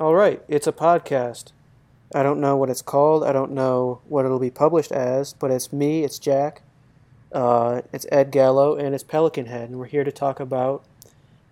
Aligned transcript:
All 0.00 0.14
right, 0.14 0.42
it's 0.48 0.66
a 0.66 0.72
podcast. 0.72 1.52
I 2.14 2.22
don't 2.22 2.40
know 2.40 2.56
what 2.56 2.70
it's 2.70 2.80
called. 2.80 3.22
I 3.22 3.32
don't 3.32 3.52
know 3.52 4.00
what 4.08 4.24
it'll 4.24 4.38
be 4.38 4.50
published 4.50 4.92
as, 4.92 5.34
but 5.34 5.50
it's 5.50 5.74
me, 5.74 6.04
it's 6.04 6.18
Jack, 6.18 6.62
uh, 7.32 7.82
it's 7.92 8.06
Ed 8.10 8.30
Gallo, 8.30 8.76
and 8.76 8.94
it's 8.94 9.04
Pelikan 9.04 9.46
Head, 9.46 9.68
and 9.68 9.78
we're 9.78 9.84
here 9.84 10.02
to 10.02 10.10
talk 10.10 10.40
about 10.40 10.82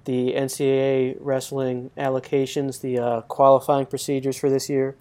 the 0.06 0.32
NCAA 0.32 1.18
wrestling 1.20 1.90
allocations, 1.98 2.80
the 2.80 2.98
uh, 2.98 3.20
qualifying 3.20 3.84
procedures 3.84 4.38
for 4.38 4.48
this 4.48 4.70
year. 4.70 4.96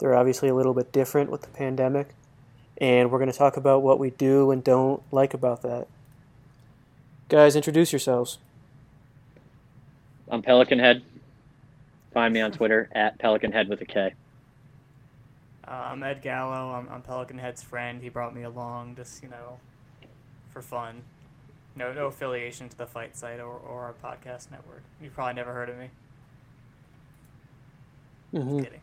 They're 0.00 0.16
obviously 0.16 0.48
a 0.48 0.54
little 0.56 0.74
bit 0.74 0.90
different 0.90 1.30
with 1.30 1.42
the 1.42 1.50
pandemic, 1.50 2.08
and 2.78 3.12
we're 3.12 3.20
going 3.20 3.30
to 3.30 3.38
talk 3.38 3.56
about 3.56 3.80
what 3.80 4.00
we 4.00 4.10
do 4.10 4.50
and 4.50 4.64
don't 4.64 5.04
like 5.12 5.34
about 5.34 5.62
that. 5.62 5.86
Guys, 7.28 7.54
introduce 7.54 7.92
yourselves. 7.92 8.38
I'm 10.28 10.42
Pelikan 10.42 10.80
Head. 10.80 11.04
Find 12.18 12.34
me 12.34 12.40
on 12.40 12.50
Twitter 12.50 12.88
at 12.90 13.16
Pelikan 13.20 13.52
Head 13.52 13.68
with 13.68 13.80
a 13.80 13.84
K. 13.84 14.12
Uh, 15.64 15.70
I'm 15.70 16.02
Ed 16.02 16.20
Gallo. 16.20 16.72
I'm, 16.74 16.88
I'm 16.88 17.00
Pelikan 17.00 17.38
Head's 17.38 17.62
friend. 17.62 18.02
He 18.02 18.08
brought 18.08 18.34
me 18.34 18.42
along 18.42 18.96
just, 18.96 19.22
you 19.22 19.28
know, 19.28 19.60
for 20.52 20.60
fun. 20.60 21.02
No, 21.76 21.92
no 21.92 22.06
affiliation 22.06 22.68
to 22.70 22.76
the 22.76 22.88
fight 22.88 23.16
site 23.16 23.38
or, 23.38 23.56
or 23.56 23.82
our 23.82 23.94
podcast 24.02 24.50
network. 24.50 24.82
You've 25.00 25.14
probably 25.14 25.34
never 25.34 25.52
heard 25.52 25.68
of 25.68 25.78
me. 25.78 25.90
Mm-hmm. 28.34 28.62
Kidding. 28.64 28.80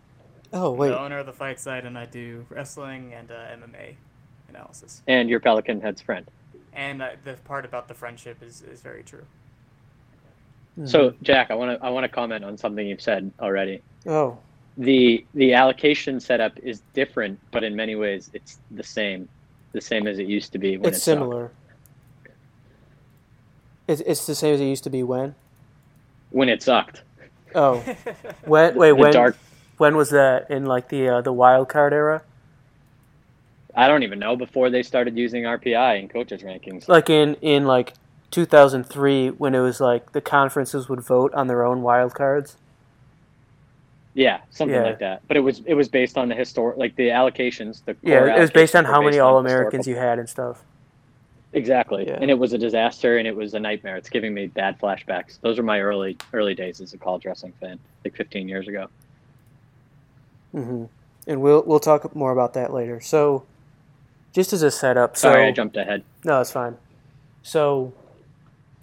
Oh, 0.53 0.71
I'm 0.71 0.77
wait. 0.77 0.89
the 0.91 1.01
owner 1.01 1.19
of 1.19 1.25
the 1.25 1.33
fight 1.33 1.59
site, 1.59 1.83
and 1.83 1.97
I 1.97 2.05
do 2.05 2.45
wrestling 2.49 3.13
and 3.13 3.31
uh, 3.31 3.35
MMA 3.35 3.95
analysis. 4.47 5.01
And 5.07 5.29
you're 5.29 5.41
Pelikan 5.41 5.81
Head's 5.81 6.01
friend. 6.01 6.25
And 6.71 7.01
uh, 7.01 7.09
the 7.25 7.33
part 7.43 7.65
about 7.65 7.89
the 7.89 7.95
friendship 7.95 8.41
is, 8.41 8.61
is 8.61 8.79
very 8.79 9.03
true. 9.03 9.25
So, 10.83 11.13
Jack, 11.21 11.51
I 11.51 11.55
want 11.55 11.79
to 11.79 11.85
I 11.85 11.89
want 11.89 12.03
to 12.03 12.09
comment 12.09 12.43
on 12.43 12.57
something 12.57 12.85
you've 12.85 13.01
said 13.01 13.31
already. 13.39 13.81
Oh, 14.05 14.37
The 14.77 15.25
the 15.33 15.53
allocation 15.53 16.19
setup 16.19 16.59
is 16.59 16.81
different, 16.93 17.39
but 17.51 17.63
in 17.63 17.75
many 17.75 17.95
ways 17.95 18.29
it's 18.33 18.59
the 18.71 18.83
same, 18.83 19.29
the 19.71 19.79
same 19.79 20.05
as 20.05 20.19
it 20.19 20.27
used 20.27 20.51
to 20.51 20.57
be 20.57 20.75
when 20.77 20.89
it's 20.89 20.97
it 20.97 21.01
sucked. 21.01 21.15
similar. 21.15 21.51
It's, 23.87 24.01
it's 24.01 24.25
the 24.25 24.35
same 24.35 24.55
as 24.55 24.59
it 24.59 24.65
used 24.65 24.83
to 24.85 24.89
be 24.89 25.03
when? 25.03 25.35
When 26.31 26.49
it 26.49 26.61
sucked. 26.61 27.03
Oh, 27.53 27.77
when, 28.45 28.75
wait, 28.75 28.89
the 28.89 28.95
when, 28.95 29.13
dark. 29.13 29.37
when 29.77 29.95
was 29.95 30.09
that? 30.09 30.51
In 30.51 30.65
like 30.65 30.89
the 30.89 31.07
uh, 31.07 31.21
the 31.21 31.31
wild 31.31 31.69
card 31.69 31.93
era? 31.93 32.21
I 33.75 33.87
don't 33.87 34.03
even 34.03 34.19
know 34.19 34.35
before 34.35 34.69
they 34.69 34.83
started 34.83 35.17
using 35.17 35.43
RPI 35.43 35.99
in 36.01 36.09
coaches 36.09 36.41
rankings. 36.43 36.87
Like 36.89 37.09
in, 37.09 37.35
in 37.35 37.65
like 37.65 37.93
2003 38.35 39.29
when 39.29 39.55
it 39.55 39.59
was 39.61 39.79
like 39.79 40.11
the 40.11 40.21
conferences 40.21 40.89
would 40.89 41.01
vote 41.01 41.33
on 41.33 41.47
their 41.47 41.63
own 41.63 41.81
wild 41.81 42.13
cards? 42.13 42.57
Yeah, 44.13 44.39
something 44.51 44.75
Yeah. 44.75 44.83
like 44.83 44.99
that. 44.99 45.21
But 45.27 45.37
it 45.37 45.41
was 45.41 45.61
it 45.65 45.73
was 45.73 45.87
based 45.87 46.17
on 46.17 46.27
the 46.29 46.35
historic, 46.35 46.77
like 46.77 46.95
the 46.95 47.09
allocations. 47.09 47.83
The 47.85 47.95
Yeah, 48.01 48.19
core 48.19 48.29
it 48.29 48.39
was 48.39 48.51
based 48.51 48.75
on 48.75 48.85
how 48.85 49.01
many 49.01 49.17
based 49.17 49.21
on 49.21 49.27
All 49.33 49.39
Americans 49.39 49.87
you 49.87 49.95
had 49.95 50.19
and 50.19 50.29
stuff. 50.29 50.63
Exactly, 51.53 52.05
Yeah. 52.07 52.17
and 52.21 52.29
it 52.29 52.37
was 52.37 52.51
a 52.51 52.57
disaster, 52.57 53.17
and 53.17 53.25
it 53.25 53.35
was 53.35 53.53
a 53.53 53.59
nightmare. 53.59 53.95
It's 53.95 54.09
giving 54.09 54.33
me 54.33 54.47
bad 54.47 54.77
flashbacks. 54.79 55.39
Those 55.41 55.57
are 55.57 55.63
my 55.63 55.79
early 55.79 56.17
early 56.33 56.53
days 56.55 56.81
as 56.81 56.93
a 56.93 56.97
college 56.97 57.25
wrestling 57.25 57.53
fan, 57.61 57.79
like 58.03 58.15
15 58.15 58.49
years 58.49 58.67
ago. 58.67 58.87
hmm 60.51 60.85
And 61.27 61.41
we'll 61.41 61.63
we'll 61.65 61.79
talk 61.79 62.13
more 62.15 62.31
about 62.31 62.53
that 62.55 62.73
later. 62.73 62.99
So, 62.99 63.45
just 64.33 64.51
as 64.53 64.63
a 64.63 64.71
setup, 64.71 65.15
so 65.15 65.29
Sorry, 65.29 65.47
I 65.47 65.51
jumped 65.51 65.77
ahead. 65.77 66.03
No, 66.25 66.41
it's 66.41 66.51
fine. 66.51 66.75
So, 67.43 67.93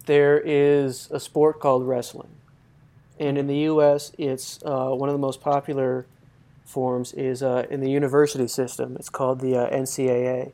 there 0.03 0.39
is 0.39 1.08
a 1.11 1.20
sport 1.20 1.61
called 1.61 1.86
wrestling, 1.86 2.31
and 3.19 3.39
in 3.39 3.47
the 3.47 3.58
U.S., 3.58 4.12
it's 4.19 4.61
uh, 4.64 4.91
one 4.91 5.08
of 5.08 5.12
the 5.14 5.19
most 5.19 5.41
popular 5.41 6.06
forms 6.64 7.12
is 7.12 7.42
uh, 7.42 7.67
in 7.70 7.81
the 7.81 7.91
university 7.91 8.48
system. 8.48 8.97
It's 8.97 9.08
called 9.08 9.41
the 9.41 9.56
uh, 9.56 9.70
NCAA, 9.70 10.53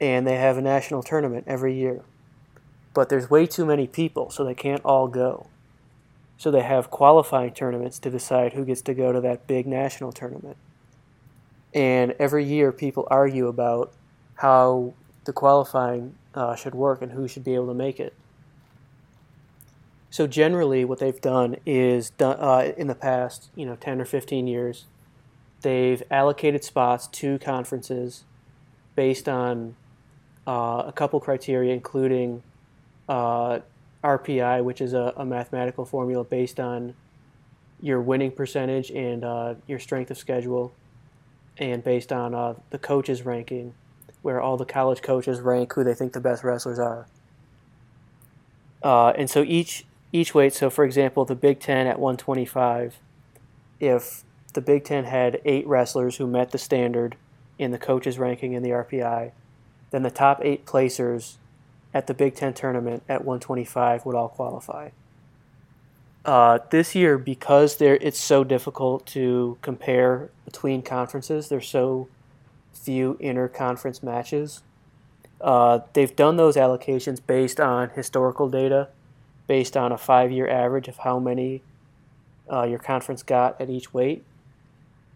and 0.00 0.26
they 0.26 0.36
have 0.36 0.56
a 0.56 0.60
national 0.60 1.02
tournament 1.02 1.44
every 1.46 1.74
year. 1.74 2.02
But 2.94 3.08
there's 3.08 3.30
way 3.30 3.46
too 3.46 3.64
many 3.64 3.86
people, 3.86 4.30
so 4.30 4.44
they 4.44 4.54
can't 4.54 4.84
all 4.84 5.08
go. 5.08 5.46
So 6.36 6.50
they 6.50 6.62
have 6.62 6.90
qualifying 6.90 7.52
tournaments 7.52 7.98
to 8.00 8.10
decide 8.10 8.52
who 8.52 8.64
gets 8.64 8.82
to 8.82 8.94
go 8.94 9.12
to 9.12 9.20
that 9.22 9.46
big 9.46 9.66
national 9.66 10.12
tournament. 10.12 10.56
And 11.74 12.14
every 12.18 12.44
year, 12.44 12.72
people 12.72 13.06
argue 13.10 13.48
about 13.48 13.92
how 14.36 14.94
the 15.24 15.32
qualifying 15.32 16.14
uh, 16.34 16.54
should 16.54 16.74
work 16.74 17.02
and 17.02 17.12
who 17.12 17.28
should 17.28 17.44
be 17.44 17.54
able 17.54 17.66
to 17.68 17.74
make 17.74 17.98
it. 18.00 18.14
So 20.10 20.26
generally, 20.26 20.84
what 20.84 20.98
they've 21.00 21.20
done 21.20 21.56
is 21.66 22.12
uh, 22.20 22.72
in 22.76 22.86
the 22.86 22.94
past, 22.94 23.50
you 23.54 23.66
know, 23.66 23.76
ten 23.76 24.00
or 24.00 24.04
fifteen 24.04 24.46
years, 24.46 24.86
they've 25.60 26.02
allocated 26.10 26.64
spots 26.64 27.06
to 27.08 27.38
conferences 27.38 28.24
based 28.96 29.28
on 29.28 29.76
uh, 30.46 30.84
a 30.86 30.92
couple 30.92 31.20
criteria, 31.20 31.74
including 31.74 32.42
uh, 33.08 33.60
RPI, 34.02 34.64
which 34.64 34.80
is 34.80 34.94
a, 34.94 35.12
a 35.16 35.26
mathematical 35.26 35.84
formula 35.84 36.24
based 36.24 36.58
on 36.58 36.94
your 37.80 38.00
winning 38.00 38.32
percentage 38.32 38.90
and 38.90 39.24
uh, 39.24 39.54
your 39.66 39.78
strength 39.78 40.10
of 40.10 40.18
schedule, 40.18 40.72
and 41.58 41.84
based 41.84 42.12
on 42.12 42.34
uh, 42.34 42.54
the 42.70 42.78
coaches 42.78 43.22
ranking, 43.22 43.74
where 44.22 44.40
all 44.40 44.56
the 44.56 44.64
college 44.64 45.02
coaches 45.02 45.40
rank 45.40 45.74
who 45.74 45.84
they 45.84 45.94
think 45.94 46.12
the 46.12 46.20
best 46.20 46.42
wrestlers 46.42 46.78
are. 46.78 47.06
Uh, 48.82 49.10
and 49.10 49.28
so 49.28 49.42
each 49.42 49.84
each 50.12 50.34
weight, 50.34 50.54
so 50.54 50.70
for 50.70 50.84
example, 50.84 51.24
the 51.24 51.34
Big 51.34 51.60
Ten 51.60 51.86
at 51.86 51.98
125, 51.98 52.98
if 53.80 54.24
the 54.54 54.60
Big 54.60 54.84
Ten 54.84 55.04
had 55.04 55.40
eight 55.44 55.66
wrestlers 55.66 56.16
who 56.16 56.26
met 56.26 56.50
the 56.50 56.58
standard 56.58 57.16
in 57.58 57.70
the 57.70 57.78
coaches 57.78 58.18
ranking 58.18 58.52
in 58.52 58.62
the 58.62 58.70
RPI, 58.70 59.32
then 59.90 60.02
the 60.02 60.10
top 60.10 60.40
eight 60.42 60.66
placers 60.66 61.38
at 61.92 62.06
the 62.06 62.14
Big 62.14 62.34
Ten 62.34 62.54
tournament 62.54 63.02
at 63.08 63.24
125 63.24 64.04
would 64.06 64.14
all 64.14 64.28
qualify. 64.28 64.90
Uh, 66.24 66.58
this 66.70 66.94
year, 66.94 67.16
because 67.16 67.76
there 67.76 67.96
it's 68.00 68.18
so 68.18 68.44
difficult 68.44 69.06
to 69.06 69.56
compare 69.62 70.30
between 70.44 70.82
conferences, 70.82 71.48
there's 71.48 71.68
so 71.68 72.08
few 72.72 73.16
inter-conference 73.20 74.02
matches. 74.02 74.62
Uh, 75.40 75.80
they've 75.92 76.14
done 76.16 76.36
those 76.36 76.56
allocations 76.56 77.20
based 77.24 77.60
on 77.60 77.90
historical 77.90 78.48
data, 78.48 78.88
based 79.48 79.76
on 79.76 79.90
a 79.90 79.98
five-year 79.98 80.48
average 80.48 80.86
of 80.86 80.98
how 80.98 81.18
many 81.18 81.62
uh, 82.52 82.62
your 82.62 82.78
conference 82.78 83.24
got 83.24 83.60
at 83.60 83.68
each 83.68 83.92
weight. 83.92 84.24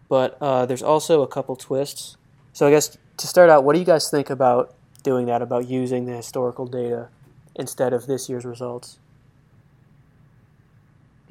But 0.09 0.37
uh, 0.41 0.66
there's 0.66 0.82
also 0.82 1.22
a 1.22 1.28
couple 1.28 1.54
twists. 1.54 2.16
So 2.53 2.66
I 2.66 2.70
guess 2.70 2.98
to 3.19 3.26
start 3.26 3.48
out, 3.48 3.62
what 3.62 3.75
do 3.75 3.78
you 3.78 3.84
guys 3.84 4.10
think 4.10 4.28
about 4.28 4.75
doing 5.04 5.26
that? 5.26 5.41
About 5.41 5.69
using 5.69 6.06
the 6.06 6.12
historical 6.12 6.66
data 6.66 7.09
instead 7.54 7.93
of 7.93 8.06
this 8.06 8.28
year's 8.28 8.44
results? 8.44 8.98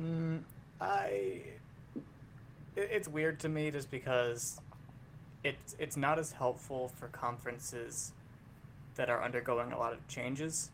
Mm, 0.01 0.41
I. 0.79 1.41
It, 2.75 2.89
it's 2.91 3.07
weird 3.07 3.39
to 3.41 3.49
me 3.49 3.69
just 3.69 3.91
because 3.91 4.59
it's 5.43 5.75
it's 5.77 5.97
not 5.97 6.17
as 6.17 6.31
helpful 6.31 6.91
for 6.99 7.07
conferences 7.07 8.13
that 8.95 9.09
are 9.09 9.23
undergoing 9.23 9.71
a 9.71 9.77
lot 9.77 9.93
of 9.93 10.07
changes. 10.07 10.71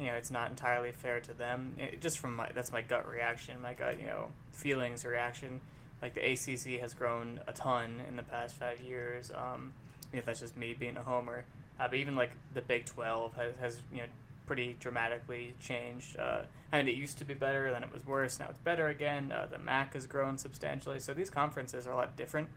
You 0.00 0.06
know, 0.06 0.14
it's 0.14 0.30
not 0.30 0.50
entirely 0.50 0.92
fair 0.92 1.20
to 1.20 1.34
them. 1.34 1.74
It, 1.78 2.00
just 2.00 2.18
from 2.18 2.34
my 2.36 2.48
that's 2.54 2.72
my 2.72 2.82
gut 2.82 3.08
reaction, 3.08 3.60
my 3.60 3.74
gut 3.74 4.00
you 4.00 4.06
know 4.06 4.28
feelings 4.52 5.04
reaction. 5.04 5.60
Like 6.00 6.14
the 6.14 6.32
ACC 6.32 6.80
has 6.80 6.94
grown 6.94 7.40
a 7.46 7.52
ton 7.52 8.00
in 8.08 8.16
the 8.16 8.22
past 8.22 8.54
five 8.54 8.80
years. 8.80 9.30
Um, 9.34 9.74
if 10.12 10.24
that's 10.24 10.40
just 10.40 10.56
me 10.56 10.74
being 10.74 10.96
a 10.96 11.02
homer, 11.02 11.44
uh, 11.78 11.86
but 11.88 11.98
even 11.98 12.16
like 12.16 12.30
the 12.54 12.62
Big 12.62 12.86
Twelve 12.86 13.34
has, 13.36 13.54
has 13.60 13.76
you 13.92 13.98
know 13.98 14.06
pretty 14.50 14.74
dramatically 14.80 15.54
changed. 15.60 16.18
Uh, 16.18 16.40
and 16.72 16.88
it 16.88 16.96
used 16.96 17.18
to 17.18 17.24
be 17.24 17.34
better, 17.34 17.70
then 17.70 17.84
it 17.84 17.92
was 17.92 18.04
worse. 18.04 18.40
Now 18.40 18.46
it's 18.50 18.58
better 18.58 18.88
again. 18.88 19.30
Uh, 19.30 19.46
the 19.48 19.58
MAC 19.58 19.94
has 19.94 20.08
grown 20.08 20.38
substantially. 20.38 20.98
So 20.98 21.14
these 21.14 21.30
conferences 21.30 21.86
are 21.86 21.92
a 21.92 21.96
lot 21.96 22.16
different 22.16 22.48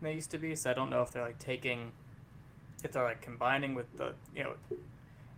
than 0.00 0.08
they 0.08 0.14
used 0.14 0.30
to 0.30 0.38
be. 0.38 0.56
So 0.56 0.70
I 0.70 0.72
don't 0.72 0.88
know 0.88 1.02
if 1.02 1.10
they're 1.10 1.22
like 1.22 1.38
taking, 1.38 1.92
if 2.82 2.92
they're 2.92 3.04
like 3.04 3.20
combining 3.20 3.74
with 3.74 3.94
the, 3.98 4.14
you 4.34 4.44
know, 4.44 4.54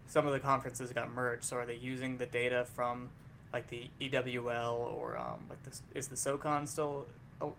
some 0.09 0.27
of 0.27 0.33
the 0.33 0.41
conferences 0.41 0.93
got 0.93 1.13
merged. 1.13 1.45
So 1.45 1.57
are 1.59 1.67
they 1.67 1.77
using 1.77 2.17
the 2.17 2.27
data 2.27 2.67
from 2.75 3.11
like 3.53 3.69
the 3.69 3.89
EWL 4.01 4.95
or 4.97 5.17
um, 5.17 5.45
like 5.49 5.63
this? 5.63 5.83
Is 5.95 6.09
the 6.09 6.17
SoCon 6.17 6.67
still 6.67 7.07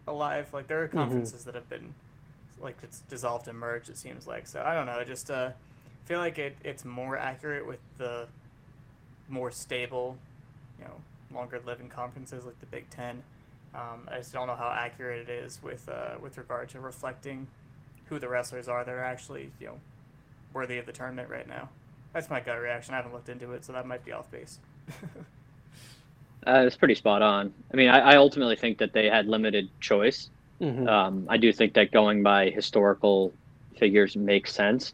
alive? 0.07 0.47
Like 0.51 0.67
there 0.67 0.83
are 0.83 0.87
conferences 0.87 1.45
that 1.45 1.55
have 1.55 1.69
been 1.69 1.93
like 2.59 2.77
it's 2.83 2.99
dissolved 3.01 3.47
and 3.47 3.57
merged. 3.57 3.89
It 3.89 3.97
seems 3.97 4.27
like. 4.27 4.47
So 4.47 4.61
I 4.65 4.73
don't 4.73 4.87
know. 4.87 4.93
I 4.99 5.03
just 5.03 5.31
uh, 5.31 5.51
feel 6.05 6.19
like 6.19 6.37
it, 6.39 6.57
it's 6.63 6.83
more 6.83 7.17
accurate 7.17 7.65
with 7.65 7.79
the 7.97 8.27
more 9.29 9.51
stable, 9.51 10.17
you 10.79 10.85
know, 10.85 11.01
longer 11.31 11.61
living 11.65 11.87
conferences 11.87 12.45
like 12.45 12.59
the 12.59 12.65
Big 12.65 12.89
Ten. 12.89 13.21
Um, 13.75 14.09
I 14.11 14.17
just 14.17 14.33
don't 14.33 14.47
know 14.47 14.55
how 14.55 14.73
accurate 14.75 15.29
it 15.29 15.31
is 15.31 15.59
with 15.61 15.87
uh, 15.87 16.15
with 16.19 16.37
regard 16.37 16.69
to 16.69 16.79
reflecting 16.79 17.47
who 18.05 18.17
the 18.17 18.27
wrestlers 18.27 18.67
are 18.67 18.83
that 18.83 18.91
are 18.91 19.03
actually 19.03 19.51
you 19.59 19.67
know 19.67 19.79
worthy 20.51 20.79
of 20.79 20.87
the 20.87 20.91
tournament 20.91 21.29
right 21.29 21.47
now. 21.47 21.69
That's 22.13 22.29
my 22.29 22.39
gut 22.39 22.59
reaction. 22.59 22.93
I 22.93 22.97
haven't 22.97 23.13
looked 23.13 23.29
into 23.29 23.51
it, 23.53 23.63
so 23.63 23.73
that 23.73 23.85
might 23.85 24.03
be 24.05 24.11
off 24.11 24.29
base. 24.31 24.59
Uh, 26.47 26.63
it's 26.65 26.77
pretty 26.77 26.95
spot 26.95 27.21
on. 27.21 27.53
I 27.73 27.75
mean, 27.75 27.89
I, 27.89 28.13
I 28.13 28.15
ultimately 28.15 28.55
think 28.55 28.77
that 28.77 28.93
they 28.93 29.07
had 29.07 29.27
limited 29.27 29.69
choice. 29.81 30.29
Mhm. 30.61 30.87
Um, 30.87 31.25
I 31.29 31.35
do 31.35 31.51
think 31.51 31.73
that 31.73 31.91
going 31.91 32.23
by 32.23 32.49
historical 32.49 33.33
figures 33.77 34.15
makes 34.15 34.53
sense. 34.53 34.93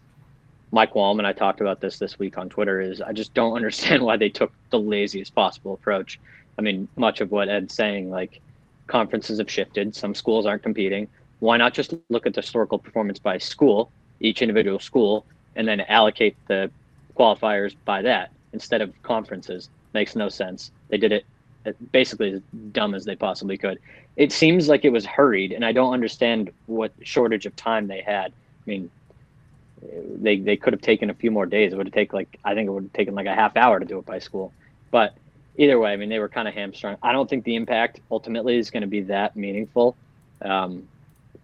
My 0.72 0.88
qualm, 0.88 1.20
and 1.20 1.28
I 1.28 1.34
talked 1.34 1.62
about 1.62 1.80
this 1.80 2.00
this 2.00 2.18
week 2.18 2.40
on 2.40 2.50
Twitter, 2.50 2.82
is 2.82 3.00
I 3.00 3.14
just 3.14 3.34
don't 3.36 3.54
understand 3.56 4.02
why 4.02 4.18
they 4.18 4.28
took 4.30 4.52
the 4.72 4.80
laziest 4.80 5.36
possible 5.36 5.76
approach. 5.76 6.20
I 6.58 6.64
mean, 6.64 6.88
much 6.96 7.22
of 7.22 7.32
what 7.32 7.48
Ed's 7.48 7.76
saying, 7.76 8.10
like 8.10 8.42
conferences 8.88 9.38
have 9.38 9.50
shifted, 9.50 9.96
some 9.96 10.16
schools 10.16 10.48
aren't 10.48 10.64
competing. 10.64 11.08
Why 11.40 11.58
not 11.58 11.74
just 11.76 11.94
look 12.10 12.26
at 12.26 12.34
the 12.34 12.42
historical 12.42 12.80
performance 12.80 13.20
by 13.20 13.38
school, 13.38 13.92
each 14.20 14.42
individual 14.42 14.80
school, 14.80 15.26
and 15.56 15.68
then 15.68 15.82
allocate 15.82 16.36
the 16.48 16.72
qualifiers 17.18 17.76
by 17.86 18.02
that 18.02 18.32
instead 18.54 18.82
of 18.82 18.92
conferences? 19.04 19.70
Makes 19.94 20.16
no 20.16 20.30
sense. 20.30 20.72
They 20.90 20.98
did 20.98 21.12
it 21.12 21.26
uh, 21.66 21.72
basically 21.92 22.34
as 22.34 22.42
dumb 22.72 22.94
as 22.94 23.06
they 23.06 23.16
possibly 23.16 23.58
could. 23.58 23.80
It 24.16 24.32
seems 24.32 24.68
like 24.68 24.86
it 24.86 24.92
was 24.92 25.06
hurried, 25.06 25.52
and 25.52 25.66
I 25.66 25.72
don't 25.72 25.94
understand 25.94 26.52
what 26.68 26.94
shortage 27.04 27.46
of 27.46 27.56
time 27.56 27.88
they 27.88 28.02
had. 28.02 28.32
I 28.32 28.70
mean, 28.70 28.90
they 30.22 30.38
they 30.38 30.58
could 30.58 30.74
have 30.74 30.82
taken 30.82 31.10
a 31.10 31.14
few 31.14 31.32
more 31.32 31.46
days. 31.46 31.74
It 31.74 31.78
would 31.78 31.88
have 31.88 31.94
taken 31.94 32.16
like 32.18 32.40
I 32.44 32.54
think 32.54 32.68
it 32.68 32.72
would 32.72 32.84
have 32.84 32.94
taken 32.94 33.16
like 33.16 33.28
a 33.28 33.36
half 33.36 33.58
hour 33.58 33.80
to 33.80 33.86
do 33.86 34.00
it 34.00 34.06
by 34.06 34.20
school. 34.20 34.54
But 34.92 35.16
either 35.58 35.80
way, 35.80 35.92
I 35.92 35.96
mean, 35.96 36.10
they 36.10 36.20
were 36.20 36.30
kind 36.30 36.48
of 36.48 36.54
hamstrung. 36.54 36.98
I 37.02 37.12
don't 37.12 37.30
think 37.30 37.44
the 37.44 37.56
impact 37.56 38.00
ultimately 38.12 38.58
is 38.58 38.70
going 38.72 38.82
to 38.82 38.88
be 38.88 39.02
that 39.02 39.36
meaningful, 39.36 39.96
um, 40.42 40.88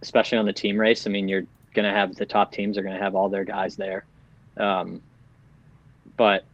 especially 0.00 0.38
on 0.38 0.46
the 0.46 0.52
team 0.52 0.78
race. 0.78 1.06
I 1.06 1.10
mean, 1.10 1.28
you're 1.28 1.46
going 1.74 1.90
to 1.90 1.96
have 1.96 2.14
the 2.14 2.26
top 2.26 2.52
teams 2.52 2.76
are 2.78 2.82
going 2.82 2.96
to 2.96 3.02
have 3.02 3.14
all 3.14 3.28
their 3.28 3.44
guys 3.44 3.76
there, 3.76 4.04
um, 4.56 5.00
but 6.16 6.44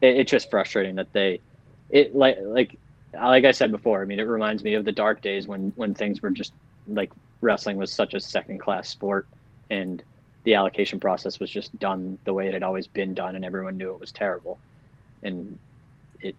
it, 0.00 0.16
it's 0.18 0.30
just 0.30 0.50
frustrating 0.50 0.96
that 0.96 1.12
they 1.12 1.40
it 1.90 2.14
like 2.14 2.38
like 2.42 2.76
like 3.14 3.44
I 3.44 3.50
said 3.52 3.70
before. 3.70 4.02
I 4.02 4.04
mean, 4.06 4.20
it 4.20 4.24
reminds 4.24 4.64
me 4.64 4.74
of 4.74 4.84
the 4.84 4.92
dark 4.92 5.20
days 5.22 5.46
when 5.46 5.72
when 5.76 5.94
things 5.94 6.22
were 6.22 6.30
just 6.30 6.52
like 6.86 7.10
wrestling 7.40 7.76
was 7.76 7.92
such 7.92 8.14
a 8.14 8.20
second 8.20 8.58
class 8.58 8.88
sport 8.88 9.26
and 9.70 10.02
the 10.44 10.54
allocation 10.54 10.98
process 10.98 11.38
was 11.38 11.50
just 11.50 11.76
done 11.78 12.18
the 12.24 12.32
way 12.32 12.48
it 12.48 12.54
had 12.54 12.62
always 12.62 12.86
been 12.86 13.14
done 13.14 13.36
and 13.36 13.44
everyone 13.44 13.76
knew 13.76 13.92
it 13.92 14.00
was 14.00 14.12
terrible 14.12 14.58
and 15.22 15.58
it 16.20 16.34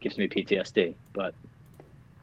gives 0.00 0.18
me 0.18 0.28
PTSD 0.28 0.94
but 1.14 1.34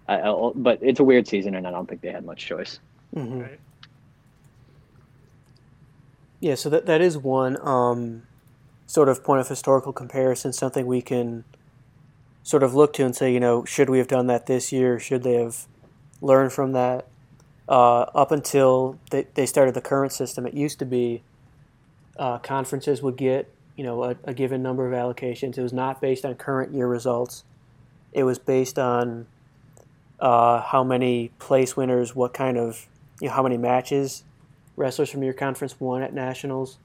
I, 0.07 0.21
I, 0.21 0.51
but 0.55 0.79
it's 0.81 0.99
a 0.99 1.03
weird 1.03 1.27
season 1.27 1.55
and 1.55 1.67
I 1.67 1.71
don't 1.71 1.87
think 1.87 2.01
they 2.01 2.11
had 2.11 2.25
much 2.25 2.45
choice 2.45 2.79
Mhm. 3.15 3.41
Right. 3.41 3.59
Yeah, 6.39 6.55
so 6.55 6.69
that 6.69 6.87
that 6.87 7.01
is 7.01 7.17
one 7.17 7.57
um, 7.67 8.23
sort 8.91 9.07
of 9.07 9.23
point 9.23 9.39
of 9.39 9.47
historical 9.47 9.93
comparison, 9.93 10.51
something 10.51 10.85
we 10.85 11.01
can 11.01 11.45
sort 12.43 12.61
of 12.61 12.75
look 12.75 12.91
to 12.91 13.05
and 13.05 13.15
say, 13.15 13.33
you 13.33 13.39
know, 13.39 13.63
should 13.63 13.89
we 13.89 13.97
have 13.99 14.07
done 14.09 14.27
that 14.27 14.47
this 14.47 14.73
year? 14.73 14.99
Should 14.99 15.23
they 15.23 15.35
have 15.35 15.65
learned 16.19 16.51
from 16.51 16.73
that? 16.73 17.07
Uh, 17.69 18.01
up 18.13 18.33
until 18.33 18.99
they, 19.09 19.27
they 19.35 19.45
started 19.45 19.75
the 19.75 19.81
current 19.81 20.11
system, 20.11 20.45
it 20.45 20.53
used 20.53 20.77
to 20.77 20.85
be 20.85 21.23
uh, 22.19 22.37
conferences 22.39 23.01
would 23.01 23.15
get, 23.15 23.49
you 23.77 23.85
know, 23.85 24.03
a, 24.03 24.17
a 24.25 24.33
given 24.33 24.61
number 24.61 24.85
of 24.85 24.91
allocations. 24.91 25.57
It 25.57 25.61
was 25.61 25.71
not 25.71 26.01
based 26.01 26.25
on 26.25 26.35
current 26.35 26.73
year 26.73 26.85
results. 26.85 27.45
It 28.11 28.23
was 28.23 28.39
based 28.39 28.77
on 28.77 29.25
uh, 30.19 30.59
how 30.63 30.83
many 30.83 31.31
place 31.39 31.77
winners, 31.77 32.13
what 32.13 32.33
kind 32.33 32.57
of, 32.57 32.89
you 33.21 33.29
know, 33.29 33.35
how 33.35 33.43
many 33.43 33.55
matches 33.55 34.25
wrestlers 34.75 35.09
from 35.09 35.23
your 35.23 35.33
conference 35.33 35.79
won 35.79 36.01
at 36.01 36.13
nationals, 36.13 36.77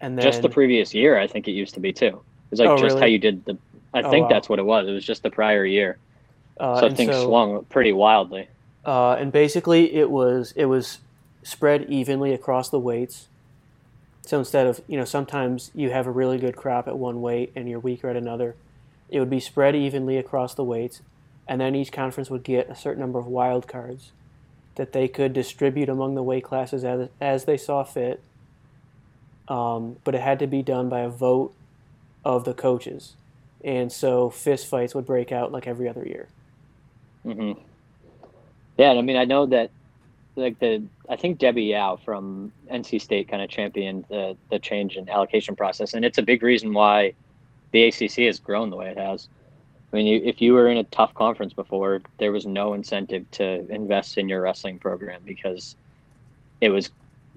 and 0.00 0.18
then 0.18 0.24
just 0.24 0.42
the 0.42 0.48
previous 0.48 0.94
year 0.94 1.18
I 1.18 1.26
think 1.26 1.48
it 1.48 1.52
used 1.52 1.74
to 1.74 1.80
be 1.80 1.92
too 1.92 2.06
it 2.08 2.50
was 2.50 2.60
like 2.60 2.70
Oh, 2.70 2.76
just 2.76 2.98
how 2.98 3.06
you 3.06 3.18
did 3.18 3.44
the 3.44 3.58
I 3.92 4.02
Oh, 4.02 4.10
think 4.10 4.22
wow. 4.22 4.28
that's 4.28 4.48
what 4.48 4.58
it 4.58 4.66
was 4.66 4.88
it 4.88 4.92
was 4.92 5.04
just 5.06 5.22
the 5.22 5.30
prior 5.30 5.64
year 5.64 5.98
uh, 6.58 6.80
so 6.80 6.88
things 6.88 7.16
so, 7.16 7.18
swung 7.18 7.64
pretty 7.66 7.92
wildly 7.92 8.48
Uh, 8.84 9.14
and 9.14 9.32
basically, 9.32 9.94
it 9.94 10.10
was 10.10 10.52
it 10.56 10.66
was 10.66 11.00
spread 11.44 11.84
evenly 11.90 12.32
across 12.32 12.70
the 12.70 12.80
weights. 12.80 13.28
So 14.26 14.38
instead 14.38 14.66
of 14.66 14.80
you 14.88 14.96
know 14.98 15.04
sometimes 15.04 15.70
you 15.74 15.90
have 15.90 16.06
a 16.06 16.12
really 16.12 16.38
good 16.38 16.56
crop 16.56 16.88
at 16.88 16.98
one 16.98 17.20
weight 17.20 17.52
and 17.56 17.68
you're 17.68 17.80
weaker 17.80 18.08
at 18.08 18.16
another, 18.16 18.58
it 19.08 19.20
would 19.20 19.30
be 19.30 19.40
spread 19.40 19.76
evenly 19.76 20.16
across 20.18 20.54
the 20.54 20.64
weights, 20.64 21.02
and 21.48 21.60
then 21.60 21.74
each 21.74 21.92
conference 21.92 22.30
would 22.30 22.44
get 22.44 22.70
a 22.70 22.76
certain 22.76 23.00
number 23.00 23.18
of 23.18 23.26
wild 23.26 23.68
cards 23.68 24.12
that 24.76 24.92
they 24.92 25.08
could 25.08 25.32
distribute 25.34 25.88
among 25.90 26.14
the 26.16 26.22
weight 26.24 26.44
classes 26.44 26.84
as 26.84 27.10
as 27.20 27.44
they 27.46 27.56
saw 27.58 27.84
fit. 27.84 28.24
Um, 29.50 29.98
but 30.04 30.16
it 30.16 30.22
had 30.22 30.40
to 30.40 30.48
be 30.48 30.62
done 30.64 30.90
by 30.90 31.02
a 31.02 31.10
vote 31.10 31.56
of 32.24 32.44
the 32.44 32.54
coaches, 32.54 33.16
and 33.64 33.92
so 33.92 34.30
fist 34.30 34.66
fights 34.68 34.94
would 34.94 35.06
break 35.06 35.32
out 35.32 35.52
like 35.52 35.66
every 35.68 35.88
other 35.88 36.04
year. 36.06 36.30
hmm 37.24 37.52
Yeah, 38.78 38.92
I 38.92 39.02
mean, 39.02 39.16
I 39.16 39.24
know 39.24 39.46
that 39.46 39.72
like 40.36 40.58
the 40.60 40.88
I 41.08 41.16
think 41.16 41.38
Debbie 41.38 41.64
Yao 41.64 41.96
from 41.96 42.52
NC 42.68 42.98
State 42.98 43.28
kind 43.28 43.42
of 43.42 43.50
championed 43.50 44.06
the 44.10 44.38
the 44.50 44.58
change 44.60 44.96
in 44.96 45.08
allocation 45.08 45.56
process, 45.56 45.94
and 45.94 46.04
it's 46.04 46.18
a 46.18 46.22
big 46.22 46.42
reason 46.42 46.74
why 46.74 47.14
the 47.72 47.84
ACC 47.84 48.26
has 48.26 48.40
grown 48.40 48.70
the 48.70 48.76
way 48.76 48.90
it 48.90 48.98
has. 48.98 49.28
I 49.92 49.96
mean, 49.96 50.06
you, 50.06 50.22
if 50.24 50.42
you 50.42 50.54
were 50.54 50.68
in 50.70 50.78
a 50.78 50.84
tough 50.84 51.14
conference 51.14 51.54
before, 51.54 52.02
there 52.18 52.32
was 52.32 52.46
no 52.46 52.74
incentive 52.74 53.30
to 53.32 53.66
invest 53.72 54.18
in 54.18 54.28
your 54.28 54.42
wrestling 54.42 54.78
program 54.80 55.22
because 55.24 55.76
it 56.60 56.70
was 56.70 56.90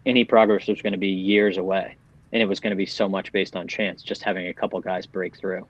any 0.06 0.26
progress 0.26 0.68
was 0.68 0.82
going 0.82 0.94
to 0.94 1.00
be 1.00 1.10
years 1.10 1.58
away, 1.58 1.98
and 2.34 2.44
it 2.44 2.48
was 2.48 2.62
going 2.62 2.72
to 2.72 2.78
be 2.78 2.88
so 2.88 3.10
much 3.10 3.32
based 3.34 3.56
on 3.58 3.70
chance, 3.70 4.04
just 4.04 4.24
having 4.24 4.50
a 4.50 4.56
couple 4.56 4.82
guys 4.82 5.08
break 5.08 5.40
through 5.40 5.70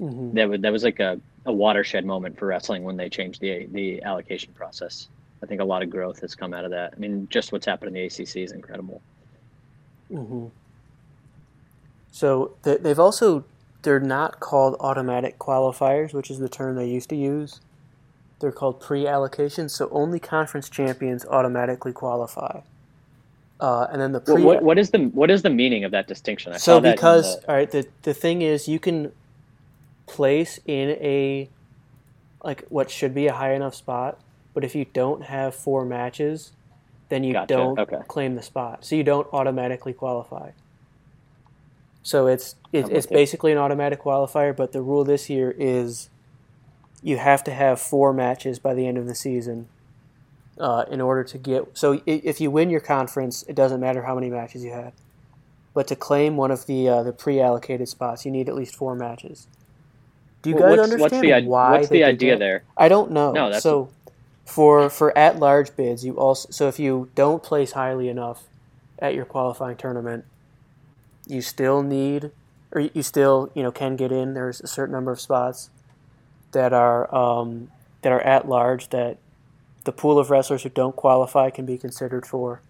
Mm-hmm. 0.00 0.32
that 0.32 0.48
was 0.48 0.60
that 0.62 0.72
was 0.72 0.84
like 0.84 1.00
a, 1.00 1.20
a 1.46 1.52
watershed 1.52 2.04
moment 2.06 2.38
for 2.38 2.46
wrestling 2.46 2.84
when 2.84 2.96
they 2.98 3.10
changed 3.10 3.40
the 3.40 3.68
the 3.72 4.02
allocation 4.02 4.54
process. 4.54 5.08
I 5.42 5.46
think 5.46 5.60
a 5.62 5.64
lot 5.66 5.82
of 5.82 5.90
growth 5.90 6.20
has 6.22 6.34
come 6.34 6.54
out 6.54 6.66
of 6.66 6.72
that. 6.72 6.94
I 6.96 7.00
mean, 7.00 7.28
just 7.30 7.52
what's 7.52 7.66
happened 7.66 7.88
in 7.90 7.94
the 7.94 8.06
ACC 8.06 8.38
is 8.38 8.52
incredible. 8.52 9.02
hmm 10.10 10.48
So 12.12 12.56
th- 12.64 12.80
they've 12.82 12.98
also 13.00 13.46
they're 13.82 14.00
not 14.00 14.40
called 14.40 14.76
automatic 14.80 15.38
qualifiers, 15.38 16.12
which 16.14 16.30
is 16.30 16.38
the 16.38 16.48
term 16.50 16.76
they 16.76 16.88
used 16.88 17.08
to 17.10 17.16
use. 17.16 17.60
They're 18.40 18.52
called 18.52 18.80
pre-allocations. 18.80 19.72
So 19.72 19.88
only 19.92 20.20
conference 20.20 20.68
champions 20.70 21.24
automatically 21.26 21.92
qualify. 21.92 22.62
Uh, 23.60 23.86
and 23.92 24.00
then 24.00 24.12
the 24.12 24.20
What, 24.20 24.26
pre. 24.26 24.42
what, 24.44 24.62
what 24.62 24.78
is 24.78 24.90
the 24.90 24.98
what 25.08 25.30
is 25.30 25.42
the 25.42 25.50
meaning 25.50 25.84
of 25.84 25.92
that 25.92 26.08
distinction? 26.08 26.52
I 26.54 26.56
so 26.56 26.80
because 26.80 27.40
the- 27.40 27.48
all 27.50 27.56
right, 27.56 27.70
the 27.70 27.86
the 28.02 28.14
thing 28.14 28.42
is 28.42 28.68
you 28.68 28.80
can 28.80 29.12
place 30.06 30.58
in 30.66 30.90
a 31.00 31.50
like 32.42 32.64
what 32.68 32.90
should 32.90 33.14
be 33.14 33.26
a 33.26 33.34
high 33.34 33.52
enough 33.54 33.74
spot, 33.74 34.18
but 34.54 34.64
if 34.64 34.74
you 34.74 34.86
don't 34.86 35.24
have 35.24 35.54
four 35.54 35.84
matches, 35.84 36.52
then 37.10 37.22
you 37.24 37.34
Gotcha, 37.34 37.48
don't 37.54 37.78
okay. 37.78 37.98
claim 38.08 38.34
the 38.34 38.42
spot. 38.42 38.84
So 38.84 38.96
you 38.96 39.04
don't 39.04 39.28
automatically 39.32 39.92
qualify. 39.92 40.52
So 42.02 42.26
it's 42.28 42.56
it, 42.72 42.88
it's 42.90 43.06
basically 43.06 43.52
an 43.52 43.58
automatic 43.58 44.00
qualifier, 44.02 44.56
but 44.56 44.72
the 44.72 44.80
rule 44.80 45.04
this 45.04 45.28
year 45.28 45.54
is 45.58 46.08
you 47.02 47.18
have 47.18 47.44
to 47.44 47.52
have 47.52 47.80
four 47.80 48.12
matches 48.12 48.58
by 48.58 48.74
the 48.74 48.86
end 48.86 48.96
of 48.98 49.06
the 49.06 49.14
season 49.14 49.68
uh, 50.60 50.84
in 50.90 51.00
order 51.00 51.24
to 51.24 51.38
get. 51.38 51.76
So 51.76 52.00
if 52.06 52.40
you 52.40 52.50
win 52.50 52.70
your 52.70 52.80
conference, 52.80 53.42
it 53.48 53.56
doesn't 53.56 53.80
matter 53.80 54.02
how 54.02 54.14
many 54.14 54.30
matches 54.30 54.62
you 54.62 54.72
had. 54.72 54.92
But 55.72 55.86
to 55.88 55.96
claim 55.96 56.36
one 56.36 56.50
of 56.50 56.66
the 56.66 56.88
uh, 56.88 57.02
the 57.02 57.12
pre-allocated 57.12 57.88
spots, 57.88 58.24
you 58.24 58.30
need 58.30 58.48
at 58.48 58.54
least 58.54 58.74
four 58.76 58.94
matches. 58.94 59.46
Do 60.42 60.50
you 60.50 60.56
Wh- 60.56 60.60
guys 60.60 60.70
what's, 60.70 60.82
understand 60.92 61.00
what's 61.00 61.42
the, 61.44 61.48
why? 61.48 61.70
what's 61.72 61.88
the 61.88 62.04
idea 62.04 62.36
there? 62.36 62.64
I 62.76 62.88
don't 62.88 63.10
know. 63.12 63.32
No, 63.32 63.46
that's- 63.46 63.62
so 63.62 63.90
for 64.44 64.90
for 64.90 65.16
at 65.16 65.38
large 65.38 65.74
bids, 65.76 66.04
you 66.04 66.14
also 66.18 66.50
so 66.50 66.68
if 66.68 66.78
you 66.78 67.10
don't 67.14 67.42
place 67.42 67.72
highly 67.72 68.08
enough 68.08 68.44
at 68.98 69.14
your 69.14 69.24
qualifying 69.24 69.76
tournament, 69.76 70.24
you 71.26 71.40
still 71.40 71.82
need 71.82 72.30
or 72.72 72.80
you 72.80 73.02
still 73.02 73.50
you 73.54 73.62
know 73.62 73.70
can 73.70 73.96
get 73.96 74.10
in. 74.12 74.34
There's 74.34 74.60
a 74.60 74.66
certain 74.66 74.92
number 74.92 75.12
of 75.12 75.20
spots 75.20 75.70
that 76.52 76.72
are 76.72 77.12
um, 77.14 77.70
that 78.02 78.10
are 78.12 78.20
at 78.22 78.48
large 78.48 78.88
that 78.88 79.18
the 79.84 79.92
pool 79.92 80.18
of 80.18 80.30
wrestlers 80.30 80.62
who 80.62 80.68
don't 80.68 80.96
qualify 80.96 81.50
can 81.50 81.66
be 81.66 81.78
considered 81.78 82.26
for. 82.26 82.62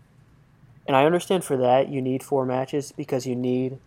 And 0.86 0.96
I 0.96 1.04
understand 1.04 1.44
for 1.44 1.56
that 1.56 1.88
you 1.88 2.00
need 2.00 2.22
four 2.22 2.44
matches 2.46 2.92
because 2.92 3.26
you 3.26 3.36
need 3.36 3.78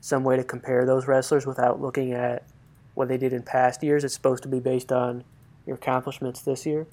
some 0.00 0.24
way 0.24 0.36
to 0.36 0.44
compare 0.44 0.84
those 0.84 1.06
wrestlers 1.06 1.46
without 1.46 1.80
looking 1.80 2.12
at 2.12 2.44
what 2.94 3.08
they 3.08 3.16
did 3.16 3.32
in 3.32 3.42
past 3.42 3.82
years. 3.82 4.04
It's 4.04 4.14
supposed 4.14 4.42
to 4.42 4.48
be 4.48 4.60
based 4.60 4.92
on 4.92 5.24
your 5.66 5.76
accomplishments 5.76 6.42
this 6.42 6.66
year. 6.66 6.86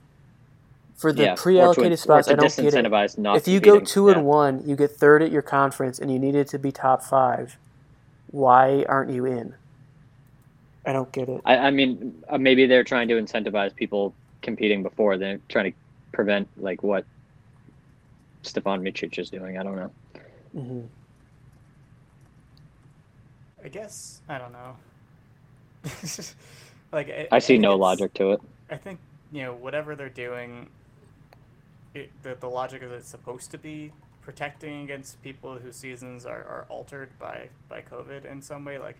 For 0.95 1.11
the 1.11 1.23
yeah, 1.23 1.35
pre-allocated 1.35 1.99
spots, 1.99 2.27
I 2.27 2.35
don't 2.35 2.55
get 2.55 2.73
it. 2.73 2.85
If 3.35 3.47
you 3.47 3.59
go 3.59 3.79
two 3.79 4.07
Yeah. 4.07 4.13
and 4.13 4.25
one, 4.25 4.63
you 4.67 4.75
get 4.75 4.91
third 4.91 5.23
at 5.23 5.31
your 5.31 5.41
conference, 5.41 5.99
and 5.99 6.11
you 6.11 6.19
needed 6.19 6.47
to 6.49 6.59
be 6.59 6.71
top 6.71 7.01
five. 7.03 7.57
Why 8.27 8.85
aren't 8.87 9.11
you 9.11 9.25
in? 9.25 9.55
I 10.85 10.93
don't 10.93 11.11
get 11.11 11.29
it. 11.29 11.41
I, 11.45 11.57
I 11.57 11.71
mean, 11.71 12.23
uh, 12.29 12.37
maybe 12.37 12.65
they're 12.65 12.83
trying 12.83 13.07
to 13.09 13.15
incentivize 13.15 13.75
people 13.75 14.15
competing 14.41 14.83
before. 14.83 15.17
They're 15.17 15.39
trying 15.49 15.71
to 15.71 15.77
prevent 16.11 16.49
like 16.57 16.83
what 16.83 17.05
Stevan 18.43 18.81
Mićić 18.81 19.19
is 19.19 19.29
doing. 19.29 19.57
I 19.57 19.63
don't 19.63 19.75
know. 19.75 19.91
hmm 20.53 20.81
I 23.63 23.69
guess 23.69 24.21
I 24.27 24.37
don't 24.37 24.53
know. 24.53 24.75
like 26.91 27.09
I, 27.09 27.27
I 27.31 27.39
see 27.39 27.57
think 27.57 27.61
no 27.61 27.75
logic 27.75 28.13
to 28.15 28.31
it. 28.33 28.41
I 28.69 28.77
think 28.77 28.99
you 29.31 29.43
know 29.43 29.53
whatever 29.53 29.95
they're 29.95 30.09
doing, 30.09 30.69
it, 31.93 32.11
the 32.23 32.35
the 32.39 32.49
logic 32.49 32.83
is 32.83 32.91
it's 32.91 33.09
supposed 33.09 33.51
to 33.51 33.57
be 33.57 33.93
protecting 34.21 34.83
against 34.83 35.21
people 35.23 35.57
whose 35.57 35.75
seasons 35.75 36.25
are, 36.25 36.43
are 36.43 36.65
altered 36.69 37.17
by 37.19 37.49
by 37.69 37.81
COVID 37.81 38.25
in 38.25 38.41
some 38.41 38.65
way, 38.65 38.77
like 38.79 38.97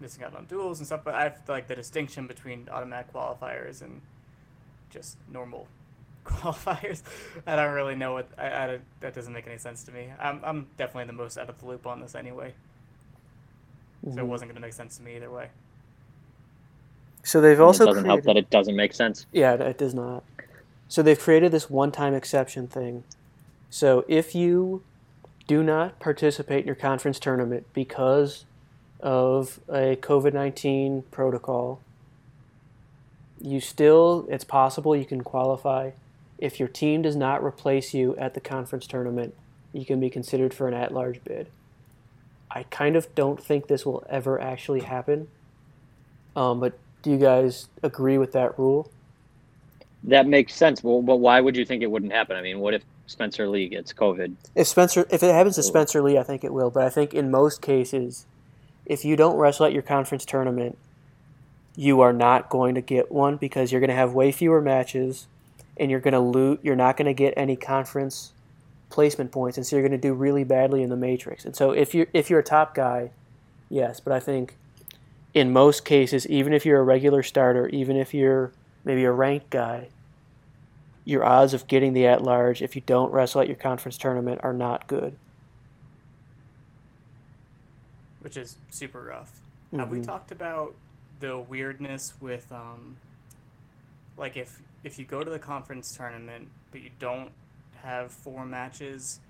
missing 0.00 0.24
out 0.24 0.36
on 0.36 0.46
duels 0.46 0.78
and 0.78 0.86
stuff. 0.86 1.02
But 1.04 1.14
I 1.14 1.30
feel 1.30 1.54
like 1.54 1.68
the 1.68 1.76
distinction 1.76 2.26
between 2.26 2.68
automatic 2.70 3.12
qualifiers 3.12 3.82
and 3.82 4.02
just 4.90 5.16
normal 5.32 5.66
qualifiers, 6.24 7.02
I 7.46 7.56
don't 7.56 7.72
really 7.74 7.94
know 7.94 8.12
what 8.12 8.28
I, 8.38 8.46
I 8.46 8.78
that 9.00 9.14
doesn't 9.14 9.32
make 9.32 9.46
any 9.46 9.58
sense 9.58 9.84
to 9.84 9.92
me. 9.92 10.08
I'm 10.20 10.40
I'm 10.44 10.66
definitely 10.76 11.04
the 11.06 11.12
most 11.12 11.38
out 11.38 11.48
of 11.48 11.58
the 11.60 11.66
loop 11.66 11.86
on 11.86 12.00
this 12.00 12.14
anyway, 12.14 12.52
so 14.04 14.10
it 14.10 14.16
Mhm. 14.16 14.26
wasn't 14.26 14.50
gonna 14.50 14.60
make 14.60 14.72
sense 14.72 14.96
to 14.96 15.02
me 15.02 15.16
either 15.16 15.30
way. 15.30 15.48
So 17.22 17.40
they've 17.40 17.58
And 17.58 17.64
also 17.66 17.84
it 17.84 17.86
doesn't 17.88 18.04
help 18.04 18.22
that 18.24 18.36
it 18.36 18.50
doesn't 18.50 18.76
make 18.76 18.92
sense. 18.94 19.26
Yeah, 19.32 19.54
it- 19.54 19.60
it 19.60 19.78
does 19.78 19.94
not. 19.94 20.22
So 20.88 21.02
they've 21.02 21.18
created 21.18 21.50
this 21.50 21.68
one-time 21.68 22.14
exception 22.14 22.68
thing. 22.68 23.02
So 23.70 24.04
if 24.06 24.34
you 24.34 24.82
do 25.48 25.62
not 25.64 25.98
participate 25.98 26.60
in 26.60 26.66
your 26.66 26.76
conference 26.76 27.18
tournament 27.18 27.66
because 27.72 28.44
of 29.00 29.58
a 29.68 29.96
COVID-19 29.96 31.02
protocol, 31.10 31.80
you 33.40 33.60
still 33.60 34.26
it's 34.30 34.44
possible 34.44 34.96
you 34.96 35.04
can 35.04 35.22
qualify. 35.22 35.90
If 36.38 36.58
your 36.58 36.68
team 36.68 37.02
does 37.02 37.16
not 37.16 37.42
replace 37.42 37.94
you 37.94 38.14
at 38.16 38.34
the 38.34 38.40
conference 38.40 38.86
tournament, 38.86 39.34
you 39.72 39.86
can 39.86 40.00
be 40.00 40.10
considered 40.10 40.52
for 40.52 40.68
an 40.68 40.74
at-large 40.74 41.24
bid. 41.24 41.48
I 42.50 42.64
kind 42.64 42.96
of 42.96 43.14
don't 43.14 43.42
think 43.42 43.66
this 43.66 43.84
will 43.84 44.04
ever 44.08 44.40
actually 44.40 44.80
happen. 44.80 45.28
Um, 46.34 46.60
but 46.60 46.78
do 47.02 47.10
you 47.10 47.18
guys 47.18 47.68
agree 47.82 48.18
with 48.18 48.32
that 48.32 48.58
rule? 48.58 48.90
That 50.04 50.26
makes 50.26 50.54
sense. 50.54 50.84
Well, 50.84 51.02
but 51.02 51.16
why 51.16 51.40
would 51.40 51.56
you 51.56 51.64
think 51.64 51.82
it 51.82 51.90
wouldn't 51.90 52.12
happen? 52.12 52.36
I 52.36 52.42
mean, 52.42 52.60
what 52.60 52.74
if 52.74 52.82
Spencer 53.06 53.48
Lee 53.48 53.68
gets 53.68 53.92
COVID? 53.92 54.34
If 54.54 54.66
Spencer, 54.66 55.06
if 55.10 55.22
it 55.22 55.34
happens 55.34 55.56
to 55.56 55.62
Spencer 55.62 56.02
Lee, 56.02 56.18
I 56.18 56.22
think 56.22 56.44
it 56.44 56.52
will. 56.52 56.70
But 56.70 56.84
I 56.84 56.90
think 56.90 57.14
in 57.14 57.30
most 57.30 57.62
cases, 57.62 58.26
if 58.84 59.04
you 59.04 59.16
don't 59.16 59.36
wrestle 59.36 59.66
at 59.66 59.72
your 59.72 59.82
conference 59.82 60.24
tournament, 60.24 60.78
you 61.76 62.00
are 62.00 62.12
not 62.12 62.48
going 62.48 62.74
to 62.74 62.80
get 62.80 63.12
one 63.12 63.36
because 63.36 63.70
you're 63.70 63.80
going 63.80 63.90
to 63.90 63.96
have 63.96 64.12
way 64.14 64.32
fewer 64.32 64.60
matches, 64.60 65.26
and 65.76 65.90
you're 65.90 66.00
going 66.00 66.14
to 66.14 66.20
lose. 66.20 66.58
You're 66.62 66.74
not 66.76 66.96
going 66.96 67.06
to 67.06 67.14
get 67.14 67.34
any 67.36 67.54
conference 67.56 68.32
placement 68.88 69.30
points, 69.30 69.58
and 69.58 69.66
so 69.66 69.76
you're 69.76 69.86
going 69.86 70.00
to 70.00 70.08
do 70.08 70.14
really 70.14 70.44
badly 70.44 70.82
in 70.82 70.88
the 70.90 70.96
matrix. 70.96 71.44
And 71.44 71.54
so 71.54 71.70
if 71.72 71.94
you're 71.94 72.06
if 72.12 72.30
you're 72.30 72.40
a 72.40 72.44
top 72.44 72.74
guy, 72.74 73.10
yes. 73.68 74.00
But 74.00 74.12
I 74.12 74.20
think 74.20 74.56
in 75.34 75.52
most 75.52 75.84
cases, 75.84 76.26
even 76.28 76.52
if 76.54 76.64
you're 76.64 76.80
a 76.80 76.84
regular 76.84 77.22
starter, 77.22 77.68
even 77.68 77.96
if 77.96 78.14
you're 78.14 78.52
maybe 78.84 79.04
a 79.04 79.12
ranked 79.12 79.50
guy, 79.50 79.88
your 81.04 81.24
odds 81.24 81.52
of 81.52 81.66
getting 81.66 81.92
the 81.92 82.06
at 82.06 82.22
large 82.22 82.62
if 82.62 82.74
you 82.74 82.82
don't 82.86 83.12
wrestle 83.12 83.42
at 83.42 83.46
your 83.48 83.56
conference 83.56 83.98
tournament 83.98 84.40
are 84.42 84.54
not 84.54 84.86
good. 84.86 85.16
which 88.20 88.36
is 88.36 88.56
super 88.70 89.02
rough. 89.02 89.40
Have 89.76 89.88
we 89.88 90.00
Mhm. 90.00 90.06
talked 90.06 90.32
about 90.32 90.74
the 91.20 91.38
weirdness 91.38 92.14
with 92.20 92.50
um 92.52 92.96
like 94.16 94.36
if 94.36 94.60
if 94.84 94.98
you 94.98 95.04
go 95.04 95.24
to 95.24 95.30
the 95.30 95.38
conference 95.38 95.96
tournament 95.96 96.48
but 96.70 96.80
you 96.80 96.90
don't 96.98 97.30
have 97.82 98.10
four 98.10 98.44
matches 98.44 99.20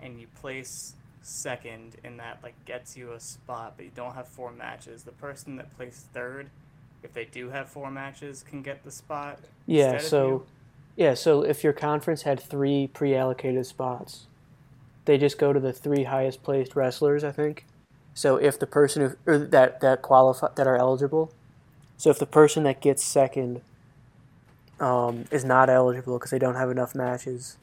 and 0.00 0.20
you 0.20 0.26
place 0.40 0.94
second 1.22 1.96
and 2.04 2.18
that 2.20 2.38
like 2.42 2.54
gets 2.64 2.96
you 2.96 3.12
a 3.12 3.20
spot 3.20 3.74
but 3.76 3.84
you 3.84 3.92
don't 3.94 4.14
have 4.14 4.28
four 4.28 4.52
matches, 4.52 5.02
the 5.02 5.12
person 5.12 5.56
that 5.56 5.74
placed 5.76 6.06
third, 6.12 6.48
if 7.02 7.12
they 7.12 7.24
do 7.24 7.50
have 7.50 7.68
four 7.68 7.90
matches, 7.90 8.44
can 8.48 8.62
get 8.62 8.84
the 8.84 8.90
spot. 8.90 9.40
Yeah, 9.66 9.98
so 9.98 10.44
yeah, 10.94 11.14
so 11.14 11.42
if 11.42 11.64
your 11.64 11.72
conference 11.72 12.22
had 12.22 12.40
three 12.40 12.86
pre-allocated 12.86 13.66
spots, 13.66 14.26
they 15.04 15.18
just 15.18 15.38
go 15.38 15.52
to 15.52 15.60
the 15.60 15.72
three 15.72 16.04
highest 16.04 16.42
placed 16.42 16.76
wrestlers, 16.76 17.24
I 17.24 17.32
think. 17.32 17.66
So 18.14 18.36
if 18.36 18.58
the 18.58 18.66
person 18.66 19.02
who 19.02 19.32
or 19.32 19.38
that 19.38 19.80
that 19.80 20.02
qualify 20.02 20.48
that 20.54 20.66
are 20.66 20.76
eligible, 20.76 21.32
so 21.96 22.10
if 22.10 22.18
the 22.18 22.26
person 22.26 22.62
that 22.64 22.80
gets 22.80 23.02
second 23.04 23.60
um, 24.80 25.24
is 25.30 25.44
not 25.44 25.70
eligible 25.70 26.18
because 26.18 26.30
they 26.30 26.38
don't 26.38 26.54
have 26.56 26.70
enough 26.70 26.94
matches, 26.94 27.56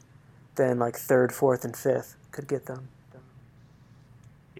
then 0.56 0.78
like 0.78 0.96
third, 0.96 1.32
fourth, 1.32 1.64
and 1.64 1.76
fifth 1.76 2.16
could 2.32 2.48
get 2.48 2.66
them. 2.66 2.88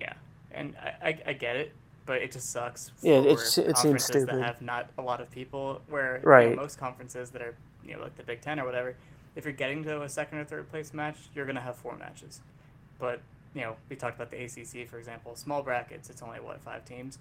Yeah, 0.00 0.12
and 0.52 0.75
I, 0.83 1.09
I, 1.09 1.19
I 1.28 1.33
get 1.33 1.57
it, 1.57 1.73
but 2.07 2.19
it 2.23 2.33
just 2.33 2.50
sucks. 2.50 2.93
Yeah, 3.02 3.21
for 3.23 3.28
it's- 3.28 3.59
it 3.59 3.76
seems 3.78 4.04
stupid. 4.04 4.28
That 4.37 4.43
have 4.43 4.62
not 4.62 4.88
a 4.99 5.02
lot 5.02 5.21
of 5.21 5.31
people. 5.31 5.81
Where 5.88 6.16
you 6.16 6.23
know, 6.23 6.28
Right. 6.28 6.57
most 6.57 6.78
conferences 6.78 7.31
that 7.31 7.43
are 7.43 7.54
you 7.85 7.95
know 7.97 8.02
like 8.02 8.16
the 8.16 8.23
Big 8.23 8.40
Ten 8.40 8.59
or 8.61 8.64
whatever, 8.64 8.95
if 9.37 9.45
you're 9.45 9.52
getting 9.52 9.83
to 9.85 10.02
a 10.02 10.09
second 10.09 10.38
or 10.38 10.45
third 10.45 10.71
place 10.71 10.93
match, 10.95 11.16
you're 11.35 11.47
gonna 11.47 11.61
have 11.61 11.76
four 11.76 11.97
matches. 11.97 12.40
But 12.99 13.21
you 13.54 13.61
know, 13.62 13.76
we 13.88 13.97
talked 13.97 14.16
about 14.16 14.31
the 14.31 14.43
ACC 14.45 14.88
for 14.88 14.99
example. 14.99 15.35
Small 15.37 15.62
brackets, 15.62 16.11
it's 16.11 16.23
only 16.23 16.40
what 16.40 16.61
five 16.61 16.85
teams, 16.85 17.19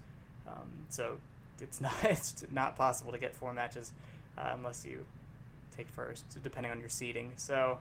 um, 0.47 0.67
so 0.89 1.17
it's 1.63 1.81
not 1.81 1.93
it's 2.03 2.45
not 2.51 2.75
possible 2.75 3.11
to 3.11 3.17
get 3.17 3.35
four 3.35 3.53
matches 3.53 3.91
uh, 4.37 4.51
unless 4.53 4.85
you 4.85 5.05
take 5.75 5.87
first, 5.87 6.25
depending 6.43 6.71
on 6.71 6.79
your 6.79 6.89
seeding. 6.89 7.31
So, 7.37 7.79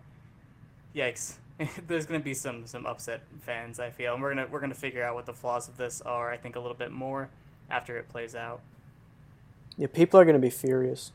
yikes. 0.94 1.34
There's 1.86 2.06
going 2.06 2.18
to 2.18 2.24
be 2.24 2.34
some 2.34 2.66
some 2.66 2.86
upset 2.86 3.22
fans, 3.42 3.78
I 3.78 3.90
feel, 3.90 4.14
and 4.14 4.22
we're 4.22 4.34
gonna 4.34 4.48
we're 4.50 4.60
gonna 4.60 4.74
figure 4.74 5.04
out 5.04 5.14
what 5.14 5.26
the 5.26 5.34
flaws 5.34 5.68
of 5.68 5.76
this 5.76 6.00
are. 6.00 6.32
I 6.32 6.36
think 6.38 6.56
a 6.56 6.60
little 6.60 6.76
bit 6.76 6.90
more 6.90 7.28
after 7.70 7.96
it 7.96 8.08
plays 8.08 8.34
out. 8.34 8.60
Yeah, 9.76 9.86
people 9.86 10.20
are 10.20 10.24
going 10.24 10.34
to 10.34 10.40
be 10.40 10.50
furious. 10.50 11.12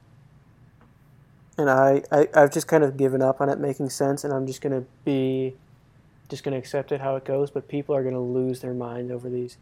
And 1.57 1.69
I, 1.69 2.03
I, 2.11 2.27
I've 2.33 2.51
just 2.51 2.67
kind 2.67 2.83
of 2.83 2.97
given 2.97 3.21
up 3.21 3.41
on 3.41 3.49
it 3.49 3.59
making 3.59 3.89
sense, 3.89 4.23
and 4.23 4.33
I'm 4.33 4.45
just 4.45 4.61
going 4.61 4.79
to 4.79 4.87
be, 5.05 5.55
just 6.29 6.43
going 6.43 6.53
to 6.53 6.57
accept 6.57 6.91
it 6.91 7.01
how 7.01 7.15
it 7.15 7.25
goes. 7.25 7.49
But 7.49 7.67
people 7.67 7.95
are 7.95 8.01
going 8.01 8.13
to 8.13 8.19
lose 8.19 8.61
their 8.61 8.73
mind 8.73 9.11
over 9.11 9.29
these, 9.29 9.57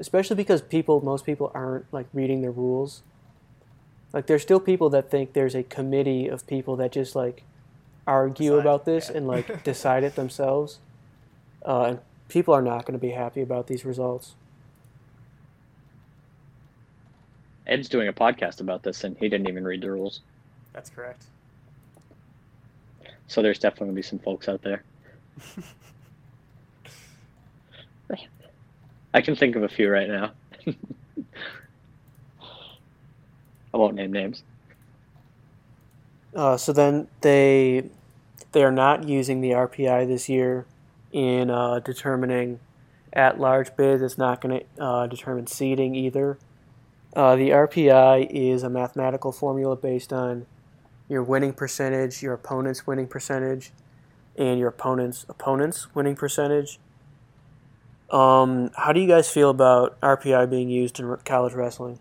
especially 0.00 0.36
because 0.36 0.62
people, 0.62 1.00
most 1.02 1.24
people 1.24 1.52
aren't 1.54 1.84
like 1.92 2.06
reading 2.12 2.42
the 2.42 2.50
rules. 2.50 3.02
Like, 4.12 4.26
there's 4.26 4.42
still 4.42 4.58
people 4.58 4.90
that 4.90 5.10
think 5.10 5.34
there's 5.34 5.54
a 5.54 5.62
committee 5.62 6.26
of 6.26 6.46
people 6.46 6.74
that 6.76 6.90
just 6.90 7.14
like 7.14 7.44
argue 8.06 8.50
Decide, 8.50 8.60
about 8.60 8.84
this 8.86 9.08
yeah. 9.10 9.18
and 9.18 9.28
like 9.28 9.62
decide 9.64 10.02
it 10.02 10.16
themselves. 10.16 10.78
Uh, 11.64 11.82
and 11.82 11.98
people 12.28 12.54
are 12.54 12.62
not 12.62 12.86
going 12.86 12.98
to 12.98 13.06
be 13.06 13.12
happy 13.12 13.42
about 13.42 13.66
these 13.68 13.84
results. 13.84 14.34
Ed's 17.66 17.88
doing 17.88 18.08
a 18.08 18.12
podcast 18.12 18.60
about 18.60 18.82
this, 18.82 19.04
and 19.04 19.16
he 19.18 19.28
didn't 19.28 19.48
even 19.48 19.64
read 19.64 19.80
the 19.80 19.90
rules. 19.90 20.22
That's 20.72 20.90
correct. 20.90 21.24
So 23.28 23.42
there's 23.42 23.60
definitely 23.60 23.88
gonna 23.88 23.96
be 23.96 24.02
some 24.02 24.18
folks 24.18 24.48
out 24.48 24.62
there. 24.62 24.82
I 29.12 29.20
can 29.20 29.34
think 29.34 29.56
of 29.56 29.62
a 29.62 29.68
few 29.68 29.90
right 29.90 30.08
now. 30.08 30.32
I 33.72 33.76
won't 33.76 33.94
name 33.94 34.12
names. 34.12 34.42
Uh, 36.34 36.56
so 36.56 36.72
then 36.72 37.08
they 37.22 37.90
they 38.52 38.62
are 38.62 38.72
not 38.72 39.08
using 39.08 39.40
the 39.40 39.50
RPI 39.50 40.06
this 40.06 40.28
year 40.28 40.66
in 41.12 41.50
uh, 41.50 41.80
determining 41.80 42.60
at-large 43.12 43.76
bids. 43.76 44.02
It's 44.02 44.18
not 44.18 44.40
going 44.40 44.60
to 44.60 44.82
uh, 44.82 45.06
determine 45.06 45.46
seeding 45.46 45.94
either. 45.94 46.38
Uh, 47.14 47.34
the 47.36 47.50
RPI 47.50 48.28
is 48.30 48.62
a 48.62 48.70
mathematical 48.70 49.32
formula 49.32 49.76
based 49.76 50.12
on 50.12 50.46
your 51.08 51.22
winning 51.22 51.52
percentage, 51.52 52.22
your 52.22 52.34
opponent's 52.34 52.86
winning 52.86 53.08
percentage, 53.08 53.72
and 54.36 54.60
your 54.60 54.68
opponent's 54.68 55.26
opponent's 55.28 55.92
winning 55.94 56.14
percentage. 56.14 56.78
Um, 58.10 58.70
how 58.76 58.92
do 58.92 59.00
you 59.00 59.06
guys 59.06 59.30
feel 59.30 59.50
about 59.50 60.00
RPI 60.00 60.50
being 60.50 60.68
used 60.68 60.98
in 60.98 61.16
college 61.24 61.54
wrestling? 61.54 61.98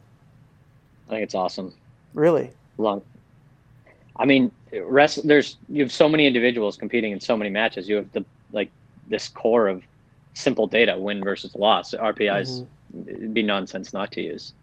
I 1.08 1.12
think 1.12 1.24
it's 1.24 1.36
awesome. 1.36 1.74
Really? 2.14 2.52
Long. 2.78 3.02
I 4.16 4.26
mean, 4.26 4.52
rest. 4.84 5.28
There's 5.28 5.58
you 5.70 5.84
have 5.84 5.92
so 5.92 6.10
many 6.10 6.26
individuals 6.28 6.78
competing 6.78 7.12
in 7.12 7.20
so 7.20 7.38
many 7.38 7.50
matches. 7.50 7.88
You 7.88 7.98
have 7.98 8.12
the 8.12 8.26
like 8.52 8.70
this 9.08 9.28
core 9.28 9.68
of 9.68 9.84
simple 10.34 10.68
data, 10.68 10.98
win 10.98 11.24
versus 11.24 11.56
loss. 11.56 11.94
RPIs 11.94 12.66
it'd 13.08 13.34
be 13.34 13.44
nonsense 13.44 13.94
not 13.94 14.12
to 14.14 14.22
use. 14.22 14.54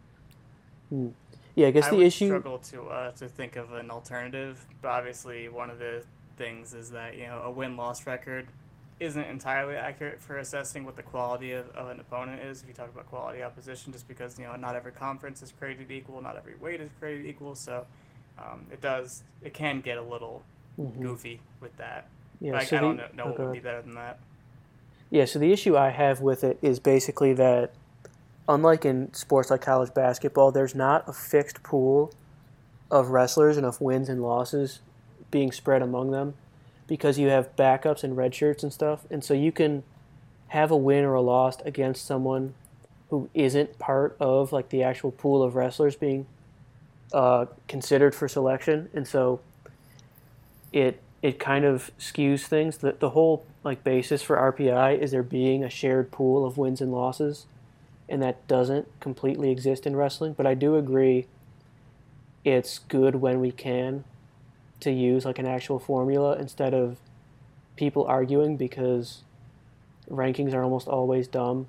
Yeah, 1.55 1.69
I 1.69 1.71
guess 1.71 1.87
I 1.87 1.91
the 1.91 1.97
would 1.97 2.07
issue. 2.07 2.27
struggle 2.29 2.59
to 2.59 2.83
uh, 2.89 3.11
to 3.13 3.29
think 3.29 3.57
of 3.57 3.73
an 3.73 3.91
alternative, 3.91 4.65
but 4.83 4.89
obviously 4.89 5.49
one 5.49 5.71
of 5.71 5.79
the 5.79 6.03
things 6.37 6.75
is 6.75 6.91
that 6.91 7.17
you 7.17 7.27
know 7.27 7.43
a 7.45 7.51
win 7.51 7.77
loss 7.77 8.07
record 8.07 8.47
isn't 8.99 9.25
entirely 9.25 9.75
accurate 9.77 10.21
for 10.21 10.39
assessing 10.39 10.85
what 10.85 10.97
the 10.97 11.03
quality 11.03 11.53
of, 11.53 11.69
of 11.71 11.89
an 11.89 12.01
opponent 12.01 12.41
is. 12.43 12.63
If 12.63 12.69
you 12.69 12.75
talk 12.75 12.89
about 12.89 13.07
quality 13.07 13.43
opposition, 13.43 13.93
just 13.93 14.09
because 14.09 14.39
you 14.39 14.47
know 14.47 14.57
not 14.57 14.75
every 14.75 14.93
conference 14.93 15.43
is 15.43 15.53
created 15.53 15.91
equal, 15.91 16.23
not 16.23 16.37
every 16.37 16.55
weight 16.57 16.81
is 16.81 16.91
created 16.99 17.27
equal, 17.27 17.55
so 17.55 17.87
um, 18.39 18.67
it 18.73 18.81
does 18.81 19.23
it 19.43 19.53
can 19.55 19.81
get 19.81 19.99
a 19.99 20.03
little 20.03 20.43
Mhm. 20.79 21.01
goofy 21.01 21.41
with 21.61 21.77
that. 21.79 22.09
Yeah, 22.41 22.53
But 22.53 22.61
I, 22.61 22.65
so 22.65 22.77
I 22.77 22.81
don't 22.81 22.97
know, 22.97 23.07
know 23.15 23.25
oh, 23.25 23.29
what 23.31 23.39
would 23.39 23.53
be 23.53 23.61
better 23.61 23.83
than 23.83 23.95
that. 23.95 24.19
Yeah, 25.09 25.25
so 25.25 25.39
the 25.39 25.53
issue 25.53 25.77
I 25.77 25.91
have 25.91 26.21
with 26.21 26.45
it 26.45 26.59
is 26.61 26.81
basically 26.81 27.33
that, 27.35 27.73
unlike 28.49 28.85
in 28.85 29.13
sports 29.15 29.51
like 29.51 29.63
college 29.63 29.95
basketball, 29.95 30.53
there's 30.53 30.75
not 30.75 31.09
a 31.09 31.13
fixed 31.13 31.63
pool 31.63 32.13
of 32.91 33.11
wrestlers, 33.11 33.57
enough 33.57 33.81
wins 33.81 34.09
and 34.09 34.21
losses 34.23 34.81
being 35.31 35.51
spread 35.51 35.81
among 35.83 36.11
them 36.11 36.35
because 36.87 37.19
you 37.19 37.29
have 37.29 37.55
backups 37.57 38.05
and 38.05 38.17
red 38.17 38.35
shirts 38.35 38.63
and 38.63 38.73
stuff. 38.73 39.07
And 39.11 39.25
so 39.25 39.35
you 39.35 39.53
can 39.53 39.83
have 40.49 40.71
a 40.71 40.77
win 40.77 41.05
or 41.05 41.15
a 41.15 41.21
loss 41.21 41.61
against 41.63 42.07
someone 42.07 42.55
who 43.11 43.29
isn't 43.35 43.79
part 43.79 44.17
of 44.21 44.53
like 44.53 44.69
the 44.71 44.83
actual 44.83 45.11
pool 45.11 45.43
of 45.43 45.55
wrestlers 45.55 45.97
being 45.97 46.27
uh, 47.13 47.47
considered 47.69 48.15
for 48.15 48.29
selection. 48.29 48.89
And 48.95 49.07
so 49.07 49.41
it 50.73 51.01
it 51.23 51.39
kind 51.39 51.65
of 51.65 51.91
skews 51.99 52.43
things. 52.43 52.79
The, 52.79 52.93
the 52.93 53.11
whole 53.11 53.45
like 53.65 53.83
basis 53.83 54.23
for 54.23 54.37
RPI 54.37 54.99
is 55.01 55.11
there 55.11 55.23
being 55.23 55.65
a 55.65 55.71
shared 55.71 56.11
pool 56.11 56.45
of 56.45 56.59
wins 56.59 56.81
and 56.81 56.93
losses, 56.93 57.47
and 58.09 58.23
that 58.23 58.47
doesn't 58.47 58.89
completely 59.01 59.51
exist 59.51 59.87
in 59.87 59.97
wrestling. 59.97 60.35
But 60.35 60.47
I 60.47 60.55
do 60.55 60.77
agree, 60.77 61.27
it's 62.45 62.79
good 62.79 63.17
when 63.17 63.41
we 63.41 63.51
can 63.51 64.05
to 64.81 64.91
use 64.91 65.25
like 65.25 65.39
an 65.39 65.47
actual 65.47 65.79
formula 65.79 66.37
instead 66.37 66.75
of 66.75 66.99
people 67.77 68.05
arguing 68.05 68.57
because 68.57 69.23
rankings 70.11 70.55
are 70.55 70.63
almost 70.63 70.89
always 70.89 71.29
dumb. 71.29 71.67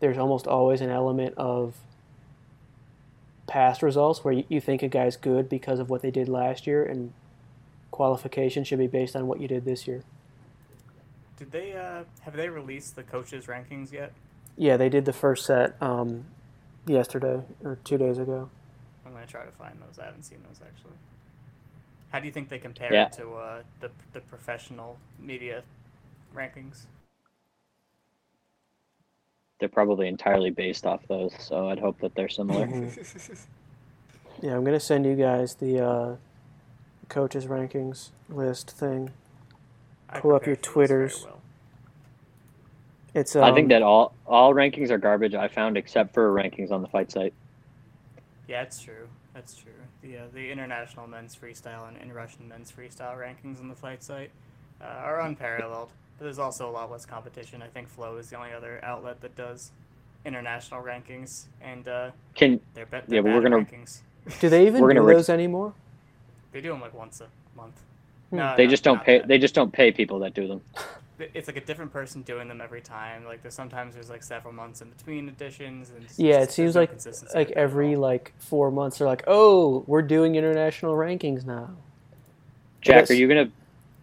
There's 0.00 0.18
almost 0.18 0.46
always 0.46 0.80
an 0.80 0.90
element 0.90 1.34
of 1.36 1.74
past 3.46 3.82
results 3.82 4.24
where 4.24 4.34
you, 4.34 4.44
you 4.48 4.60
think 4.60 4.82
a 4.82 4.88
guy's 4.88 5.16
good 5.16 5.48
because 5.48 5.78
of 5.78 5.88
what 5.88 6.02
they 6.02 6.10
did 6.10 6.28
last 6.28 6.66
year 6.66 6.84
and 6.84 7.12
qualification 7.90 8.64
should 8.64 8.78
be 8.78 8.86
based 8.86 9.16
on 9.16 9.26
what 9.26 9.40
you 9.40 9.48
did 9.48 9.64
this 9.64 9.86
year. 9.86 10.02
Did 11.38 11.50
they 11.50 11.72
uh, 11.72 12.04
have 12.22 12.34
they 12.34 12.48
released 12.48 12.96
the 12.96 13.02
coaches 13.02 13.46
rankings 13.46 13.92
yet? 13.92 14.12
Yeah, 14.56 14.76
they 14.76 14.88
did 14.88 15.04
the 15.04 15.12
first 15.12 15.46
set 15.46 15.76
um, 15.82 16.24
yesterday 16.86 17.42
or 17.62 17.78
two 17.84 17.98
days 17.98 18.18
ago. 18.18 18.48
I'm 19.04 19.12
gonna 19.12 19.26
try 19.26 19.44
to 19.44 19.52
find 19.52 19.76
those. 19.80 19.98
I 19.98 20.06
haven't 20.06 20.24
seen 20.24 20.38
those 20.46 20.60
actually. 20.66 20.96
How 22.16 22.20
do 22.20 22.24
you 22.24 22.32
think 22.32 22.48
they 22.48 22.58
compare 22.58 22.90
Yeah. 22.94 23.08
to 23.08 23.34
uh, 23.34 23.62
the 23.80 23.90
the 24.14 24.20
professional 24.22 24.98
media 25.18 25.62
rankings? 26.34 26.86
They're 29.60 29.68
probably 29.68 30.08
entirely 30.08 30.48
based 30.50 30.86
off 30.86 31.06
those, 31.08 31.34
so 31.38 31.68
I'd 31.68 31.78
hope 31.78 32.00
that 32.00 32.14
they're 32.14 32.30
similar. 32.30 32.66
Mhm. 32.66 33.46
Yeah, 34.42 34.56
I'm 34.56 34.64
gonna 34.64 34.80
send 34.80 35.04
you 35.04 35.14
guys 35.14 35.56
the 35.56 35.78
uh, 35.80 36.16
coaches 37.10 37.44
rankings 37.46 38.12
list 38.30 38.70
thing. 38.70 39.10
Pull 40.14 40.34
up 40.34 40.46
your 40.46 40.56
for 40.56 40.60
this 40.62 40.72
very 40.72 40.86
Twitters. 40.86 41.24
well. 41.26 41.40
It's 43.12 43.36
um, 43.36 43.44
I 43.44 43.52
think 43.52 43.68
that 43.68 43.82
all 43.82 44.14
all 44.26 44.54
rankings 44.54 44.88
are 44.88 44.96
garbage. 44.96 45.34
I 45.34 45.48
found 45.48 45.76
except 45.76 46.14
for 46.14 46.32
rankings 46.32 46.70
on 46.70 46.80
the 46.80 46.88
fight 46.88 47.12
site. 47.12 47.34
Yeah, 48.48 48.62
it's 48.62 48.80
true. 48.80 49.06
That's 49.34 49.54
true. 49.54 49.72
The 50.06 50.18
uh, 50.18 50.22
the 50.32 50.50
international 50.50 51.06
men's 51.06 51.34
freestyle 51.36 51.88
and, 51.88 51.96
and 51.96 52.14
Russian 52.14 52.48
men's 52.48 52.70
freestyle 52.72 53.16
rankings 53.18 53.60
on 53.60 53.68
the 53.68 53.74
fight 53.74 54.02
site 54.02 54.30
uh, 54.80 54.84
are 54.84 55.20
unparalleled. 55.20 55.88
But 56.18 56.24
there's 56.24 56.38
also 56.38 56.68
a 56.68 56.70
lot 56.70 56.90
less 56.90 57.04
competition. 57.04 57.60
I 57.62 57.66
think 57.66 57.88
Flow 57.88 58.16
is 58.16 58.30
the 58.30 58.36
only 58.36 58.52
other 58.52 58.80
outlet 58.84 59.20
that 59.22 59.34
does 59.36 59.72
international 60.24 60.82
rankings, 60.82 61.44
and 61.60 61.86
uh, 61.88 62.10
Can 62.34 62.60
they're, 62.74 62.86
be- 62.86 62.96
Yeah, 62.98 63.02
they're 63.08 63.22
but 63.22 63.32
we're 63.32 63.40
gonna- 63.42 63.58
rankings. 63.58 64.00
do 64.40 64.48
they 64.48 64.66
even 64.66 64.80
we're 64.80 64.88
do 64.90 64.94
gonna 64.94 65.06
rip- 65.06 65.16
those 65.18 65.28
anymore? 65.28 65.72
They 66.52 66.60
do 66.60 66.70
them 66.70 66.80
like 66.80 66.94
once 66.94 67.20
a 67.20 67.26
month. 67.56 67.80
Hmm. 68.30 68.36
No, 68.36 68.54
they 68.56 68.64
no, 68.64 68.70
just 68.70 68.84
don't 68.84 68.96
not 68.96 69.04
pay? 69.06 69.18
that. 69.18 69.28
They 69.28 69.38
just 69.38 69.54
don't 69.54 69.72
pay 69.72 69.90
people 69.92 70.20
that 70.20 70.34
do 70.34 70.46
them. 70.48 70.60
It's 71.18 71.48
like 71.48 71.56
a 71.56 71.60
different 71.62 71.92
person 71.92 72.22
doing 72.22 72.48
them 72.48 72.60
every 72.60 72.80
time. 72.82 73.24
Like 73.24 73.42
there's 73.42 73.54
sometimes 73.54 73.94
there's 73.94 74.10
like 74.10 74.22
several 74.22 74.52
months 74.52 74.82
in 74.82 74.90
between 74.90 75.28
editions, 75.28 75.90
and 75.90 76.04
it's 76.04 76.18
Yeah, 76.18 76.40
just- 76.40 76.50
it 76.50 76.52
seems 76.52 76.74
no 76.74 76.80
like 76.82 76.90
like 77.34 77.48
with 77.48 77.50
it 77.50 77.50
at 77.52 77.56
every 77.56 77.94
all. 77.94 78.00
like 78.02 78.32
four 78.38 78.70
months 78.70 78.98
they're 78.98 79.06
like, 79.06 79.24
oh, 79.26 79.82
we're 79.86 80.02
doing 80.02 80.34
international 80.36 80.94
rankings 80.94 81.44
now. 81.46 81.70
Jack, 82.82 83.02
guess- 83.02 83.10
are 83.10 83.14
you 83.14 83.28
gonna 83.28 83.50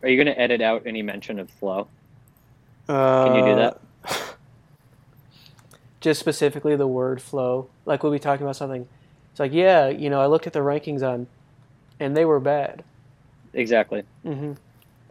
are 0.01 0.10
you 0.10 0.17
gonna 0.17 0.36
edit 0.38 0.62
out 0.62 0.84
any 0.86 1.01
mention 1.01 1.39
of 1.39 1.50
flow? 1.51 1.88
Uh, 2.89 3.25
Can 3.25 3.35
you 3.35 3.46
do 3.46 3.55
that? 3.55 3.79
Just 6.01 6.20
specifically 6.20 6.75
the 6.75 6.88
word 6.88 7.22
flow. 7.22 7.70
Like 7.85 8.03
we'll 8.03 8.11
be 8.11 8.20
talking 8.20 8.44
about 8.46 8.55
something. 8.57 8.88
It's 9.31 9.40
like, 9.40 9.53
yeah, 9.53 9.88
you 9.88 10.09
know, 10.09 10.20
I 10.22 10.25
looked 10.27 10.46
at 10.48 10.53
the 10.53 10.59
rankings 10.59 11.01
on, 11.01 11.27
and 12.00 12.16
they 12.16 12.25
were 12.25 12.40
bad. 12.40 12.83
Exactly. 13.53 14.03
hmm 14.24 14.53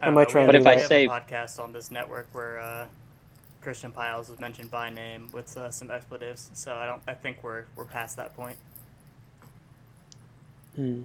I 0.03 0.05
I 0.05 0.07
don't 0.07 0.15
might 0.15 0.27
know, 0.27 0.31
try 0.31 0.41
we 0.41 0.55
and 0.55 0.63
But 0.63 0.73
if 0.75 0.83
I 0.83 0.87
say- 0.87 1.07
podcast 1.07 1.59
on 1.59 1.71
this 1.73 1.89
network 1.91 2.27
where 2.33 2.59
uh, 2.59 2.85
Christian 3.61 3.91
Pyles 3.91 4.29
was 4.29 4.39
mentioned 4.39 4.69
by 4.69 4.89
name 4.89 5.29
with 5.33 5.55
uh, 5.57 5.71
some 5.71 5.89
expletives, 5.89 6.49
so 6.53 6.75
I 6.75 6.85
don't. 6.85 7.01
I 7.07 7.13
think 7.13 7.37
we're 7.43 7.65
we're 7.75 7.85
past 7.85 8.17
that 8.17 8.35
point. 8.35 8.57
Hmm. 10.75 11.03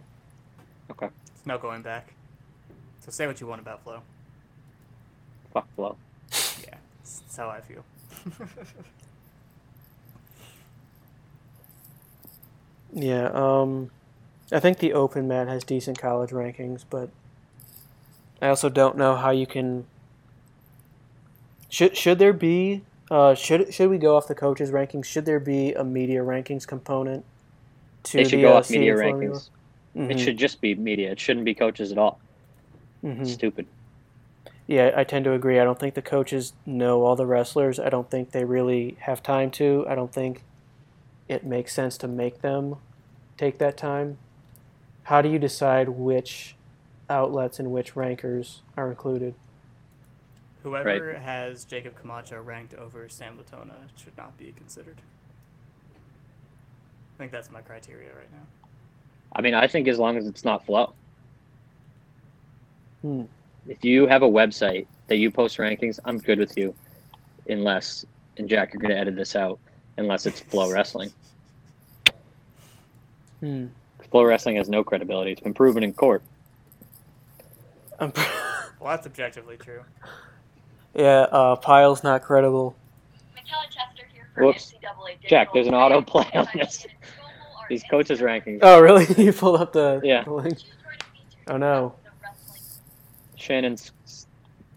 There's 0.99 1.13
no 1.47 1.59
going 1.59 1.83
back. 1.83 2.15
So 3.01 3.11
say 3.13 3.27
what 3.27 3.41
you 3.41 3.47
want 3.47 3.61
about 3.61 3.85
Flow. 3.85 4.01
Fuck 5.53 5.69
flow. 5.77 5.97
Yeah, 6.65 6.75
that's 6.99 7.21
that's 7.21 7.37
how 7.37 7.49
I 7.49 7.61
feel. 7.61 7.85
Yeah. 12.93 13.31
Um, 13.33 13.91
I 14.51 14.61
think 14.61 14.79
the 14.79 14.93
open 14.95 15.29
mat 15.29 15.49
has 15.49 15.63
decent 15.65 15.99
college 15.99 16.31
rankings, 16.31 16.85
but 16.89 17.11
I 18.43 18.49
also 18.49 18.69
don't 18.69 18.97
know 18.97 19.15
how 19.17 19.31
you 19.31 19.47
can. 19.47 19.87
Should 21.71 21.97
should 21.97 22.19
there 22.19 22.33
be? 22.35 22.85
Uh, 23.11 23.35
should 23.35 23.73
should 23.73 23.89
we 23.91 23.99
go 23.99 24.17
off 24.17 24.29
the 24.29 24.35
coaches 24.35 24.71
rankings? 24.71 25.07
Should 25.07 25.25
there 25.25 25.41
be 25.41 25.73
a 25.73 25.85
media 25.85 26.21
rankings 26.21 26.67
component 26.67 27.25
to 28.05 28.19
They 28.19 28.25
should 28.25 28.41
the 28.41 28.43
go 28.43 28.55
uh, 28.55 28.59
off 28.59 28.69
media 28.69 28.95
formula? 28.95 29.45
rankings. 29.45 29.51
It 30.09 30.19
Mhm, 30.19 30.19
should 30.19 30.37
just 30.37 30.61
be 30.61 30.75
media. 30.75 31.13
It 31.13 31.21
shouldn't 31.21 31.47
be 31.47 31.55
coaches 31.55 31.91
at 31.93 31.99
all. 31.99 32.21
mhm. 33.03 33.39
Stupid. 33.39 33.69
Yeah, 34.67 34.93
I 34.97 35.05
tend 35.05 35.25
to 35.25 35.33
agree. 35.33 35.59
I 35.59 35.65
don't 35.65 35.79
think 35.79 35.95
the 35.95 36.03
coaches 36.03 36.55
know 36.67 37.03
all 37.05 37.17
the 37.17 37.27
wrestlers. 37.27 37.79
I 37.79 37.89
don't 37.89 38.11
think 38.11 38.31
they 38.33 38.45
really 38.45 38.99
have 39.03 39.23
time 39.23 39.51
to. 39.53 39.85
I 39.89 39.95
don't 39.95 40.13
think 40.13 40.45
it 41.29 41.45
makes 41.47 41.75
sense 41.75 41.99
to 42.01 42.09
make 42.09 42.43
them 42.43 42.77
take 43.39 43.59
that 43.61 43.79
time. 43.79 44.21
How 45.05 45.23
do 45.23 45.31
you 45.31 45.41
decide 45.41 45.91
which 45.91 46.58
outlets 47.11 47.61
in 47.61 47.71
which 47.71 47.97
rankers 47.97 48.63
are 48.77 48.89
included? 48.89 49.35
Whoever 50.63 51.15
has 51.15 51.65
Jakob 51.65 51.97
Camacho 51.97 52.41
ranked 52.43 52.75
over 52.75 53.09
Sam 53.09 53.39
Latona 53.39 53.77
should 53.97 54.17
not 54.17 54.37
be 54.37 54.53
considered. 54.53 55.01
I 57.15 57.19
think 57.19 57.33
that's 57.33 57.51
my 57.51 57.61
criteria 57.61 58.09
right 58.09 58.31
now. 58.33 58.47
I 59.35 59.41
mean, 59.41 59.55
I 59.55 59.67
think 59.67 59.89
as 59.89 59.99
long 59.99 60.17
as 60.17 60.27
it's 60.27 60.45
not 60.45 60.65
flow. 60.67 60.93
Hmm. 63.03 63.23
If 63.67 63.85
you 63.85 64.07
have 64.07 64.23
a 64.23 64.29
website 64.29 64.87
that 65.07 65.17
you 65.17 65.31
post 65.31 65.59
rankings, 65.59 65.99
I'm 66.05 66.19
good 66.19 66.39
with 66.39 66.57
you. 66.57 66.75
Unless, 67.49 68.05
and 68.37 68.49
Jack, 68.49 68.73
you're 68.73 68.81
going 68.81 68.95
to 68.95 68.99
edit 68.99 69.17
this 69.17 69.37
out, 69.37 69.59
unless 69.97 70.27
it's 70.27 70.41
flow 70.41 70.73
wrestling. 70.73 71.13
Hmm. 73.41 73.67
Flow 74.11 74.25
wrestling 74.25 74.57
has 74.57 74.69
no 74.69 74.83
credibility. 74.83 75.33
It's 75.33 75.41
been 75.41 75.55
proven 75.55 75.83
in 75.83 75.93
court. 75.93 76.23
I'm 77.99 78.13
Well, 78.81 78.91
that's 78.97 79.07
objectively 79.07 79.57
true. 79.57 79.81
yeah, 80.95 81.27
uh, 81.33 81.57
Pyles 81.57 82.05
not 82.05 82.23
credible. 82.23 82.77
Michaela 83.35 83.65
Chester 83.65 84.07
here 84.13 84.29
for 84.35 84.45
Whoops. 84.47 84.73
Jack, 85.29 85.53
there's 85.53 85.67
an 85.67 85.75
I 85.75 85.87
am 85.87 86.05
autoplay 86.05 86.35
on 86.37 86.47
this. 86.55 86.85
in 86.85 86.91
global 87.17 87.33
or 87.61 87.67
These 87.69 87.83
coaches 87.91 88.21
rankings. 88.21 88.61
Oh, 88.63 88.81
really? 88.81 89.07
you 89.23 89.33
pulled 89.33 89.61
up 89.61 89.73
the, 89.73 90.01
Yeah. 90.05 90.23
the 90.25 90.33
link? 90.33 90.59
She's 90.59 90.67
joining 90.83 90.99
me 91.13 91.27
to 91.47 91.53
Oh, 91.55 91.57
no. 91.57 91.95
discuss 92.05 92.79
Shannon, 93.37 93.77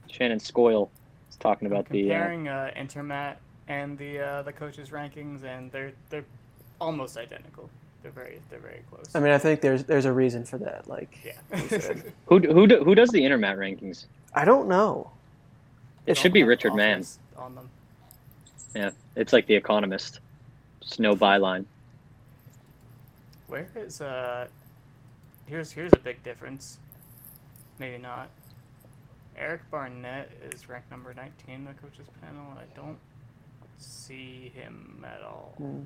Shannon 0.10 0.40
Scovel 0.40 0.90
is 1.30 1.36
talking 1.38 1.68
about 1.68 1.88
the. 1.90 2.02
Uh, 2.12 2.14
comparing 2.14 2.48
uh, 2.48 2.72
Intermat 2.76 3.36
and 3.68 3.98
the 3.98 4.20
uh, 4.20 4.42
the 4.42 4.52
coaches 4.54 4.90
rankings, 4.90 5.44
and 5.44 5.72
they're 5.72 5.94
they're 6.10 6.26
almost 6.80 7.18
identical. 7.18 7.70
They're 8.04 8.12
very 8.12 8.40
they're 8.50 8.60
very 8.60 8.82
close. 8.90 9.06
I 9.14 9.20
mean, 9.20 9.32
I 9.32 9.38
think 9.38 9.62
there's 9.62 9.84
there's 9.84 10.06
a 10.06 10.12
reason 10.14 10.44
for 10.44 10.58
that. 10.60 10.88
Like, 10.88 11.20
yeah. 11.24 11.34
who 12.26 12.40
who 12.40 12.68
do- 12.68 12.84
who 12.84 12.96
does 12.96 13.10
the 13.10 13.22
intermat 13.22 13.58
rankings? 13.58 14.06
I 14.34 14.46
don't 14.46 14.68
know. 14.68 15.12
It 16.08 16.18
should 16.18 16.34
be 16.34 16.44
Richard 16.44 16.74
Mann. 16.74 17.06
On 17.38 17.54
them. 17.56 17.70
Yeah, 18.76 18.90
it's 19.16 19.34
like 19.34 19.46
The 19.46 19.56
Economist. 19.56 20.20
Just 20.82 21.00
no 21.00 21.16
byline. 21.16 21.66
Where 23.48 23.68
is 23.76 24.02
uh? 24.02 24.48
Here's 25.46 25.72
here's 25.72 25.94
a 25.94 26.00
big 26.00 26.24
difference. 26.24 26.80
Maybe 27.78 27.98
not. 27.98 28.30
Eric 29.38 29.62
Barnett 29.72 30.30
is 30.52 30.68
ranked 30.70 30.92
number 30.92 31.14
19 31.14 31.32
in 31.56 31.66
the 31.66 31.74
coaches 31.74 32.06
panel. 32.22 32.46
and 32.52 32.60
I 32.60 32.76
don't 32.76 32.98
see 33.78 34.52
him 34.56 35.04
at 35.06 35.22
all. 35.24 35.54
Hmm. 35.58 35.82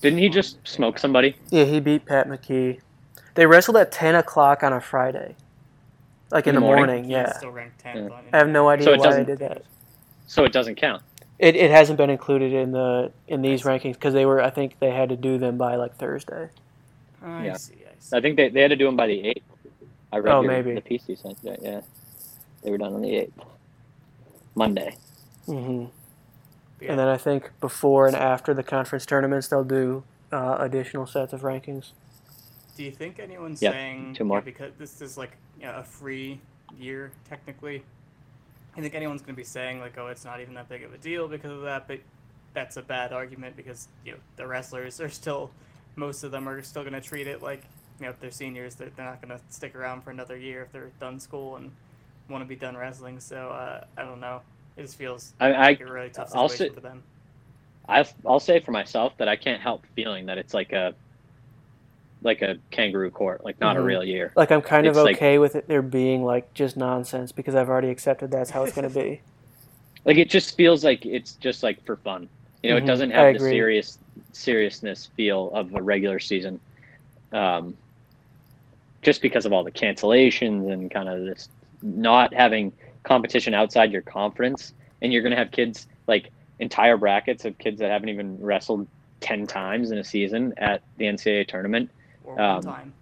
Didn't 0.00 0.18
he 0.18 0.28
just 0.28 0.56
smoke 0.66 0.98
somebody? 0.98 1.36
Yeah, 1.50 1.64
he 1.64 1.80
beat 1.80 2.06
Pat 2.06 2.26
McKee. 2.28 2.80
They 3.34 3.46
wrestled 3.46 3.76
at 3.76 3.92
10 3.92 4.14
o'clock 4.14 4.62
on 4.62 4.72
a 4.72 4.80
Friday. 4.80 5.36
Like 6.30 6.46
in, 6.46 6.50
In 6.50 6.54
the 6.56 6.60
the 6.60 6.66
morning? 6.66 6.86
morning, 6.86 7.10
yeah. 7.10 7.36
still 7.36 7.50
ranked 7.50 7.82
10th 7.84 8.08
Yeah. 8.10 8.20
I 8.32 8.38
have 8.38 8.48
no 8.48 8.68
idea 8.68 8.84
So 8.84 8.92
it 8.92 8.98
why 9.00 9.04
they 9.04 9.08
doesn't- 9.10 9.26
did 9.26 9.38
that. 9.40 9.62
So 10.26 10.44
it 10.44 10.52
doesn't 10.52 10.76
count. 10.76 11.02
It, 11.40 11.56
it 11.56 11.70
hasn't 11.70 11.96
been 11.96 12.10
included 12.10 12.52
in 12.52 12.70
the 12.70 13.10
in 13.26 13.40
these 13.42 13.62
rankings 13.62 13.94
because 13.94 14.12
they 14.14 14.26
were 14.26 14.42
I 14.42 14.50
think 14.50 14.78
they 14.78 14.90
had 14.90 15.08
to 15.08 15.16
do 15.16 15.38
them 15.38 15.56
by 15.56 15.74
like 15.76 15.96
Thursday. 15.96 16.50
I 17.24 17.46
Yeah. 17.46 17.56
see. 17.56 17.74
I 17.74 17.94
Nice. 17.94 18.12
I 18.12 18.20
think 18.20 18.36
they, 18.36 18.48
they 18.50 18.60
had 18.60 18.68
to 18.70 18.76
do 18.76 18.84
them 18.86 18.96
by 18.96 19.06
the 19.08 19.28
eighth. 19.28 19.42
I 20.12 20.18
read 20.18 20.32
Oh, 20.34 20.42
your, 20.42 20.52
maybe. 20.52 20.74
the 20.74 20.80
piece 20.82 21.02
you 21.08 21.16
sent. 21.16 21.38
Yeah, 21.42 21.56
yeah, 21.60 21.80
they 22.62 22.70
were 22.70 22.78
done 22.78 22.92
on 22.94 23.00
the 23.00 23.16
eighth, 23.16 23.32
Monday. 24.54 24.96
hmm 25.46 25.86
Yeah. 26.80 26.90
And 26.90 26.98
then 26.98 27.08
I 27.08 27.16
think 27.16 27.50
before 27.60 28.06
and 28.06 28.16
after 28.16 28.54
the 28.54 28.62
conference 28.62 29.04
tournaments, 29.06 29.48
they'll 29.48 29.64
do 29.64 30.04
uh, 30.32 30.56
additional 30.60 31.06
sets 31.06 31.32
of 31.32 31.42
rankings. 31.42 31.90
Do 32.76 32.84
you 32.84 32.90
think 32.90 33.18
anyone's 33.18 33.60
Yep, 33.60 33.72
saying 33.72 34.14
two 34.14 34.24
more. 34.24 34.38
yeah, 34.38 34.44
because 34.44 34.72
this 34.78 35.02
is 35.02 35.18
like 35.18 35.32
you 35.58 35.66
know, 35.66 35.74
a 35.76 35.82
free 35.84 36.40
year 36.78 37.10
technically? 37.28 37.82
I 38.76 38.80
think 38.80 38.94
anyone's 38.94 39.20
going 39.20 39.34
to 39.34 39.36
be 39.36 39.44
saying 39.44 39.80
like, 39.80 39.98
"Oh, 39.98 40.06
it's 40.06 40.24
not 40.24 40.40
even 40.40 40.54
that 40.54 40.68
big 40.68 40.82
of 40.84 40.94
a 40.94 40.98
deal 40.98 41.28
because 41.28 41.50
of 41.50 41.62
that," 41.62 41.88
but 41.88 42.00
that's 42.54 42.76
a 42.76 42.82
bad 42.82 43.12
argument 43.12 43.56
because 43.56 43.88
you 44.04 44.12
know 44.12 44.18
the 44.36 44.46
wrestlers 44.46 45.00
are 45.00 45.08
still, 45.08 45.50
most 45.96 46.22
of 46.24 46.30
them 46.30 46.48
are 46.48 46.62
still 46.62 46.82
going 46.82 46.94
to 46.94 47.00
treat 47.00 47.26
it 47.26 47.42
like 47.42 47.64
you 47.98 48.06
know 48.06 48.10
if 48.10 48.20
they're 48.20 48.30
seniors, 48.30 48.76
they're, 48.76 48.90
they're 48.96 49.04
not 49.04 49.20
going 49.20 49.36
to 49.36 49.44
stick 49.50 49.74
around 49.74 50.02
for 50.02 50.10
another 50.10 50.36
year 50.36 50.62
if 50.62 50.72
they're 50.72 50.90
done 51.00 51.18
school 51.20 51.56
and 51.56 51.72
want 52.28 52.42
to 52.42 52.48
be 52.48 52.56
done 52.56 52.76
wrestling. 52.76 53.20
So 53.20 53.48
uh, 53.50 53.84
I 53.98 54.02
don't 54.04 54.20
know. 54.20 54.40
It 54.80 54.84
just 54.84 54.96
feels 54.96 55.34
I, 55.38 55.52
I 55.52 55.60
like 55.66 55.80
a 55.80 55.86
really 55.92 56.08
tough 56.08 56.30
I'll 56.34 56.48
situation 56.48 56.74
sit- 56.74 56.82
for 56.82 56.88
them. 56.88 57.02
I 57.86 58.06
I'll 58.26 58.40
say 58.40 58.60
for 58.60 58.70
myself 58.70 59.12
that 59.18 59.28
I 59.28 59.36
can't 59.36 59.60
help 59.60 59.84
feeling 59.94 60.26
that 60.26 60.38
it's 60.38 60.54
like 60.54 60.72
a 60.72 60.94
like 62.22 62.40
a 62.42 62.56
kangaroo 62.70 63.10
court, 63.10 63.44
like 63.44 63.60
not 63.60 63.76
Mhm. 63.76 63.80
a 63.80 63.82
real 63.82 64.04
year. 64.04 64.32
Like 64.36 64.50
I'm 64.50 64.62
kind 64.62 64.86
of 64.86 64.96
It's 64.96 65.04
like- 65.04 65.16
okay 65.16 65.38
with 65.38 65.54
it 65.54 65.68
there 65.68 65.82
being 65.82 66.24
like 66.24 66.52
just 66.54 66.76
nonsense 66.78 67.30
because 67.30 67.54
I've 67.54 67.68
already 67.68 67.90
accepted 67.90 68.30
that's 68.30 68.50
how 68.50 68.62
it's 68.64 68.74
going 68.74 68.88
to 68.90 68.94
be. 68.94 69.20
Like 70.06 70.16
it 70.16 70.30
just 70.30 70.56
feels 70.56 70.82
like 70.82 71.04
it's 71.04 71.32
just 71.34 71.62
like 71.62 71.84
for 71.84 71.96
fun. 71.96 72.26
You 72.62 72.70
know, 72.70 72.76
Mhm, 72.76 72.84
it 72.84 72.86
doesn't 72.86 73.10
have 73.10 73.34
the 73.34 73.40
serious 73.40 73.98
seriousness 74.32 75.10
feel 75.14 75.50
of 75.52 75.74
a 75.74 75.82
regular 75.82 76.18
season. 76.18 76.58
Um, 77.32 77.76
just 79.02 79.20
because 79.20 79.44
of 79.44 79.52
all 79.52 79.62
the 79.62 79.70
cancellations 79.70 80.72
and 80.72 80.90
kind 80.90 81.06
of 81.06 81.26
this 81.26 81.50
not 81.82 82.32
having 82.32 82.72
competition 83.04 83.54
outside 83.54 83.92
your 83.92 84.02
conference, 84.02 84.72
and 85.02 85.12
you're 85.12 85.22
going 85.22 85.32
to 85.32 85.38
have 85.38 85.50
kids 85.50 85.86
like 86.06 86.30
entire 86.58 86.96
brackets 86.96 87.44
of 87.44 87.56
kids 87.58 87.78
that 87.80 87.90
haven't 87.90 88.08
even 88.10 88.38
wrestled 88.40 88.86
ten 89.20 89.46
times 89.46 89.90
in 89.90 89.98
a 89.98 90.04
season 90.04 90.54
at 90.58 90.82
the 90.98 91.04
NCAA 91.06 91.48
tournament. 91.48 91.90
Or 92.24 92.40
um, 92.40 92.56
one 92.56 92.62
time. 92.62 92.94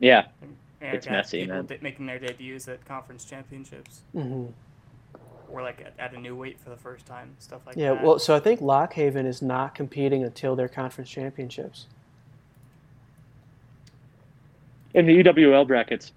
Yeah, 0.00 0.26
And 0.40 0.56
it's 0.80 1.06
messy, 1.08 1.40
people 1.40 1.56
man. 1.56 1.66
de- 1.66 1.78
making 1.82 2.06
their 2.06 2.18
debuts 2.18 2.68
at 2.68 2.84
conference 2.84 3.24
championships. 3.24 4.02
hmm 4.12 4.46
or 5.50 5.62
like 5.62 5.80
at, 5.80 5.94
at 5.98 6.12
a 6.14 6.20
new 6.20 6.36
weight 6.36 6.60
for 6.60 6.68
the 6.68 6.76
first 6.76 7.06
time, 7.06 7.34
stuff 7.38 7.62
like 7.66 7.74
Yeah, 7.74 7.94
that. 7.94 8.00
Yeah, 8.00 8.06
well, 8.06 8.18
so 8.18 8.34
I 8.36 8.40
think 8.40 8.60
Lock 8.60 8.92
Haven 8.92 9.24
is 9.24 9.40
not 9.40 9.74
competing 9.74 10.22
until 10.22 10.54
their 10.54 10.68
conference 10.68 11.08
championships. 11.08 11.86
In 14.94 15.06
the 15.06 15.22
EWL 15.22 15.66
brackets 15.66 16.12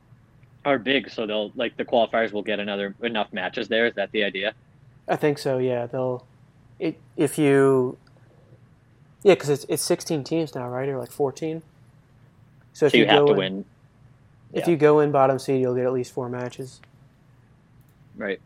are 0.65 0.80
big, 0.80 1.10
so 1.10 1.28
they'll 1.28 1.52
like 1.56 1.78
the 1.78 1.86
qualifiers 1.86 2.32
will 2.34 2.43
get 2.43 2.60
another 2.60 2.95
enough 3.04 3.34
matches 3.34 3.67
there. 3.69 3.88
Is 3.88 3.95
that 3.95 4.12
the 4.12 4.24
idea? 4.24 4.54
I 5.08 5.15
think 5.17 5.39
so. 5.39 5.58
Yeah, 5.60 5.88
they'll. 5.88 6.28
It, 6.80 7.02
if 7.17 7.38
you. 7.38 7.97
Yeah, 9.24 9.36
because 9.36 9.50
it's 9.50 9.65
it's 9.69 9.84
16 9.84 10.24
teams 10.24 10.56
now, 10.56 10.69
right, 10.69 10.89
or 10.89 11.00
like 11.00 11.12
14. 11.12 11.63
So 12.74 12.86
if 12.88 12.95
So 12.95 12.97
you 12.97 13.06
have 13.06 13.26
go 13.26 13.28
to 13.28 13.34
in, 13.34 13.39
win, 13.39 13.65
If 14.54 14.67
yeah. 14.67 14.69
you 14.69 14.78
go 14.78 15.00
in 15.02 15.12
bottom 15.12 15.39
seed, 15.39 15.62
you'll 15.62 15.76
get 15.76 15.86
at 15.86 15.93
least 15.93 16.13
four 16.13 16.30
matches. 16.30 16.82
right? 18.17 18.41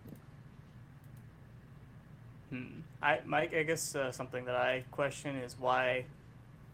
Hmm. 2.52 2.82
I, 3.02 3.20
Mike, 3.26 3.54
I 3.56 3.64
guess 3.64 3.96
uh, 3.96 4.12
something 4.12 4.46
that 4.46 4.56
I 4.56 4.86
question 4.92 5.38
is 5.38 5.58
why 5.60 6.06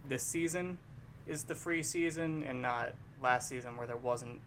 this 0.07 0.23
season 0.23 0.79
is 1.27 1.43
the 1.45 1.55
free 1.55 1.83
season 1.83 2.43
and 2.47 2.61
not 2.61 2.93
last 3.21 3.49
season 3.49 3.77
where 3.77 3.87
there 3.87 3.97
wasn't 3.97 4.41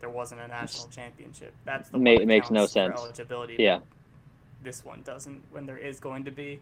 there 0.00 0.10
wasn't 0.10 0.40
a 0.40 0.48
national 0.48 0.88
championship. 0.88 1.52
That's 1.64 1.90
the 1.90 1.98
Ma- 1.98 2.12
one 2.12 2.20
that 2.20 2.26
makes 2.26 2.50
no 2.50 2.66
sense. 2.66 2.98
Eligibility. 2.98 3.56
Yeah. 3.58 3.80
This 4.62 4.84
one 4.84 5.02
doesn't. 5.02 5.42
When 5.50 5.66
there 5.66 5.78
is 5.78 6.00
going 6.00 6.24
to 6.24 6.30
be. 6.30 6.60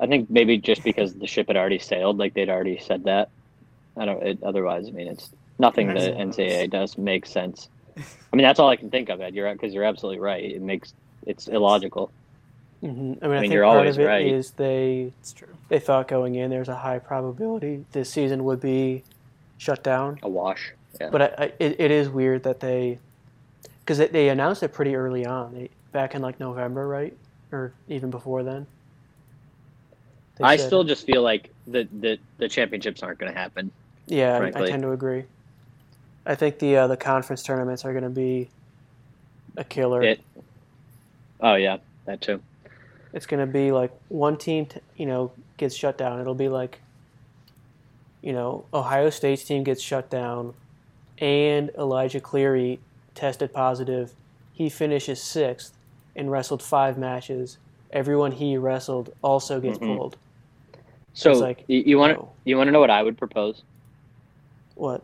I 0.00 0.06
think 0.06 0.30
maybe 0.30 0.58
just 0.58 0.84
because 0.84 1.14
the 1.14 1.26
ship 1.26 1.48
had 1.48 1.56
already 1.56 1.78
sailed, 1.78 2.18
like 2.18 2.34
they'd 2.34 2.48
already 2.48 2.78
said 2.78 3.04
that. 3.04 3.30
I 3.96 4.04
don't. 4.04 4.22
It, 4.22 4.42
otherwise, 4.42 4.88
I 4.88 4.92
mean, 4.92 5.08
it's 5.08 5.30
nothing 5.58 5.88
the 5.88 5.94
NCAA 5.94 6.70
does 6.70 6.96
makes 6.96 7.30
sense. 7.30 7.68
I 7.96 8.36
mean, 8.36 8.44
that's 8.44 8.60
all 8.60 8.68
I 8.68 8.76
can 8.76 8.90
think 8.90 9.08
of. 9.08 9.20
Ed, 9.20 9.34
you're 9.34 9.52
because 9.52 9.74
you're 9.74 9.84
absolutely 9.84 10.20
right. 10.20 10.44
It 10.44 10.62
makes 10.62 10.94
it's 11.26 11.48
illogical. 11.48 12.10
hmm 12.80 12.86
I 12.88 12.92
mean, 12.92 13.18
I, 13.22 13.28
mean, 13.28 13.40
think 13.40 13.52
you're 13.52 13.64
part 13.64 13.78
always 13.78 13.96
of 13.96 14.00
it 14.02 14.26
is 14.26 14.46
right. 14.48 14.56
they 14.56 15.12
It's 15.20 15.32
true. 15.32 15.48
they 15.68 15.80
thought 15.80 16.08
going 16.08 16.36
in 16.36 16.50
there's 16.50 16.68
a 16.68 16.76
high 16.76 17.00
probability 17.00 17.84
this 17.92 18.10
season 18.10 18.44
would 18.44 18.60
be 18.60 19.02
shut 19.56 19.82
down. 19.82 20.18
A 20.22 20.28
wash. 20.28 20.72
Yeah. 21.00 21.10
But 21.10 21.22
I, 21.22 21.26
I, 21.38 21.52
it, 21.58 21.80
it 21.80 21.90
is 21.90 22.08
weird 22.08 22.42
that 22.44 22.60
they, 22.60 22.98
because 23.80 23.98
they, 23.98 24.08
they 24.08 24.28
announced 24.28 24.62
it 24.62 24.72
pretty 24.72 24.96
early 24.96 25.24
on, 25.26 25.54
they, 25.54 25.70
back 25.92 26.14
in 26.14 26.22
like 26.22 26.40
November, 26.40 26.86
right, 26.86 27.16
or 27.52 27.72
even 27.88 28.10
before 28.10 28.42
then. 28.42 28.66
They 30.36 30.44
I 30.44 30.56
said- 30.56 30.66
still 30.66 30.84
just 30.84 31.06
feel 31.06 31.22
like 31.22 31.50
the 31.66 31.88
the, 32.00 32.18
the 32.38 32.48
championships 32.48 33.02
aren't 33.02 33.18
going 33.18 33.32
to 33.32 33.38
happen. 33.38 33.70
yeah, 34.06 34.38
I, 34.38 34.46
I 34.48 34.66
tend 34.68 34.82
to 34.82 34.92
agree. 34.92 35.24
I 36.26 36.34
think 36.34 36.58
the 36.58 36.76
uh, 36.76 36.86
the 36.86 36.96
conference 36.96 37.42
tournaments 37.42 37.84
are 37.84 37.92
going 37.92 38.04
to 38.04 38.10
be 38.10 38.48
a 39.56 39.64
killer. 39.64 40.02
It. 40.02 40.20
Oh 41.40 41.54
yeah, 41.54 41.78
that 42.04 42.20
too. 42.20 42.40
It's 43.12 43.26
going 43.26 43.40
to 43.40 43.50
be 43.50 43.72
like 43.72 43.90
one 44.08 44.36
team, 44.36 44.66
t- 44.66 44.80
you 44.96 45.06
know, 45.06 45.32
gets 45.56 45.74
shut 45.74 45.96
down. 45.96 46.20
It'll 46.20 46.34
be 46.34 46.48
like, 46.48 46.80
you 48.20 48.32
know, 48.32 48.64
Ohio 48.74 49.08
State's 49.10 49.44
team 49.44 49.64
gets 49.64 49.82
shut 49.82 50.10
down, 50.10 50.52
and 51.20 51.70
Elijah 51.78 52.20
Cleary 52.20 52.78
tested 53.14 53.52
positive. 53.52 54.14
He 54.52 54.68
finishes 54.68 55.22
sixth 55.22 55.74
and 56.16 56.30
wrestled 56.30 56.62
five 56.62 56.98
matches. 56.98 57.58
Everyone 57.92 58.32
he 58.32 58.56
wrestled 58.56 59.12
also 59.22 59.60
gets 59.60 59.78
Mhm. 59.78 59.96
pulled. 59.96 60.16
So 61.14 61.32
like, 61.32 61.64
you, 61.66 61.98
want 61.98 62.14
to 62.14 62.20
oh, 62.20 62.28
you 62.44 62.56
want 62.56 62.68
to 62.68 62.72
know 62.72 62.80
what 62.80 62.90
I 62.90 63.02
would 63.02 63.16
propose? 63.18 63.62
what 64.74 65.02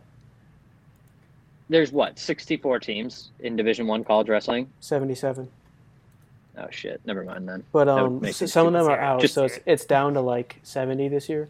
There's 1.67 1.91
what 1.91 2.17
64 2.17 2.79
teams 2.79 3.31
in 3.39 3.55
Division 3.57 3.87
One 3.87 4.03
college 4.05 4.29
wrestling. 4.29 4.69
seventy-seven? 4.79 5.49
Oh 6.57 6.67
shit, 6.69 7.01
never 7.05 7.23
mind 7.25 7.49
then. 7.49 7.63
But 7.73 7.89
um, 7.89 8.21
make 8.21 8.29
s- 8.29 8.43
it 8.43 8.47
some 8.47 8.67
of 8.67 8.71
them 8.73 8.87
are 8.87 8.97
out, 8.97 9.19
Just- 9.19 9.33
so 9.33 9.43
it's 9.45 9.59
it's 9.65 9.83
down 9.85 10.13
to 10.13 10.21
like 10.21 10.57
seventy 10.63 11.09
this 11.09 11.27
year. 11.27 11.49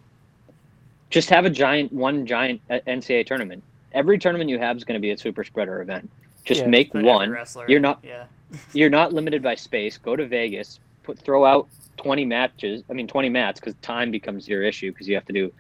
Just 1.12 1.30
have 1.30 1.46
a 1.46 1.50
giant 1.52 1.94
one 1.94 2.26
giant 2.26 2.62
uh, 2.72 2.80
NCAA 2.88 3.26
tournament. 3.28 3.62
Every 3.96 4.20
tournament 4.20 4.50
you 4.50 4.60
have 4.60 4.78
is 4.78 4.84
going 4.84 5.00
to 5.00 5.02
be 5.02 5.12
a 5.12 5.18
super 5.18 5.44
spreader 5.44 5.82
event. 5.82 6.12
Just 6.44 6.62
Yeah. 6.62 6.68
make 6.68 6.94
one. 6.94 7.32
wrestler, 7.32 7.66
You're 7.68 7.80
not- 7.80 8.00
Yeah. 8.04 8.26
You're 8.74 8.90
not 8.90 9.14
limited 9.14 9.42
by 9.42 9.56
space. 9.56 9.98
Go 9.98 10.16
to 10.16 10.28
Vegas. 10.28 10.80
Put 11.04 11.18
throw 11.18 11.46
out 11.46 11.68
20 11.98 12.26
matches. 12.26 12.84
I 12.90 12.94
mean 12.94 13.08
20 13.08 13.30
mats 13.30 13.60
because 13.60 13.74
time 13.82 14.12
becomes 14.12 14.48
your 14.48 14.62
issue 14.62 14.92
because 14.92 15.08
you 15.08 15.16
have 15.16 15.26
to 15.26 15.34
do 15.34 15.52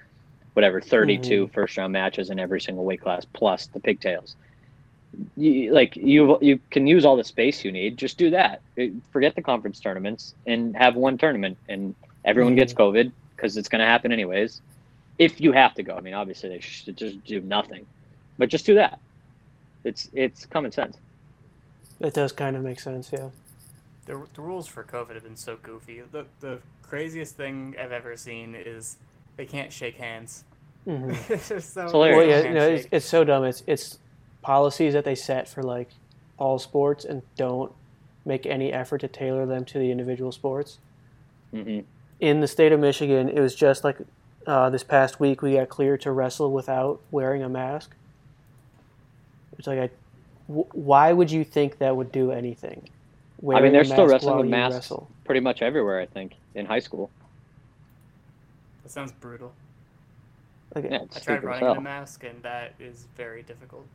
whatever 0.53 0.79
32 0.79 1.45
mm-hmm. 1.45 1.53
first 1.53 1.77
round 1.77 1.93
matches 1.93 2.29
in 2.29 2.39
every 2.39 2.61
single 2.61 2.85
weight 2.85 3.01
class 3.01 3.25
plus 3.33 3.67
the 3.67 3.79
pigtails. 3.79 4.35
You, 5.37 5.71
like 5.71 5.95
you 5.95 6.37
you 6.41 6.59
can 6.71 6.87
use 6.87 7.05
all 7.05 7.15
the 7.15 7.23
space 7.23 7.63
you 7.63 7.71
need. 7.71 7.97
Just 7.97 8.17
do 8.17 8.29
that. 8.31 8.61
Uh, 8.77 8.87
forget 9.11 9.35
the 9.35 9.41
conference 9.41 9.79
tournaments 9.79 10.35
and 10.45 10.75
have 10.75 10.95
one 10.95 11.17
tournament 11.17 11.57
and 11.69 11.95
everyone 12.25 12.55
gets 12.55 12.73
mm-hmm. 12.73 12.97
COVID 12.97 13.11
because 13.35 13.57
it's 13.57 13.69
going 13.69 13.79
to 13.79 13.85
happen 13.85 14.11
anyways. 14.11 14.61
If 15.17 15.39
you 15.39 15.53
have 15.53 15.73
to 15.75 15.83
go, 15.83 15.95
I 15.95 16.01
mean, 16.01 16.13
obviously 16.13 16.49
they 16.49 16.59
should 16.59 16.97
just 16.97 17.23
do 17.23 17.39
nothing, 17.39 17.85
but 18.37 18.49
just 18.49 18.65
do 18.65 18.75
that. 18.75 18.99
It's 19.83 20.09
it's 20.13 20.45
common 20.45 20.71
sense. 20.71 20.97
It 21.99 22.13
does 22.13 22.31
kind 22.31 22.55
of 22.55 22.63
make 22.63 22.79
sense, 22.79 23.09
yeah. 23.13 23.29
The, 24.05 24.21
the 24.33 24.41
rules 24.41 24.67
for 24.67 24.83
COVID 24.83 25.13
have 25.13 25.23
been 25.23 25.35
so 25.35 25.57
goofy. 25.61 26.01
The 26.11 26.25
the 26.39 26.59
craziest 26.81 27.35
thing 27.35 27.75
I've 27.79 27.91
ever 27.91 28.17
seen 28.17 28.55
is 28.55 28.97
they 29.37 29.45
can't 29.45 29.71
shake 29.71 29.97
hands. 29.97 30.43
hmm 30.85 31.11
it's 31.29 31.49
just 31.49 31.73
so 31.73 31.87
hilarious. 31.91 32.17
Well, 32.17 32.27
yeah, 32.27 32.41
can't 32.41 32.49
you 32.49 32.53
know, 32.55 32.69
it's, 32.69 32.87
it's 32.91 33.05
so 33.05 33.23
dumb. 33.23 33.43
It's 33.45 33.63
it's 33.67 33.99
policies 34.41 34.93
that 34.93 35.05
they 35.05 35.15
set 35.15 35.49
for 35.49 35.63
like 35.63 35.91
all 36.37 36.59
sports 36.59 37.05
and 37.05 37.23
don't 37.37 37.71
make 38.25 38.45
any 38.45 38.71
effort 38.73 38.99
to 38.99 39.07
tailor 39.07 39.45
them 39.45 39.65
to 39.65 39.79
the 39.79 39.91
individual 39.91 40.31
sports. 40.31 40.79
hmm 41.53 41.79
In 42.19 42.41
the 42.41 42.47
state 42.47 42.71
of 42.71 42.79
Michigan, 42.79 43.29
it 43.29 43.39
was 43.39 43.55
just 43.55 43.83
like 43.83 43.97
uh, 44.47 44.69
this 44.69 44.83
past 44.83 45.19
week 45.19 45.41
we 45.41 45.53
got 45.55 45.69
cleared 45.69 46.01
to 46.01 46.11
wrestle 46.11 46.51
without 46.51 47.01
wearing 47.11 47.43
a 47.43 47.49
mask. 47.49 47.95
It's 49.57 49.67
like, 49.67 49.79
I, 49.79 49.89
w- 50.47 50.67
why 50.73 51.11
would 51.13 51.31
you 51.31 51.43
think 51.43 51.77
that 51.79 51.95
would 51.95 52.11
do 52.11 52.31
anything? 52.31 52.89
I 53.53 53.61
mean, 53.61 53.73
they're 53.73 53.83
still 53.83 54.07
wrestling 54.07 54.35
while 54.35 54.41
with 54.43 54.49
masks 54.51 54.75
wrestle. 54.75 55.09
pretty 55.25 55.41
much 55.41 55.61
everywhere. 55.61 55.99
I 55.99 56.05
think 56.05 56.33
in 56.55 56.65
high 56.65 56.79
school. 56.79 57.09
That 58.83 58.91
sounds 58.91 59.11
brutal. 59.11 59.51
Like, 60.73 60.85
Yeah, 60.85 60.95
I 60.95 60.97
tried 60.99 61.21
stupid 61.21 61.37
as 61.37 61.43
running 61.43 61.71
in 61.71 61.77
a 61.77 61.81
mask, 61.81 62.23
and 62.23 62.41
that 62.43 62.73
is 62.79 63.07
very 63.15 63.43
difficult. 63.43 63.85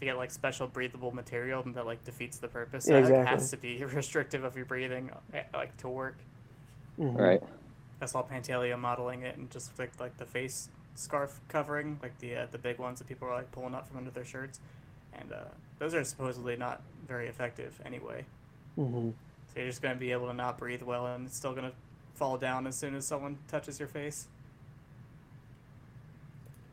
To 0.00 0.04
get 0.04 0.16
like 0.16 0.30
special 0.30 0.66
breathable 0.66 1.12
material, 1.12 1.62
then 1.62 1.72
that 1.74 1.86
like 1.86 2.04
defeats 2.04 2.38
the 2.38 2.48
purpose. 2.48 2.86
Yeah, 2.88 2.94
That 2.94 3.00
exactly. 3.00 3.26
has 3.26 3.50
to 3.50 3.56
be 3.56 3.84
restrictive 3.94 4.44
of 4.44 4.56
your 4.56 4.66
breathing, 4.66 5.10
eh, 5.32 5.42
like 5.54 5.76
to 5.78 5.88
work. 5.88 6.16
mhm. 6.98 7.16
Right. 7.18 7.42
I 8.00 8.06
saw 8.06 8.22
Pantaleo 8.22 8.78
modeling 8.78 9.22
it 9.22 9.36
and 9.36 9.50
just 9.50 9.78
like 9.78 9.92
like 10.00 10.16
the 10.18 10.26
face 10.26 10.68
scarf 10.94 11.40
covering, 11.48 11.98
like 12.02 12.18
the 12.20 12.36
uh, 12.36 12.46
the 12.50 12.58
big 12.58 12.78
ones 12.78 12.98
that 13.00 13.08
people 13.08 13.28
are 13.28 13.34
like 13.34 13.50
pulling 13.52 13.74
up 13.74 13.88
from 13.88 13.98
under 13.98 14.10
their 14.10 14.24
shirts, 14.24 14.60
and 15.12 15.32
uh, 15.32 15.44
those 15.78 15.94
are 15.94 16.04
supposedly 16.04 16.56
not 16.56 16.82
very 17.06 17.28
effective 17.28 17.80
anyway. 17.84 18.24
hmm 18.76 19.10
So 19.54 19.60
you're 19.60 19.68
just 19.68 19.82
gonna 19.82 19.96
be 19.96 20.12
able 20.12 20.26
to 20.28 20.34
not 20.34 20.58
breathe 20.58 20.82
well, 20.82 21.06
and 21.06 21.26
it's 21.26 21.36
still 21.36 21.54
gonna 21.54 21.72
fall 22.14 22.36
down 22.38 22.66
as 22.66 22.76
soon 22.76 22.94
as 22.94 23.06
someone 23.06 23.38
touches 23.48 23.78
your 23.78 23.88
face. 23.88 24.28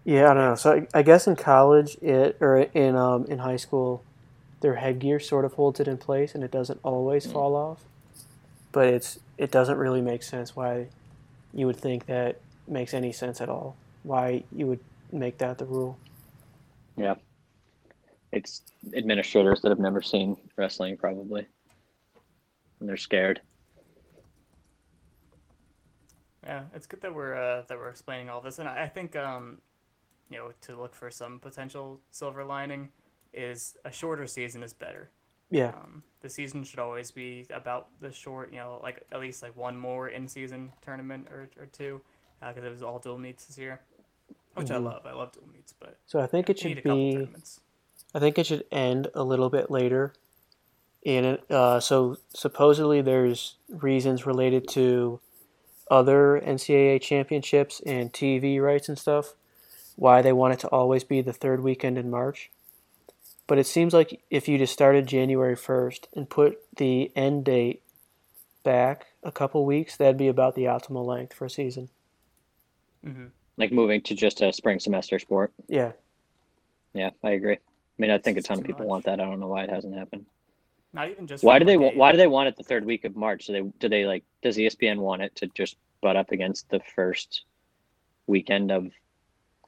Yeah, 0.05 0.31
I 0.31 0.33
don't 0.33 0.45
know. 0.45 0.55
So 0.55 0.73
I, 0.93 0.99
I 0.99 1.03
guess 1.03 1.27
in 1.27 1.35
college, 1.35 1.95
it 2.01 2.37
or 2.41 2.57
in 2.59 2.95
um, 2.95 3.25
in 3.27 3.39
high 3.39 3.57
school, 3.57 4.05
their 4.61 4.75
headgear 4.75 5.19
sort 5.19 5.45
of 5.45 5.53
holds 5.53 5.79
it 5.79 5.87
in 5.87 5.97
place, 5.97 6.35
and 6.35 6.43
it 6.43 6.51
doesn't 6.51 6.79
always 6.83 7.25
Mm. 7.25 7.31
fall 7.31 7.55
off. 7.55 7.85
But 8.73 8.87
it's 8.89 9.19
it 9.37 9.51
doesn't 9.51 9.77
really 9.77 10.01
make 10.01 10.23
sense 10.23 10.55
why 10.55 10.89
you 11.53 11.67
would 11.67 11.77
think 11.79 12.07
that 12.07 12.41
makes 12.67 12.93
any 12.93 13.11
sense 13.13 13.41
at 13.41 13.49
all. 13.49 13.77
Why 14.03 14.43
you 14.51 14.67
would 14.67 14.79
make 15.11 15.37
that 15.39 15.57
the 15.57 15.65
rule? 15.65 15.97
Yeah. 16.97 17.15
It's 18.31 18.61
administrators 18.95 19.61
that 19.61 19.69
have 19.69 19.79
never 19.79 20.01
seen 20.01 20.37
wrestling, 20.57 20.97
probably. 20.97 21.45
And 22.79 22.87
they're 22.87 22.97
scared. 22.97 23.41
Yeah, 26.43 26.63
it's 26.73 26.87
good 26.87 27.01
that 27.01 27.13
we're 27.13 27.35
uh, 27.35 27.63
that 27.67 27.77
we're 27.77 27.89
explaining 27.89 28.29
all 28.29 28.41
this, 28.41 28.57
and 28.57 28.67
I, 28.67 28.83
I 28.83 28.87
think 28.87 29.15
um, 29.15 29.59
you 30.31 30.37
know 30.37 30.51
to 30.61 30.75
look 30.75 30.95
for 30.95 31.11
some 31.11 31.39
potential 31.39 31.99
silver 32.09 32.43
lining 32.43 32.89
is 33.31 33.77
a 33.85 33.91
shorter 33.91 34.25
season 34.25 34.63
is 34.63 34.73
better. 34.73 35.11
Yeah, 35.51 35.69
Um, 35.69 36.01
the 36.21 36.29
season 36.29 36.63
should 36.63 36.79
always 36.79 37.11
be 37.11 37.45
about 37.53 37.89
the 37.99 38.11
short, 38.11 38.51
you 38.51 38.57
know, 38.57 38.79
like 38.81 39.03
at 39.11 39.19
least 39.19 39.43
like 39.43 39.55
one 39.55 39.77
more 39.77 40.07
in-season 40.07 40.71
tournament 40.81 41.27
or, 41.29 41.49
or 41.59 41.65
two, 41.65 42.01
because 42.39 42.63
it 42.63 42.71
was 42.71 42.81
all 42.81 42.99
dual 42.99 43.17
meets 43.17 43.45
this 43.45 43.57
year, 43.57 43.81
which 44.55 44.71
I 44.71 44.75
Mhm. 44.77 44.85
love. 44.85 45.05
I 45.05 45.13
love 45.13 45.31
dual 45.31 45.47
meets, 45.53 45.73
but 45.73 45.97
so 46.05 46.19
I 46.19 46.27
think 46.27 46.49
it 46.49 46.59
should 46.59 46.83
be. 46.83 47.27
I 48.13 48.19
think 48.19 48.37
it 48.37 48.45
should 48.45 48.65
end 48.71 49.09
a 49.13 49.23
little 49.23 49.49
bit 49.49 49.71
later. 49.71 50.13
In 51.03 51.25
it, 51.25 51.49
uh, 51.49 51.79
so 51.79 52.17
supposedly 52.29 53.01
there's 53.01 53.55
reasons 53.69 54.25
related 54.25 54.67
to 54.69 55.19
other 55.89 56.39
NCAA 56.39 56.99
championships 56.99 57.81
and 57.85 58.13
TV 58.13 58.59
rights 58.59 58.87
and 58.87 58.99
stuff 58.99 59.33
why 59.95 60.21
they 60.21 60.31
want 60.31 60.53
it 60.53 60.59
to 60.59 60.67
always 60.69 61.03
be 61.03 61.21
the 61.21 61.33
third 61.33 61.61
weekend 61.61 61.97
in 61.97 62.09
March. 62.09 62.51
But 63.47 63.57
it 63.57 63.65
seems 63.67 63.93
like 63.93 64.21
if 64.29 64.47
you 64.47 64.57
just 64.57 64.73
started 64.73 65.07
January 65.07 65.55
1st 65.55 66.07
and 66.15 66.29
put 66.29 66.59
the 66.77 67.11
end 67.15 67.45
date 67.45 67.81
back 68.63 69.07
a 69.23 69.31
couple 69.31 69.65
weeks, 69.65 69.97
that'd 69.97 70.17
be 70.17 70.27
about 70.27 70.55
the 70.55 70.65
optimal 70.65 71.05
length 71.05 71.33
for 71.33 71.45
a 71.45 71.49
season. 71.49 71.89
hmm 73.03 73.27
Like 73.57 73.71
moving 73.71 74.01
to 74.03 74.15
just 74.15 74.41
a 74.41 74.51
spring 74.53 74.79
semester 74.79 75.19
sport. 75.19 75.51
Yeah. 75.67 75.91
Yeah, 76.93 77.11
I 77.23 77.31
agree. 77.31 77.53
I 77.55 77.57
mean, 77.97 78.11
I 78.11 78.17
think 78.17 78.37
a 78.37 78.41
ton 78.41 78.59
of 78.59 78.63
people 78.65 78.81
much. 78.81 78.87
want 78.89 79.05
that. 79.05 79.19
I 79.19 79.25
don't 79.25 79.39
know 79.39 79.47
why 79.47 79.63
it 79.63 79.69
hasn't 79.69 79.95
happened. 79.95 80.25
Not 80.93 81.09
even 81.09 81.27
just. 81.27 81.43
Why 81.43 81.59
do 81.59 81.65
they 81.65 81.77
like, 81.77 81.83
want? 81.85 81.97
Why 81.97 82.11
do 82.11 82.17
they 82.17 82.27
want 82.27 82.47
it 82.49 82.57
the 82.57 82.63
third 82.63 82.85
week 82.85 83.05
of 83.05 83.15
March? 83.15 83.45
Do 83.45 83.53
they 83.53 83.61
do 83.79 83.87
they 83.89 84.05
like? 84.05 84.23
Does 84.41 84.57
ESPN 84.57 84.97
want 84.97 85.21
it 85.21 85.35
to 85.37 85.47
just 85.47 85.77
butt 86.01 86.15
up 86.17 86.31
against 86.31 86.69
the 86.69 86.81
first 86.95 87.45
weekend 88.27 88.71
of 88.71 88.91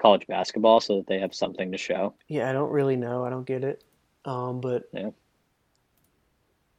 college 0.02 0.26
basketball 0.28 0.82
so 0.82 0.98
that 0.98 1.08
they 1.08 1.20
have 1.20 1.34
something 1.34 1.72
to 1.72 1.78
show? 1.78 2.14
Yeah, 2.28 2.50
I 2.50 2.54
don't 2.54 2.72
really 2.72 2.96
know. 2.98 3.24
I 3.24 3.30
don't 3.30 3.46
get 3.46 3.64
it. 3.64 3.84
Um, 4.26 4.60
but 4.60 4.84
Yeah. 4.94 5.12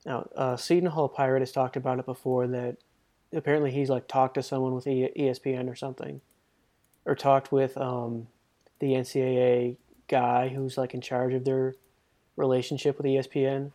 now, 0.05 0.29
uh, 0.37 0.57
Seton 0.57 0.91
Hall 0.91 1.09
Pirate 1.09 1.41
has 1.41 1.53
talked 1.53 1.77
about 1.77 1.99
it 1.99 2.07
before 2.07 2.47
that 2.49 2.77
apparently 3.33 3.71
he's 3.71 3.89
like 3.91 4.09
talked 4.09 4.35
to 4.35 4.43
someone 4.43 4.75
with 4.75 4.87
E- 4.87 5.11
ESPN 5.17 5.71
or 5.71 5.75
something, 5.75 6.21
or 7.07 7.15
talked 7.15 7.53
with 7.53 7.77
um, 7.79 8.29
the 8.81 8.93
NCAA 8.93 9.77
guy 10.09 10.49
who's 10.49 10.77
like 10.77 10.95
in 10.95 11.01
charge 11.01 11.35
of 11.35 11.45
their 11.45 11.75
relationship 12.37 12.97
with 12.99 13.07
ESPN, 13.07 13.73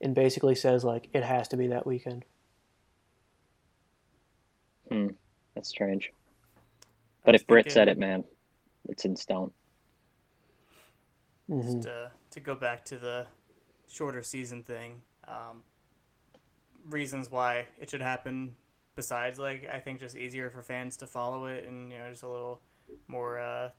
and 0.00 0.14
basically 0.14 0.54
says 0.54 0.84
like 0.84 1.08
it 1.12 1.24
has 1.24 1.48
to 1.48 1.56
be 1.56 1.68
that 1.68 1.86
weekend. 1.86 2.24
Hmm, 4.90 5.08
That's 5.54 5.68
strange. 5.68 6.12
But 7.24 7.34
if 7.34 7.46
Britt 7.46 7.70
said 7.70 7.88
it, 7.88 7.98
man, 7.98 8.24
it's 8.88 9.04
in 9.04 9.16
stone. 9.16 9.52
hmm 11.48 11.60
Just 11.60 11.86
uh, 11.86 12.08
to 12.30 12.40
go 12.40 12.54
back 12.54 12.84
to 12.86 12.98
the 12.98 13.26
shorter 13.88 14.22
season 14.22 14.62
thing, 14.62 15.02
um, 15.28 15.62
reasons 16.88 17.30
why 17.30 17.66
it 17.80 17.90
should 17.90 18.02
happen. 18.02 18.56
Besides, 18.94 19.38
like 19.38 19.68
I 19.72 19.78
think 19.80 20.00
just 20.00 20.16
easier 20.16 20.50
for 20.50 20.62
fans 20.62 20.96
to 20.98 21.06
follow 21.06 21.46
it, 21.46 21.64
and 21.66 21.90
you 21.90 21.98
know, 21.98 22.10
just 22.10 22.22
a 22.24 22.28
little 22.28 22.60
more, 23.08 23.38
uh, 23.38 23.70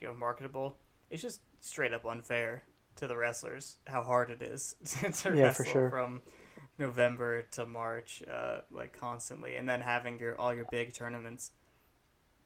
you 0.00 0.08
know, 0.08 0.14
marketable. 0.14 0.76
It's 1.10 1.22
just 1.22 1.40
straight 1.60 1.94
up 1.94 2.04
unfair 2.04 2.64
to 2.96 3.06
the 3.06 3.16
wrestlers 3.16 3.76
how 3.86 4.02
hard 4.02 4.30
it 4.30 4.42
is 4.42 4.74
to 5.22 5.32
Yeah, 5.32 5.52
for 5.52 5.64
wrestle 5.64 5.64
sure. 5.64 5.90
from 5.90 6.20
November 6.78 7.42
to 7.52 7.66
March, 7.66 8.22
uh, 8.32 8.60
like 8.70 8.98
constantly, 8.98 9.56
and 9.56 9.68
then 9.68 9.80
having 9.80 10.18
your 10.18 10.38
all 10.40 10.54
your 10.54 10.66
big 10.66 10.94
tournaments 10.94 11.52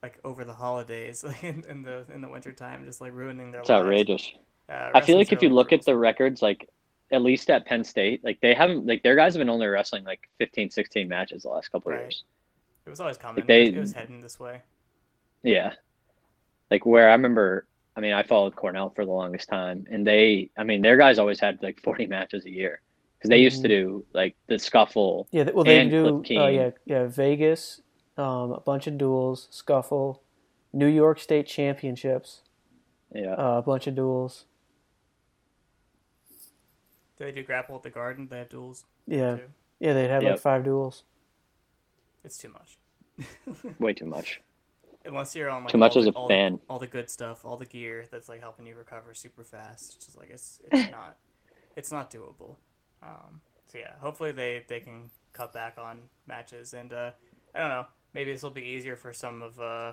like 0.02 0.18
over 0.24 0.44
the 0.44 0.54
holidays, 0.54 1.24
like 1.26 1.42
in, 1.44 1.64
in 1.68 1.82
the 1.82 2.04
in 2.14 2.20
the 2.20 2.28
wintertime, 2.28 2.84
just 2.84 3.00
like 3.00 3.12
ruining 3.12 3.50
their 3.52 3.62
It's 3.62 3.70
lives. 3.70 4.02
outrageous. 4.10 4.32
Uh, 4.68 4.92
I 4.94 5.00
feel 5.00 5.16
like 5.16 5.32
if 5.32 5.42
you 5.42 5.48
look 5.50 5.72
at 5.72 5.84
the 5.84 5.96
records, 5.96 6.42
like 6.42 6.68
at 7.12 7.22
least 7.22 7.50
at 7.50 7.66
Penn 7.66 7.84
State, 7.84 8.24
like 8.24 8.40
they 8.40 8.54
haven't, 8.54 8.86
like 8.86 9.02
their 9.02 9.14
guys 9.14 9.34
have 9.34 9.40
been 9.40 9.50
only 9.50 9.66
wrestling 9.66 10.02
like 10.04 10.20
15, 10.38 10.70
16 10.70 11.06
matches 11.08 11.42
the 11.42 11.50
last 11.50 11.68
couple 11.70 11.90
of 11.92 11.96
Right. 11.98 12.04
years. 12.04 12.24
It 12.86 12.90
was 12.90 13.00
always 13.00 13.18
coming. 13.18 13.44
they- 13.46 13.66
it 13.66 13.76
was 13.76 13.92
heading 13.92 14.20
this 14.20 14.40
way. 14.40 14.62
Yeah. 15.42 15.74
Like 16.70 16.86
where 16.86 17.08
I 17.10 17.12
remember, 17.12 17.66
I 17.96 18.00
mean, 18.00 18.12
I 18.14 18.22
followed 18.22 18.56
Cornell 18.56 18.90
for 18.90 19.04
the 19.04 19.12
longest 19.12 19.48
time, 19.48 19.86
and 19.90 20.06
they, 20.06 20.50
I 20.56 20.64
mean, 20.64 20.80
their 20.80 20.96
guys 20.96 21.18
always 21.18 21.38
had 21.38 21.62
like 21.62 21.78
40 21.82 22.06
matches 22.06 22.44
a 22.46 22.50
year 22.50 22.80
because 23.18 23.28
they 23.28 23.38
used 23.38 23.60
to 23.62 23.68
do 23.68 24.04
like 24.14 24.34
the 24.46 24.58
scuffle. 24.58 25.28
Yeah, 25.30 25.50
well 25.52 25.64
they 25.64 25.86
do. 25.88 26.22
Cliff 26.24 26.38
Uh, 26.38 26.46
yeah, 26.46 26.70
yeah, 26.86 27.06
Vegas, 27.06 27.82
um, 28.16 28.52
a 28.52 28.60
bunch 28.60 28.86
of 28.86 28.96
duels, 28.96 29.48
scuffle, 29.50 30.22
New 30.72 30.86
York 30.86 31.18
State 31.20 31.46
championships, 31.46 32.40
Yeah. 33.14 33.34
uh, 33.34 33.58
a 33.58 33.62
bunch 33.62 33.86
of 33.86 33.94
duels. 33.94 34.46
Do 37.18 37.24
they 37.24 37.32
do 37.32 37.42
grapple 37.42 37.76
at 37.76 37.82
the 37.82 37.90
garden? 37.90 38.28
They 38.30 38.38
have 38.38 38.48
duels 38.48 38.84
Yeah, 39.06 39.36
too. 39.36 39.42
yeah, 39.80 39.92
they'd 39.92 40.08
have 40.08 40.22
like 40.22 40.38
five 40.40 40.64
duels. 40.64 41.04
It's 42.24 42.38
too 42.38 42.48
much. 42.50 42.78
Way 43.78 43.92
too 43.92 44.06
much. 44.06 44.40
Unless 45.04 45.34
you're 45.34 45.50
on 45.50 45.64
like 45.64 45.72
Too 45.72 45.78
much 45.78 45.96
all 45.96 45.98
as 45.98 46.04
the, 46.06 46.12
a 46.12 46.14
all 46.14 46.28
fan. 46.28 46.52
The, 46.54 46.60
all 46.68 46.78
the 46.78 46.86
good 46.86 47.10
stuff, 47.10 47.44
all 47.44 47.56
the 47.56 47.66
gear 47.66 48.06
that's 48.10 48.28
like 48.28 48.40
helping 48.40 48.66
you 48.66 48.76
recover 48.76 49.14
super 49.14 49.42
fast. 49.42 49.96
It's 49.96 50.06
just 50.06 50.18
like 50.18 50.30
it's 50.30 50.60
it's 50.70 50.90
not 50.92 51.16
it's 51.76 51.90
not 51.90 52.10
doable. 52.10 52.56
Um, 53.02 53.40
so 53.66 53.78
yeah, 53.78 53.92
hopefully 54.00 54.32
they 54.32 54.64
they 54.68 54.80
can 54.80 55.10
cut 55.32 55.52
back 55.52 55.76
on 55.78 55.98
matches 56.26 56.72
and 56.74 56.92
uh, 56.92 57.10
I 57.54 57.58
don't 57.60 57.68
know. 57.68 57.86
Maybe 58.14 58.32
this 58.32 58.42
will 58.42 58.50
be 58.50 58.62
easier 58.62 58.94
for 58.94 59.12
some 59.12 59.42
of 59.42 59.58
uh, 59.58 59.92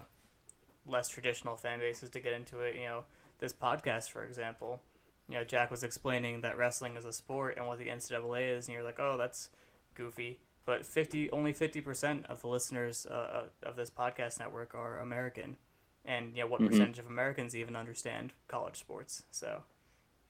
less 0.86 1.10
traditional 1.10 1.56
fan 1.56 1.80
bases 1.80 2.10
to 2.12 2.20
get 2.20 2.34
into 2.34 2.60
it. 2.60 2.76
You 2.76 2.84
know, 2.86 3.04
this 3.40 3.54
podcast, 3.54 4.12
for 4.12 4.24
example. 4.24 4.82
You 5.30 5.36
know, 5.36 5.44
Jack 5.44 5.70
was 5.70 5.84
explaining 5.84 6.42
that 6.42 6.58
wrestling 6.58 6.98
is 6.98 7.06
a 7.06 7.14
sport 7.14 7.56
and 7.58 7.68
what 7.68 7.78
the 7.78 7.88
NCAA 7.88 8.58
is, 8.58 8.68
and 8.68 8.74
you're 8.74 8.84
like, 8.84 9.00
oh, 9.00 9.16
that's 9.18 9.50
goofy. 9.94 10.40
But 10.66 10.86
fifty, 10.86 11.30
only 11.32 11.54
fifty 11.54 11.82
percent 11.82 12.26
of 12.28 12.42
the 12.42 12.48
listeners 12.48 13.06
uh, 13.06 13.44
of 13.64 13.76
this 13.76 13.90
podcast 13.92 14.40
network 14.40 14.74
are 14.76 15.00
American, 15.00 15.56
and 16.04 16.36
you 16.36 16.42
know 16.42 16.48
what 16.48 16.62
Mhm. 16.62 16.68
percentage 16.68 17.00
of 17.00 17.06
Americans 17.08 17.56
even 17.56 17.76
understand 17.76 18.34
college 18.48 18.78
sports. 18.78 19.24
So, 19.32 19.64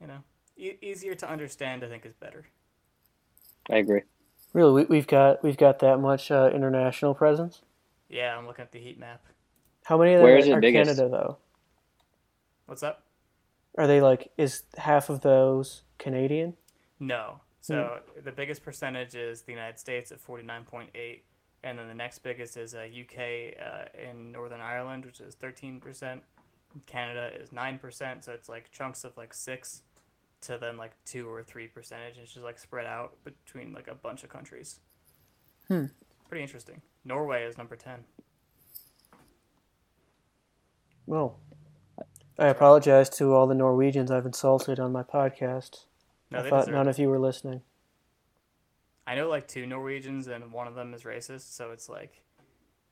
you 0.01 0.07
know, 0.07 0.23
e- 0.57 0.77
easier 0.81 1.15
to 1.15 1.29
understand, 1.29 1.83
I 1.83 1.87
think, 1.87 2.05
is 2.05 2.13
better. 2.13 2.47
I 3.69 3.77
agree. 3.77 4.01
Really, 4.53 4.83
we, 4.83 4.85
we've 4.89 5.07
got 5.07 5.43
we've 5.43 5.57
got 5.57 5.79
that 5.79 5.99
much 5.99 6.29
uh, 6.31 6.49
international 6.53 7.13
presence. 7.13 7.61
Yeah, 8.09 8.37
I'm 8.37 8.47
looking 8.47 8.63
at 8.63 8.71
the 8.71 8.79
heat 8.79 8.99
map. 8.99 9.25
How 9.85 9.97
many 9.97 10.13
of 10.13 10.19
them 10.19 10.23
Where 10.25 10.37
is 10.37 10.47
it 10.47 10.53
are 10.53 10.61
biggest? 10.61 10.89
Canada 10.97 11.09
though? 11.09 11.37
What's 12.65 12.83
up? 12.83 13.03
Are 13.77 13.87
they 13.87 14.01
like 14.01 14.31
is 14.37 14.63
half 14.77 15.09
of 15.09 15.21
those 15.21 15.83
Canadian? 15.97 16.55
No. 16.99 17.41
So 17.61 17.99
the 18.23 18.31
biggest 18.31 18.63
percentage 18.63 19.15
is 19.15 19.43
the 19.43 19.51
United 19.51 19.77
States 19.77 20.11
at 20.11 20.25
49.8, 20.25 20.87
and 21.63 21.77
then 21.77 21.87
the 21.87 21.93
next 21.93 22.19
biggest 22.19 22.57
is 22.57 22.73
uh, 22.73 22.79
UK 22.79 23.53
uh, 23.61 24.09
in 24.09 24.31
Northern 24.31 24.61
Ireland, 24.61 25.05
which 25.05 25.19
is 25.19 25.35
13%. 25.35 26.21
Canada 26.85 27.31
is 27.39 27.49
9%, 27.49 28.23
so 28.23 28.31
it's 28.31 28.49
like 28.49 28.71
chunks 28.71 29.03
of 29.03 29.15
like 29.17 29.33
6 29.33 29.81
to 30.41 30.57
then 30.57 30.77
like 30.77 30.93
2 31.05 31.27
or 31.27 31.43
3 31.43 31.67
percentage. 31.67 32.17
It's 32.17 32.31
just 32.31 32.45
like 32.45 32.57
spread 32.57 32.85
out 32.85 33.17
between 33.23 33.73
like 33.73 33.87
a 33.87 33.95
bunch 33.95 34.23
of 34.23 34.29
countries. 34.29 34.79
Hmm. 35.67 35.85
Pretty 36.27 36.43
interesting. 36.43 36.81
Norway 37.05 37.43
is 37.43 37.57
number 37.57 37.75
10. 37.75 38.03
Well, 41.05 41.39
I 42.39 42.47
apologize 42.47 43.09
to 43.11 43.33
all 43.33 43.47
the 43.47 43.55
Norwegians 43.55 44.11
I've 44.11 44.25
insulted 44.25 44.79
on 44.79 44.91
my 44.93 45.03
podcast. 45.03 45.85
No, 46.31 46.39
I 46.39 46.49
thought 46.49 46.61
deserve 46.65 46.75
none 46.75 46.87
it. 46.87 46.91
of 46.91 46.99
you 46.99 47.09
were 47.09 47.19
listening. 47.19 47.61
I 49.07 49.15
know 49.15 49.29
like 49.29 49.47
two 49.47 49.65
Norwegians 49.67 50.27
and 50.27 50.51
one 50.51 50.67
of 50.67 50.75
them 50.75 50.93
is 50.93 51.03
racist, 51.03 51.53
so 51.55 51.71
it's 51.71 51.89
like 51.89 52.21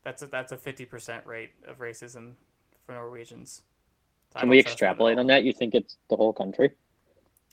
That's 0.03 0.21
a, 0.21 0.27
that's 0.27 0.51
a 0.51 0.57
fifty 0.57 0.85
percent 0.85 1.25
rate 1.25 1.51
of 1.67 1.79
racism 1.79 2.33
for 2.85 2.93
Norwegians. 2.93 3.61
I 4.35 4.41
Can 4.41 4.49
we 4.49 4.61
trust 4.61 4.83
them 4.83 4.99
at 4.99 5.07
extrapolate 5.07 5.17
on 5.19 5.27
that? 5.27 5.43
You 5.43 5.53
think 5.53 5.75
it's 5.75 5.97
the 6.09 6.15
whole 6.17 6.33
country? 6.33 6.71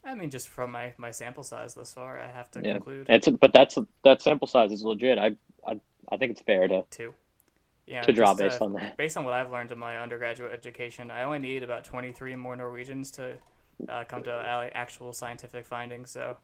I 0.04 0.14
mean, 0.14 0.30
just 0.30 0.48
from 0.48 0.72
my, 0.72 0.92
my 0.98 1.10
sample 1.10 1.44
size 1.44 1.74
thus 1.74 1.94
far, 1.94 2.20
I 2.20 2.28
have 2.30 2.50
to 2.52 2.62
Yeah. 2.62 2.74
conclude 2.74 3.08
It's 3.08 3.28
but 3.28 3.52
that's 3.52 3.78
that 4.04 4.22
sample 4.22 4.48
size 4.48 4.72
is 4.72 4.82
legit. 4.82 5.18
I 5.18 5.36
I, 5.66 5.80
I 6.10 6.16
think 6.16 6.32
it's 6.32 6.42
fair 6.42 6.68
to 6.68 6.84
two. 6.90 7.14
Yeah, 7.86 8.02
to 8.02 8.12
draw 8.12 8.28
just, 8.28 8.38
based 8.38 8.62
uh, 8.62 8.64
on 8.64 8.72
that. 8.74 8.96
based 8.96 9.16
on 9.16 9.24
what 9.24 9.34
I've 9.34 9.50
learned 9.50 9.70
in 9.70 9.78
my 9.78 9.98
undergraduate 9.98 10.52
education, 10.52 11.10
I 11.10 11.24
only 11.24 11.38
need 11.38 11.62
about 11.62 11.84
23 11.84 12.34
more 12.36 12.56
Norwegians 12.56 13.10
to 13.12 13.34
uh, 13.88 14.04
come 14.04 14.22
to 14.22 14.70
actual 14.74 15.12
scientific 15.12 15.66
findings. 15.66 16.10
So, 16.10 16.36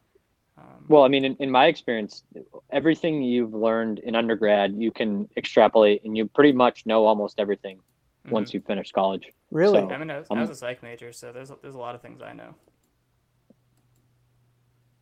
um, 0.57 0.85
Well, 0.87 1.03
I 1.03 1.07
mean, 1.07 1.25
in, 1.25 1.35
in 1.37 1.49
my 1.49 1.65
experience, 1.65 2.23
everything 2.69 3.23
you've 3.23 3.55
learned 3.55 3.99
in 3.99 4.15
undergrad, 4.15 4.75
you 4.75 4.91
can 4.91 5.27
extrapolate, 5.35 6.03
and 6.05 6.15
you 6.15 6.27
pretty 6.27 6.51
much 6.51 6.85
know 6.85 7.05
almost 7.05 7.39
everything 7.39 7.79
mhm. 8.27 8.31
once 8.31 8.53
you 8.53 8.61
finish 8.61 8.91
college. 8.91 9.31
Really? 9.49 9.79
So- 9.79 9.89
I 9.89 9.97
mean, 9.97 10.11
I 10.11 10.19
was, 10.19 10.27
I 10.29 10.35
Um, 10.35 10.41
was 10.41 10.49
a 10.51 10.55
psych 10.55 10.83
major, 10.83 11.11
so 11.11 11.31
there's 11.31 11.51
there's 11.63 11.75
a 11.75 11.79
lot 11.79 11.95
of 11.95 12.01
things 12.01 12.21
I 12.21 12.33
know. 12.33 12.53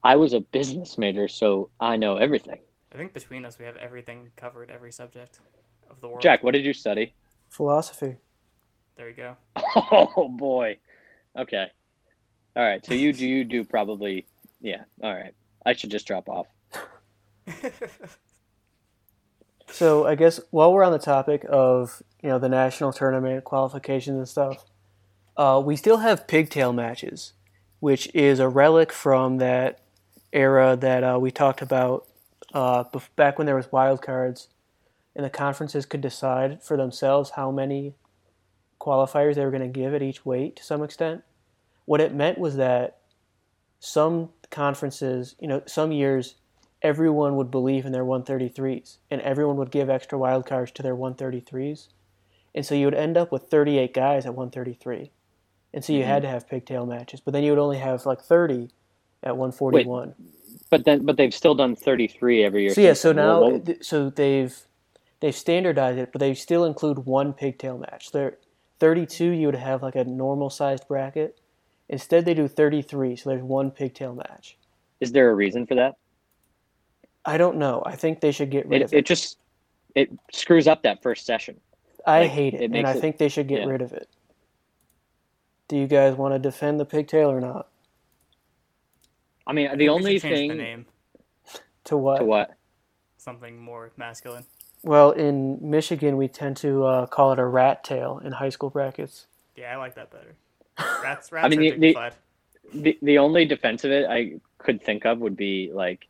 I 0.02 0.16
was 0.16 0.32
a 0.32 0.40
business 0.40 0.98
major, 0.98 1.28
so 1.28 1.70
I 1.82 1.98
know 1.98 2.16
everything. 2.16 2.62
I 2.94 2.98
think 2.98 3.14
between 3.14 3.44
us, 3.44 3.60
we 3.60 3.66
have 3.66 3.76
everything 3.76 4.32
covered, 4.38 4.72
every 4.72 4.94
subject 4.94 5.42
of 5.90 6.02
the 6.02 6.08
world. 6.08 6.22
Jack, 6.22 6.44
what 6.44 6.54
did 6.54 6.66
you 6.66 6.74
study? 6.74 7.14
Philosophy. 7.50 8.18
There 8.98 9.10
you 9.10 9.16
go. 9.16 9.36
Oh 9.92 10.28
boy. 10.30 10.78
Okay. 11.38 11.68
All 12.56 12.64
right. 12.64 12.86
So 12.86 12.94
you 12.94 13.14
do 13.14 13.28
you 13.28 13.44
do 13.44 13.64
probably 13.64 14.26
yeah. 14.62 14.84
All 15.04 15.14
right. 15.14 15.34
I 15.66 15.74
should 15.74 15.92
just 15.92 16.08
drop 16.08 16.28
off. 16.30 16.48
So 19.72 20.06
I 20.06 20.16
guess 20.16 20.40
while 20.52 20.74
we're 20.74 20.84
on 20.84 20.92
the 20.92 21.00
topic 21.00 21.46
of 21.50 22.02
you 22.22 22.30
know 22.30 22.40
the 22.40 22.50
national 22.50 22.92
tournament 22.92 23.44
qualifications 23.44 24.18
and 24.18 24.28
stuff, 24.28 24.66
uh, 25.38 25.62
we 25.64 25.76
still 25.76 25.98
have 25.98 26.28
pigtail 26.28 26.74
matches, 26.74 27.34
which 27.80 28.14
is 28.16 28.40
a 28.40 28.50
relic 28.50 28.92
from 28.92 29.38
that 29.38 29.80
era 30.34 30.76
that 30.76 31.04
uh, 31.04 31.18
we 31.20 31.32
talked 31.32 31.62
about 31.62 32.08
uh, 32.54 32.84
back 33.16 33.38
when 33.38 33.46
there 33.46 33.56
was 33.56 33.72
wild 33.72 34.02
cards, 34.02 34.48
and 35.20 35.26
the 35.26 35.30
conferences 35.30 35.86
could 35.86 36.00
decide 36.00 36.64
for 36.64 36.78
themselves 36.78 37.32
how 37.32 37.52
many 37.52 37.94
qualifiers 38.80 39.36
they 39.36 39.44
were 39.44 39.52
going 39.52 39.62
to 39.62 39.68
give 39.68 39.94
at 39.94 40.02
each 40.02 40.26
weight 40.26 40.56
to 40.56 40.64
some 40.64 40.82
extent. 40.82 41.24
What 41.84 42.00
it 42.00 42.14
meant 42.14 42.38
was 42.38 42.56
that 42.56 43.00
some 43.82 44.30
conferences, 44.50 45.36
you 45.38 45.50
know, 45.50 45.62
some 45.66 45.92
years 45.92 46.36
everyone 46.82 47.36
would 47.36 47.52
believe 47.52 47.86
in 47.86 47.92
their 47.92 48.06
133s 48.06 49.00
and 49.12 49.20
everyone 49.20 49.58
would 49.58 49.72
give 49.72 49.90
extra 49.90 50.18
wild 50.18 50.46
cards 50.46 50.72
to 50.72 50.84
their 50.84 50.96
133s. 50.96 51.90
And 52.56 52.66
so 52.66 52.74
you 52.74 52.86
would 52.86 52.96
end 52.96 53.18
up 53.18 53.30
with 53.30 53.50
38 53.50 53.94
guys 53.94 54.26
at 54.26 54.36
133. 54.36 55.12
And 55.74 55.84
so 55.84 55.92
you 55.92 56.06
had 56.06 56.24
mm-hmm. 56.24 56.28
to 56.28 56.30
have 56.30 56.48
pigtail 56.48 56.86
matches, 56.86 57.20
but 57.20 57.34
then 57.34 57.44
you 57.44 57.52
would 57.52 57.60
only 57.60 57.80
have 57.80 58.06
like 58.06 58.22
30 58.22 58.70
at 59.22 59.36
141. 59.36 60.16
But 60.70 60.86
then 60.86 61.06
but 61.06 61.18
they've 61.18 61.34
still 61.34 61.56
done 61.56 61.76
33 61.76 62.46
every 62.46 62.64
year. 62.64 62.74
so 62.74 62.80
yeah, 62.80 62.94
so 62.94 63.12
now 63.12 63.62
so 63.82 64.10
they've 64.10 64.58
they've 65.20 65.36
standardized 65.36 65.98
it, 66.00 66.12
but 66.12 66.20
they 66.20 66.34
still 66.34 66.66
include 66.66 67.00
one 67.00 67.34
pigtail 67.34 67.78
match. 67.78 68.12
There 68.12 68.38
32 68.80 69.26
you 69.32 69.48
would 69.48 69.56
have 69.56 69.84
like 69.84 69.96
a 69.96 70.04
normal 70.06 70.50
sized 70.50 70.88
bracket. 70.88 71.40
Instead 71.90 72.26
they 72.26 72.34
do 72.34 72.48
33, 72.48 73.16
so 73.16 73.30
there's 73.30 73.44
one 73.44 73.72
pigtail 73.72 74.14
match. 74.14 74.58
is 75.00 75.12
there 75.12 75.30
a 75.30 75.36
reason 75.36 75.66
for 75.66 75.76
that? 75.76 75.96
I 77.26 77.38
don't 77.38 77.58
know. 77.58 77.84
I 77.86 77.96
think 77.96 78.22
they 78.22 78.32
should 78.32 78.50
get 78.52 78.68
rid 78.68 78.82
It, 78.82 78.86
of 78.86 78.94
it. 78.94 78.98
it 79.00 79.06
just 79.06 79.38
it 79.96 80.10
screws 80.32 80.68
up 80.68 80.84
that 80.84 81.02
first 81.02 81.26
session. 81.26 81.60
I 82.06 82.22
Like, 82.22 82.32
hate 82.32 82.54
it, 82.54 82.62
it 82.62 82.72
and 82.74 82.88
I 82.88 82.94
it- 82.94 83.02
think 83.02 83.18
they 83.18 83.28
should 83.30 83.48
get 83.48 83.62
yeah. 83.62 83.66
rid 83.68 83.82
of 83.82 83.92
it. 83.92 84.08
Do 85.68 85.78
you 85.78 85.88
guys 85.88 86.16
want 86.16 86.34
to 86.34 86.40
defend 86.40 86.80
the 86.80 86.86
pigtail 86.86 87.30
or 87.30 87.40
not? 87.42 87.68
I 89.46 89.54
mean, 89.54 89.68
I 89.68 89.76
the 89.76 89.86
we 89.86 89.90
only 89.90 90.20
thing 90.20 90.50
the 90.50 90.56
name 90.56 90.86
To 91.86 91.98
what? 91.98 92.20
to 92.20 92.26
what? 92.26 92.56
something 93.18 93.58
more 93.60 93.92
masculine. 93.98 94.46
Well, 94.84 95.12
in 95.12 95.58
Michigan, 95.62 96.16
we 96.18 96.28
tend 96.28 96.58
to 96.58 96.86
uh, 96.86 97.06
call 97.08 97.34
it 97.34 97.40
a 97.40 97.46
rat 97.46 97.84
tail 97.84 98.22
in 98.24 98.32
high 98.32 98.50
school 98.50 98.70
brackets. 98.70 99.26
Yeah, 99.56 99.74
I 99.74 99.78
like 99.78 99.96
that 99.96 100.10
better. 100.12 100.36
Rats, 101.04 101.32
rats 101.34 101.50
mean, 101.50 101.60
are 101.60 101.64
the- 101.64 101.70
the- 101.72 101.80
dignified. 101.80 102.14
The 102.72 103.00
the 103.02 103.18
only 103.18 103.46
defense 103.46 103.84
of 103.84 103.90
it 103.92 104.08
I 104.08 104.40
could 104.60 104.84
think 104.84 105.04
of 105.04 105.18
would 105.20 105.36
be 105.36 105.72
like 105.74 106.08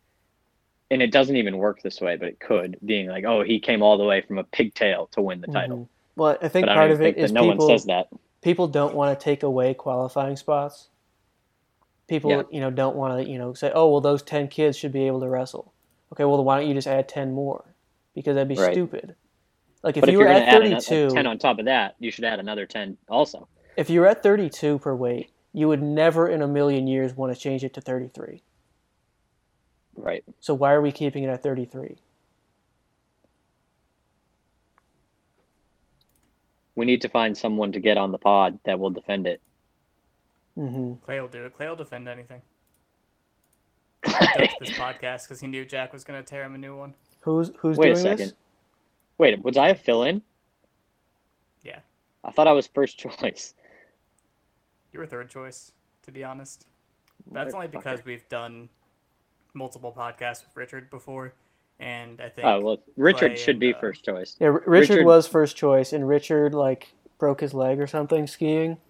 and 0.91 1.01
it 1.01 1.09
doesn't 1.11 1.37
even 1.37 1.57
work 1.57 1.81
this 1.81 2.01
way, 2.01 2.17
but 2.17 2.27
it 2.27 2.39
could, 2.41 2.77
being 2.83 3.07
like, 3.07 3.23
oh, 3.23 3.43
he 3.43 3.59
came 3.59 3.81
all 3.81 3.97
the 3.97 4.03
way 4.03 4.21
from 4.21 4.39
a 4.39 4.43
pigtail 4.43 5.07
to 5.13 5.21
win 5.21 5.39
the 5.39 5.47
title. 5.47 5.77
Mhm. 5.77 5.87
Well, 6.17 6.37
I 6.41 6.47
think 6.49 6.65
But 6.65 6.73
part 6.75 6.89
don't 6.89 6.91
of 6.95 7.01
even 7.01 7.05
it 7.07 7.13
think 7.15 7.23
is 7.25 7.31
that 7.31 7.35
no 7.35 7.49
people 7.51 7.67
one 7.67 7.77
says 7.77 7.85
that. 7.85 8.07
people 8.41 8.67
don't 8.67 8.93
want 8.95 9.17
to 9.17 9.23
take 9.23 9.43
away 9.43 9.73
qualifying 9.73 10.35
spots. 10.35 10.89
People, 12.07 12.31
Yeah. 12.31 12.41
you 12.51 12.59
know, 12.59 12.71
don't 12.71 12.95
want 12.97 13.23
to, 13.23 13.29
you 13.31 13.37
know, 13.37 13.53
say, 13.53 13.71
"Oh, 13.73 13.89
well, 13.91 14.01
those 14.01 14.21
ten 14.23 14.47
kids 14.49 14.75
should 14.77 14.91
be 14.91 15.05
able 15.07 15.21
to 15.21 15.29
wrestle." 15.29 15.71
Okay, 16.11 16.25
well, 16.25 16.43
why 16.43 16.59
don't 16.59 16.67
you 16.67 16.73
just 16.73 16.87
add 16.87 17.07
ten 17.07 17.31
more? 17.31 17.63
Because 18.15 18.35
that'd 18.35 18.47
be 18.47 18.55
Right. 18.55 18.73
stupid. 18.73 19.15
Like 19.83 19.97
if 19.97 20.01
but 20.01 20.09
you 20.11 20.19
if 20.19 20.25
were 20.25 20.31
at 20.31 20.39
to 20.39 20.49
add 20.49 20.61
another, 20.63 20.81
thirty-two, 20.81 21.05
like, 21.07 21.15
10 21.15 21.27
on 21.27 21.37
top 21.37 21.59
of 21.59 21.65
that, 21.65 21.95
you 21.99 22.11
should 22.11 22.25
add 22.25 22.39
another 22.39 22.65
10 22.65 22.97
also. 23.07 23.47
if 23.77 23.89
you 23.89 24.01
were 24.01 24.07
at 24.07 24.21
thirty-two 24.23 24.79
per 24.79 24.93
weight, 24.93 25.31
you 25.53 25.67
would 25.69 25.81
never 25.81 26.27
in 26.27 26.41
a 26.41 26.47
million 26.47 26.85
years 26.87 27.13
want 27.15 27.33
to 27.33 27.39
change 27.39 27.63
it 27.63 27.73
to 27.75 27.81
thirty-three. 27.81 28.43
Right. 29.95 30.23
So 30.39 30.53
why 30.53 30.73
are 30.73 30.81
we 30.81 30.91
keeping 30.91 31.23
it 31.23 31.29
at 31.29 31.43
33? 31.43 31.97
We 36.75 36.85
need 36.85 37.01
to 37.01 37.09
find 37.09 37.37
someone 37.37 37.71
to 37.73 37.79
get 37.79 37.97
on 37.97 38.11
the 38.11 38.17
pod 38.17 38.59
that 38.65 38.79
will 38.79 38.89
defend 38.91 39.27
it. 39.27 39.41
hmm 40.55 40.93
Clay 41.05 41.19
will 41.19 41.27
do 41.27 41.45
it. 41.45 41.53
Clay 41.53 41.67
will 41.67 41.75
defend 41.75 42.07
anything. 42.07 42.41
He 44.05 44.11
does 44.27 44.49
this 44.59 44.71
podcast 44.71 45.23
because 45.23 45.39
he 45.41 45.47
knew 45.47 45.65
Jack 45.65 45.91
was 45.93 46.03
going 46.03 46.21
to 46.23 46.27
tear 46.27 46.43
him 46.43 46.55
a 46.55 46.57
new 46.57 46.77
one. 46.77 46.93
Who's 47.21 47.51
who's 47.57 47.77
Wait 47.77 47.91
a 47.91 47.95
second. 47.95 48.17
this? 48.17 48.33
Wait, 49.17 49.43
was 49.43 49.57
I 49.57 49.69
a 49.69 49.75
fill 49.75 50.03
in? 50.03 50.21
Yeah. 51.63 51.79
I 52.23 52.31
thought 52.31 52.47
I 52.47 52.51
was 52.53 52.67
first 52.67 52.97
choice. 53.21 53.53
You 54.93 54.99
were 54.99 55.05
third 55.05 55.29
choice, 55.29 55.71
to 56.03 56.11
be 56.11 56.23
honest. 56.23 56.65
That's 57.31 57.53
only 57.53 57.67
because 57.67 58.03
we've 58.05 58.27
done 58.29 58.69
multiple 59.53 59.93
podcasts 59.95 60.43
with 60.45 60.55
Richard 60.55 60.89
before, 60.89 61.33
and 61.79 62.19
I 62.21 62.29
think 62.29 62.47
Oh, 62.47 62.59
well, 62.61 62.77
Richard 62.95 63.33
Clay 63.33 63.35
should 63.37 63.59
be 63.59 63.73
uh, 63.73 63.79
first 63.79 64.03
choice. 64.05 64.35
Yeah, 64.39 64.47
R- 64.47 64.63
Richard, 64.65 64.67
Richard- 64.95 65.05
was 65.05 65.27
first 65.27 65.55
choice, 65.57 65.93
and 65.93 66.07
Richard 66.07 66.53
like 66.55 66.93
broke 67.19 67.41
his 67.41 67.53
leg 67.53 67.79
or 67.79 67.87
something 67.87 68.27
skiing. 68.27 68.77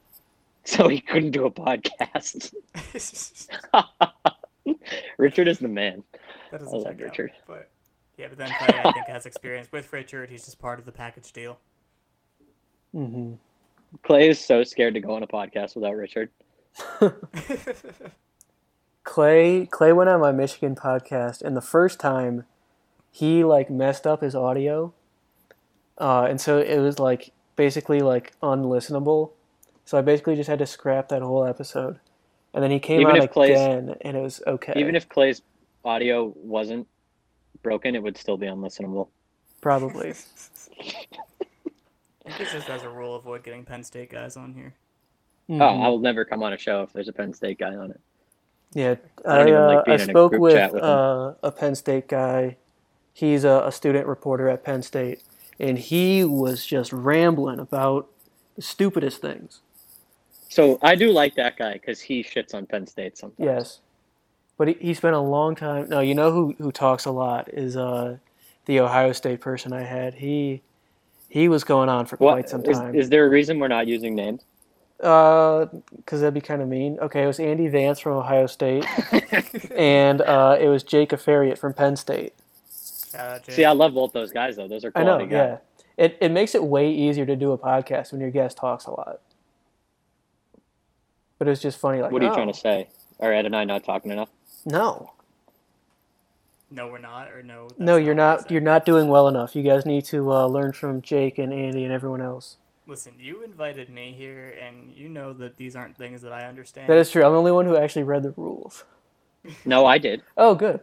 So 0.65 0.87
he 0.89 0.99
couldn't 0.99 1.31
do 1.31 1.45
a 1.45 1.51
podcast. 1.51 2.53
Richard 5.17 5.47
is 5.47 5.57
the 5.59 5.67
man. 5.67 6.03
that 6.51 6.57
I 6.61 6.63
doesn't 6.63 6.77
love 6.77 6.83
check 6.85 6.93
out. 6.95 7.01
Richard. 7.01 7.31
But 7.47 7.69
yeah, 8.19 8.27
but 8.27 8.37
then 8.37 8.51
Clay 8.59 8.81
I 8.83 8.91
think 8.91 9.07
has 9.07 9.25
experience 9.25 9.71
with 9.71 9.91
Richard. 9.93 10.29
He's 10.29 10.43
just 10.43 10.59
part 10.59 10.77
of 10.77 10.85
the 10.85 10.91
package 10.91 11.31
deal. 11.31 11.57
hmm 12.91 13.33
Clay 14.03 14.29
is 14.29 14.39
so 14.39 14.63
scared 14.63 14.93
to 14.93 14.99
go 14.99 15.15
on 15.15 15.23
a 15.23 15.27
podcast 15.27 15.73
without 15.75 15.95
Richard. 15.95 16.29
Clay 19.03 19.65
Clay 19.65 19.93
went 19.93 20.09
on 20.09 20.19
my 20.19 20.31
Michigan 20.31 20.75
podcast, 20.75 21.41
and 21.41 21.55
the 21.57 21.61
first 21.61 21.99
time 21.99 22.45
he 23.09 23.43
like 23.43 23.69
messed 23.71 24.05
up 24.05 24.21
his 24.21 24.35
audio, 24.35 24.93
uh, 25.97 26.27
and 26.29 26.39
so 26.39 26.59
it 26.59 26.77
was 26.79 26.99
like 26.99 27.31
basically 27.55 28.01
like 28.01 28.33
unlistenable. 28.41 29.31
So 29.85 29.97
I 29.97 30.01
basically 30.01 30.35
just 30.35 30.49
had 30.49 30.59
to 30.59 30.67
scrap 30.67 31.09
that 31.09 31.23
whole 31.23 31.45
episode, 31.45 31.99
and 32.53 32.63
then 32.63 32.69
he 32.69 32.79
came 32.79 33.01
Even 33.01 33.15
out 33.15 33.23
if 33.23 33.31
Clay's- 33.31 33.59
again, 33.59 33.95
and 34.01 34.15
it 34.15 34.21
was 34.21 34.43
okay. 34.45 34.73
Even 34.75 34.95
if 34.95 35.09
Clay's 35.09 35.41
audio 35.83 36.33
wasn't 36.35 36.85
broken, 37.63 37.95
it 37.95 38.03
would 38.03 38.17
still 38.17 38.37
be 38.37 38.47
unlistenable. 38.47 39.09
probably. 39.61 40.09
I 40.79 42.31
think 42.31 42.41
it's 42.41 42.51
just 42.53 42.69
as 42.69 42.83
a 42.83 42.89
rule 42.89 43.15
avoid 43.15 43.43
getting 43.43 43.65
Penn 43.65 43.83
State 43.83 44.09
guys 44.11 44.37
on 44.37 44.53
here. 44.53 44.73
Oh, 45.49 45.53
Mhm. 45.53 45.83
I 45.83 45.87
will 45.89 45.99
never 45.99 46.23
come 46.25 46.43
on 46.43 46.53
a 46.53 46.57
show 46.57 46.83
if 46.83 46.93
there's 46.93 47.07
a 47.07 47.13
Penn 47.13 47.33
State 47.33 47.57
guy 47.57 47.75
on 47.75 47.91
it. 47.91 47.99
Yeah, 48.73 48.95
I 49.25 49.37
don't 49.39 49.47
I, 49.47 49.49
even 49.49 49.65
like 49.65 49.77
uh, 49.77 49.81
I 49.81 49.83
being 49.85 49.99
in 50.01 50.09
a 50.09 50.11
spoke 50.11 50.31
with, 50.33 50.73
with 50.73 50.83
uh, 50.83 51.33
a 51.41 51.51
Penn 51.51 51.73
State 51.75 52.07
guy. 52.07 52.57
He's 53.13 53.43
a, 53.43 53.63
a 53.65 53.71
student 53.71 54.05
reporter 54.05 54.47
at 54.47 54.63
Penn 54.63 54.83
State, 54.83 55.23
and 55.59 55.77
he 55.79 56.23
was 56.23 56.65
just 56.65 56.93
rambling 56.93 57.59
about 57.59 58.07
the 58.55 58.61
stupidest 58.61 59.21
things. 59.21 59.61
So 60.49 60.77
I 60.83 60.95
do 60.95 61.11
like 61.11 61.35
that 61.35 61.57
guy 61.57 61.73
because 61.73 61.99
he 61.99 62.23
shits 62.23 62.53
on 62.53 62.65
Penn 62.67 62.85
State 62.85 63.17
sometimes. 63.17 63.39
Yes, 63.45 63.79
but 64.59 64.67
he, 64.67 64.73
he 64.79 64.93
spent 64.93 65.15
a 65.15 65.19
long 65.19 65.55
time. 65.55 65.87
No, 65.87 66.01
you 66.01 66.13
know 66.13 66.31
who 66.31 66.53
who 66.59 66.71
talks 66.71 67.05
a 67.05 67.11
lot 67.11 67.47
is 67.51 67.75
uh, 67.77 68.17
the 68.65 68.81
Ohio 68.81 69.13
State 69.13 69.39
person 69.39 69.71
I 69.73 69.83
had. 69.83 70.13
He 70.15 70.61
he 71.29 71.47
was 71.47 71.63
going 71.63 71.87
on 71.87 72.05
for 72.05 72.17
What 72.17 72.33
quite 72.33 72.49
some 72.49 72.61
time. 72.61 72.93
is 72.93 73.09
there 73.09 73.25
a 73.25 73.29
reason 73.29 73.57
we're 73.57 73.69
not 73.69 73.87
using 73.87 74.13
names? 74.13 74.43
Uh, 75.01 75.67
because 75.95 76.19
that'd 76.19 76.33
be 76.33 76.41
kind 76.41 76.61
of 76.61 76.67
mean. 76.67 76.99
Okay, 76.99 77.23
it 77.23 77.27
was 77.27 77.39
Andy 77.39 77.69
Vance 77.69 77.99
from 77.99 78.17
Ohio 78.17 78.47
State, 78.47 78.85
and 79.71 80.19
uh, 80.19 80.57
it 80.59 80.67
was 80.67 80.83
Jake 80.83 81.11
Ferriet 81.11 81.57
from 81.57 81.73
Penn 81.73 81.95
State. 81.95 82.33
Shout 83.11 83.21
out, 83.21 83.43
Jake. 83.45 83.55
See, 83.55 83.65
I 83.65 83.71
love 83.71 83.93
both 83.93 84.11
those 84.11 84.33
guys 84.33 84.57
though. 84.57 84.67
Those 84.67 84.83
are 84.83 84.91
I 84.93 85.03
know, 85.03 85.15
quality 85.15 85.35
yeah. 85.35 85.57
It 85.97 86.17
it 86.19 86.31
makes 86.31 86.53
it 86.53 86.61
way 86.65 86.91
easier 86.91 87.25
to 87.25 87.37
do 87.37 87.53
a 87.53 87.57
podcast 87.57 88.11
when 88.11 88.19
your 88.19 88.29
guest 88.29 88.57
talks 88.57 88.87
a 88.87 88.91
lot. 88.91 89.21
But 91.37 91.47
it's 91.47 91.61
just 91.61 91.79
funny. 91.79 92.01
Like, 92.01 92.11
What 92.11 92.21
are 92.21 92.25
you 92.25 92.31
oh, 92.31 92.35
trying 92.35 92.51
to 92.51 92.59
say? 92.59 92.89
Are 93.21 93.31
Ed 93.31 93.45
and 93.45 93.55
I 93.55 93.63
not 93.63 93.85
talking 93.85 94.11
enough? 94.11 94.27
No, 94.69 95.11
No, 96.69 96.87
we're 96.87 96.99
not, 96.99 97.31
or 97.31 97.41
no. 97.41 97.67
that's 97.69 97.79
no, 97.79 97.97
you're 97.97 98.13
what 98.13 98.21
I 98.23 98.35
not. 98.35 98.51
You're 98.51 98.61
not 98.61 98.85
doing 98.85 99.07
well 99.07 99.27
enough. 99.27 99.55
You 99.55 99.63
guys 99.63 99.85
need 99.85 100.05
to 100.05 100.31
uh, 100.31 100.45
learn 100.45 100.73
from 100.73 101.01
Jake 101.01 101.39
and 101.39 101.51
Andy 101.51 101.83
and 101.83 101.91
everyone 101.91 102.21
else. 102.21 102.57
Listen, 102.85 103.13
you 103.19 103.43
invited 103.43 103.89
me 103.89 104.13
here, 104.15 104.55
and 104.61 104.91
you 104.95 105.09
know 105.09 105.33
that 105.33 105.57
these 105.57 105.75
aren't 105.75 105.97
things 105.97 106.21
that 106.21 106.31
I 106.33 106.45
understand. 106.47 106.87
That 106.89 106.97
is 106.97 107.09
true. 107.11 107.23
I'm 107.23 107.31
the 107.33 107.37
only 107.39 107.51
one 107.51 107.65
who 107.65 107.75
actually 107.75 108.03
read 108.03 108.23
the 108.23 108.31
rules. 108.31 108.83
No, 109.65 109.85
I 109.85 109.97
did. 109.97 110.21
Oh, 110.37 110.53
good. 110.53 110.79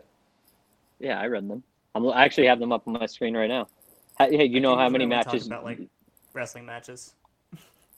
Yeah, 0.99 1.21
I 1.21 1.27
read 1.27 1.49
them. 1.49 1.63
I'm, 1.95 2.09
I 2.09 2.25
actually 2.25 2.47
have 2.47 2.59
them 2.59 2.73
up 2.73 2.87
on 2.87 2.95
my 2.95 3.07
screen 3.07 3.37
right 3.37 3.49
now. 3.49 3.69
Hey, 4.19 4.37
hey, 4.37 4.45
you 4.47 4.61
know 4.61 4.71
think 4.73 4.81
how 4.81 4.89
many 4.89 5.07
matches? 5.07 5.47
about, 5.47 5.65
like- 5.65 5.81
wrestling 6.33 6.65
matches. 6.67 7.15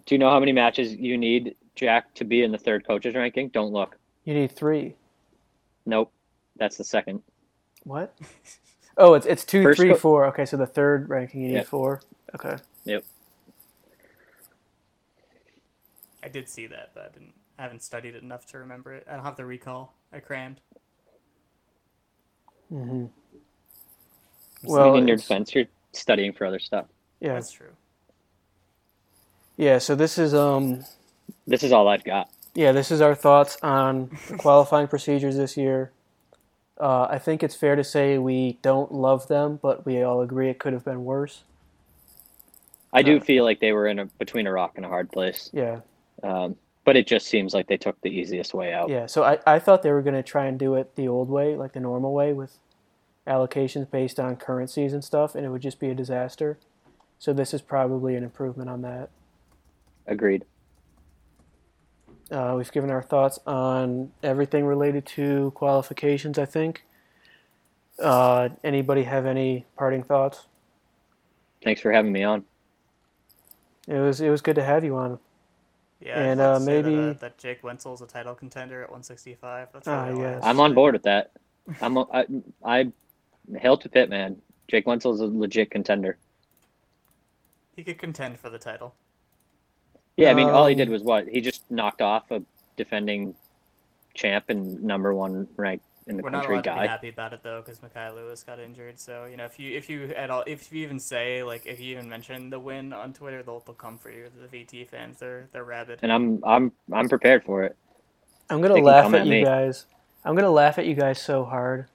Do 0.06 0.14
you 0.14 0.18
know 0.18 0.30
how 0.30 0.40
many 0.40 0.52
matches 0.52 0.94
you 0.94 1.18
need, 1.18 1.54
Jack, 1.74 2.14
to 2.14 2.24
be 2.24 2.42
in 2.42 2.50
the 2.50 2.58
third 2.58 2.86
coaches 2.86 3.14
ranking? 3.14 3.48
Don't 3.50 3.72
look. 3.72 3.96
You 4.24 4.34
need 4.34 4.52
three. 4.52 4.94
Nope, 5.88 6.12
that's 6.56 6.76
the 6.76 6.84
second. 6.84 7.22
What? 7.84 8.14
Oh, 9.00 9.14
it's 9.14 9.26
it's 9.26 9.44
two, 9.44 9.62
First 9.62 9.78
three, 9.78 9.90
co- 9.90 9.96
four. 9.96 10.26
Okay, 10.26 10.44
so 10.44 10.56
the 10.56 10.66
third 10.66 11.08
ranking 11.08 11.40
you 11.42 11.48
need 11.50 11.54
Yeah. 11.54 11.62
four. 11.62 12.00
Okay. 12.34 12.56
Yep. 12.84 13.04
I 16.20 16.26
did 16.28 16.48
see 16.48 16.66
that, 16.66 16.90
but 16.94 17.04
I 17.04 17.08
didn't. 17.16 17.32
I 17.60 17.62
haven't 17.62 17.84
studied 17.84 18.16
it 18.16 18.24
enough 18.24 18.44
to 18.46 18.58
remember 18.58 18.92
it. 18.94 19.06
I 19.08 19.14
don't 19.14 19.24
have 19.24 19.36
the 19.36 19.44
recall. 19.44 19.94
I 20.12 20.18
crammed. 20.18 20.60
Mm-hmm. 22.72 23.06
Well, 24.64 24.90
Well, 24.90 24.96
in 24.96 25.06
your 25.06 25.16
defense, 25.16 25.54
you're 25.54 25.66
studying 25.92 26.32
for 26.32 26.44
other 26.44 26.58
stuff. 26.58 26.86
Yeah. 27.20 27.34
That's 27.34 27.52
true. 27.52 27.70
Yeah. 29.56 29.78
So 29.78 29.94
this 29.94 30.18
is 30.18 30.34
um 30.34 30.84
This 31.46 31.62
is 31.62 31.70
all 31.70 31.86
I've 31.86 32.02
got. 32.02 32.30
Yeah 32.58 32.72
this 32.72 32.90
is 32.90 33.00
our 33.00 33.14
thoughts 33.14 33.56
on 33.62 34.10
the 34.28 34.36
qualifying 34.36 34.88
procedures 34.88 35.36
this 35.36 35.56
year. 35.56 35.92
Uh, 36.80 37.06
I 37.08 37.18
think 37.18 37.42
it's 37.44 37.54
fair 37.54 37.76
to 37.76 37.84
say 37.84 38.18
we 38.18 38.58
don't 38.62 38.90
love 38.92 39.28
them, 39.28 39.60
but 39.62 39.86
we 39.86 40.02
all 40.02 40.20
agree 40.22 40.48
it 40.50 40.58
could 40.58 40.72
have 40.72 40.84
been 40.84 41.04
worse. 41.04 41.44
I 42.92 43.02
do 43.02 43.18
Uh, 43.18 43.20
feel 43.20 43.44
like 43.44 43.60
they 43.60 43.72
were 43.72 43.86
in 43.86 44.00
a 44.00 44.06
between 44.06 44.48
a 44.48 44.52
rock 44.52 44.72
and 44.74 44.84
a 44.84 44.88
hard 44.88 45.10
place, 45.12 45.50
Yeah. 45.52 45.80
um, 46.24 46.56
but 46.84 46.96
it 46.96 47.06
just 47.06 47.28
seems 47.28 47.54
like 47.54 47.68
they 47.68 47.76
took 47.76 48.00
the 48.00 48.10
easiest 48.10 48.54
way 48.54 48.72
out. 48.72 48.88
Yeah. 48.88 49.06
So 49.06 49.22
I, 49.22 49.38
I 49.46 49.58
thought 49.60 49.82
they 49.82 49.92
were 49.92 50.02
going 50.02 50.14
to 50.14 50.22
try 50.22 50.46
and 50.46 50.58
do 50.58 50.74
it 50.74 50.96
the 50.96 51.06
old 51.06 51.28
way, 51.28 51.54
like 51.54 51.72
the 51.74 51.80
normal 51.80 52.12
way, 52.12 52.32
with 52.32 52.58
allocations 53.26 53.88
based 53.88 54.18
on 54.18 54.34
currencies 54.36 54.92
and 54.92 55.04
stuff, 55.04 55.36
and 55.36 55.44
it 55.46 55.50
would 55.50 55.62
just 55.62 55.78
be 55.78 55.90
a 55.90 55.94
disaster. 55.94 56.58
So 57.20 57.32
this 57.32 57.54
is 57.54 57.62
probably 57.62 58.16
an 58.16 58.24
improvement 58.24 58.68
on 58.68 58.82
that. 58.82 59.10
Agreed. 60.08 60.44
Uh, 62.30 62.54
we've 62.56 62.70
given 62.72 62.90
our 62.90 63.02
thoughts 63.02 63.38
on 63.46 64.12
everything 64.22 64.66
related 64.66 65.06
to 65.06 65.50
qualifications. 65.54 66.38
I 66.38 66.44
think. 66.44 66.84
Uh, 67.98 68.50
anybody 68.62 69.02
have 69.04 69.26
any 69.26 69.66
parting 69.76 70.02
thoughts? 70.02 70.46
Thanks 71.64 71.80
for 71.80 71.90
having 71.90 72.12
me 72.12 72.22
on. 72.22 72.44
It 73.88 73.98
was 73.98 74.20
it 74.20 74.28
was 74.28 74.40
good 74.42 74.56
to 74.56 74.62
have 74.64 74.84
you 74.84 74.94
on. 74.96 75.18
Yeah, 76.00 76.20
And, 76.20 76.40
I'd 76.40 76.44
uh, 76.44 76.58
to 76.60 76.64
say 76.64 76.82
that, 76.82 76.90
maybe- 76.90 77.08
uh, 77.10 77.12
that 77.14 77.38
Jake 77.38 77.64
Wentzel's 77.64 78.02
a 78.02 78.06
title 78.06 78.32
contender 78.34 78.82
at 78.82 78.88
165. 78.88 79.68
That's 79.72 79.88
Ah, 79.88 80.06
really 80.06 80.20
yes. 80.20 80.40
I'm 80.44 80.60
on 80.60 80.72
board 80.72 80.92
with 80.94 81.02
that. 81.02 81.32
I'm 81.80 81.96
a- 81.96 82.06
I, 82.12 82.26
I 82.64 82.92
hail 83.56 83.76
to 83.78 83.88
Pitt, 83.88 84.08
man. 84.08 84.40
Jake 84.68 84.86
Wentzel's 84.86 85.20
a 85.20 85.26
legit 85.26 85.72
contender. 85.72 86.16
He 87.74 87.82
could 87.82 87.98
contend 87.98 88.38
for 88.38 88.48
the 88.48 88.58
title. 88.58 88.94
Yeah, 90.18 90.30
I 90.32 90.34
mean, 90.34 90.50
all 90.50 90.68
he 90.68 90.76
did 90.76 90.90
Um, 90.90 90.90
was 90.90 91.04
what? 91.04 91.28
He 91.28 91.42
just 91.42 91.64
knocked 91.70 92.02
off 92.02 92.30
a 92.32 92.42
defending 92.78 93.36
champ 94.16 94.46
and 94.48 94.82
number 94.82 95.14
one 95.14 95.48
ranked 95.56 95.86
in 96.08 96.16
the 96.18 96.22
We're 96.22 96.30
not 96.30 96.46
country 96.46 96.46
allowed 96.46 96.64
to 96.66 96.72
be 96.72 96.80
guy. 96.80 96.82
happy 96.82 97.10
about 97.10 97.34
it 97.34 97.42
though, 97.44 97.62
because 97.62 97.80
Mekhi 97.80 98.14
Lewis 98.14 98.42
got 98.44 98.60
injured. 98.60 99.00
So 99.00 99.26
you 99.26 99.36
know, 99.38 99.46
if 99.46 99.60
you 99.60 99.76
if 99.76 99.90
you 99.90 100.06
at 100.16 100.30
all, 100.30 100.44
if 100.48 100.72
you 100.72 100.82
even 100.84 101.00
say 101.00 101.44
like, 101.44 101.66
if 101.66 101.80
you 101.80 101.92
even 101.92 102.08
mention 102.08 102.50
the 102.50 102.60
win 102.60 102.92
on 102.92 103.12
Twitter, 103.14 103.42
they'll, 103.44 103.60
they'll 103.60 103.74
come 103.76 103.98
for 103.98 104.10
you. 104.10 104.30
The 104.34 104.48
VT 104.48 104.88
fans, 104.88 105.20
they're 105.20 105.48
they're 105.52 105.64
rabid. 105.64 106.02
And 106.02 106.12
I'm 106.12 106.40
I'm 106.44 106.72
I'm 106.92 107.08
prepared 107.08 107.44
for 107.44 107.64
it. 107.64 107.76
I'm 108.50 108.62
gonna 108.62 108.76
They 108.76 108.82
laugh 108.82 109.14
at 109.14 109.22
at 109.22 109.26
you 109.26 109.38
guys. 109.38 109.86
I'm 110.24 110.36
gonna 110.36 110.50
laugh 110.52 110.78
at 110.78 110.86
you 110.86 110.94
guys 110.96 111.22
so 111.22 111.44
hard 111.46 111.88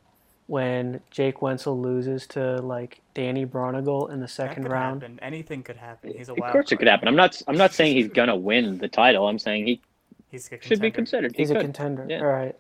when 0.48 1.02
Jake 1.12 1.38
Wentzel 1.42 1.82
loses 1.82 2.28
to 2.30 2.62
like 2.62 3.03
Danny 3.14 3.46
Braunagel 3.46 4.12
in 4.12 4.20
the 4.20 4.28
That 4.28 4.30
second 4.30 4.64
could 4.64 4.72
round. 4.72 5.02
happen. 5.04 5.20
Anything 5.22 5.64
could 5.64 5.78
happen. 5.78 6.14
He's 6.18 6.30
a 6.30 6.34
Of 6.34 6.40
wild 6.40 6.54
course, 6.54 6.72
it 6.72 6.78
could 6.78 6.88
happen. 6.88 7.08
I'm 7.08 7.16
not 7.16 7.42
I'm 7.48 7.58
not 7.58 7.74
saying 7.76 7.96
he's 7.96 8.10
gonna 8.10 8.36
win 8.36 8.78
the 8.80 8.88
title. 8.88 9.28
I'm 9.28 9.40
saying 9.40 9.68
he 9.68 9.82
He's 10.30 10.48
should 10.60 10.82
be 10.82 10.92
contender. 10.92 10.96
considered. 10.96 11.36
He 11.36 11.44
He's 11.44 11.52
a 11.52 11.54
could. 11.54 11.62
contender. 11.62 12.06
Yeah. 12.10 12.20
All 12.20 12.26
right. 12.28 12.56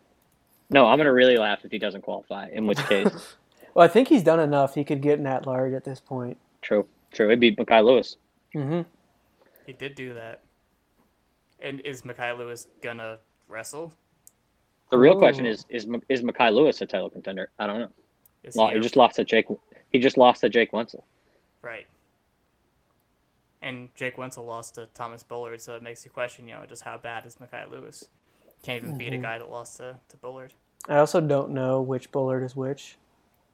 No, 0.70 0.88
I'm 0.88 0.98
gonna 0.98 1.14
really 1.14 1.38
laugh 1.38 1.66
if 1.66 1.72
he 1.72 1.80
doesn't 1.80 2.02
qualify. 2.02 2.50
In 2.52 2.68
which 2.68 2.86
case, 2.86 3.10
Well, 3.76 3.86
I 3.86 3.88
think 3.88 4.08
he's 4.10 4.24
done 4.24 4.40
enough. 4.40 4.76
He 4.76 4.84
could 4.84 5.02
get 5.02 5.20
in 5.20 5.28
at 5.28 5.48
large 5.48 5.74
at 5.74 5.84
this 5.84 6.00
point. 6.00 6.38
true, 6.62 6.88
true. 7.14 7.28
It'd 7.28 7.40
be 7.40 7.56
Mekhi 7.56 7.84
Lewis. 7.84 8.18
hmm 8.54 8.82
He 9.66 9.74
did 9.74 9.96
do 9.96 10.14
that. 10.14 10.42
And 11.62 11.80
is 11.82 12.02
Mekhi 12.04 12.38
Lewis 12.38 12.68
gonna 12.82 13.20
wrestle? 13.48 13.94
The 14.92 14.98
real 14.98 15.16
question 15.16 15.46
is 15.46 15.66
is 15.70 15.86
M- 15.86 16.04
is 16.10 16.22
Mekhi 16.22 16.54
Lewis 16.54 16.82
a 16.82 16.86
title 16.86 17.10
contender? 17.10 17.50
I 17.60 17.68
don't 17.68 17.80
know. 17.80 17.90
Is 18.44 18.56
Lo- 18.56 18.70
he 18.70 18.76
He 18.76 18.80
just 18.80 18.96
lost 18.96 19.16
to 19.18 19.26
Jake. 19.26 19.48
He 19.94 20.00
just 20.00 20.18
lost 20.18 20.42
to 20.42 20.50
Jake 20.50 20.74
Wentzel. 20.74 21.04
right? 21.62 21.86
And 23.62 23.88
Jake 23.96 24.18
Wentzel 24.18 24.46
lost 24.46 24.76
to 24.76 24.88
Thomas 24.94 25.24
Bullard, 25.24 25.62
so 25.62 25.76
it 25.76 25.82
makes 25.84 26.04
you 26.04 26.12
question, 26.12 26.48
you 26.50 26.56
know, 26.56 26.66
just 26.66 26.82
how 26.84 26.98
bad 26.98 27.26
is 27.26 27.38
Mekhi 27.38 27.72
Lewis? 27.72 28.10
Can't 28.64 28.84
even 28.84 28.98
beat 28.98 29.14
a 29.14 29.18
Mhm. 29.18 29.22
guy 29.22 29.38
that 29.38 29.50
lost 29.50 29.78
to, 29.78 29.98
to 30.10 30.18
Bullard. 30.18 30.54
I 30.90 30.98
also 30.98 31.22
don't 31.22 31.52
know 31.52 31.82
which 31.82 32.12
Bullard 32.12 32.44
is 32.44 32.56
which. 32.58 32.98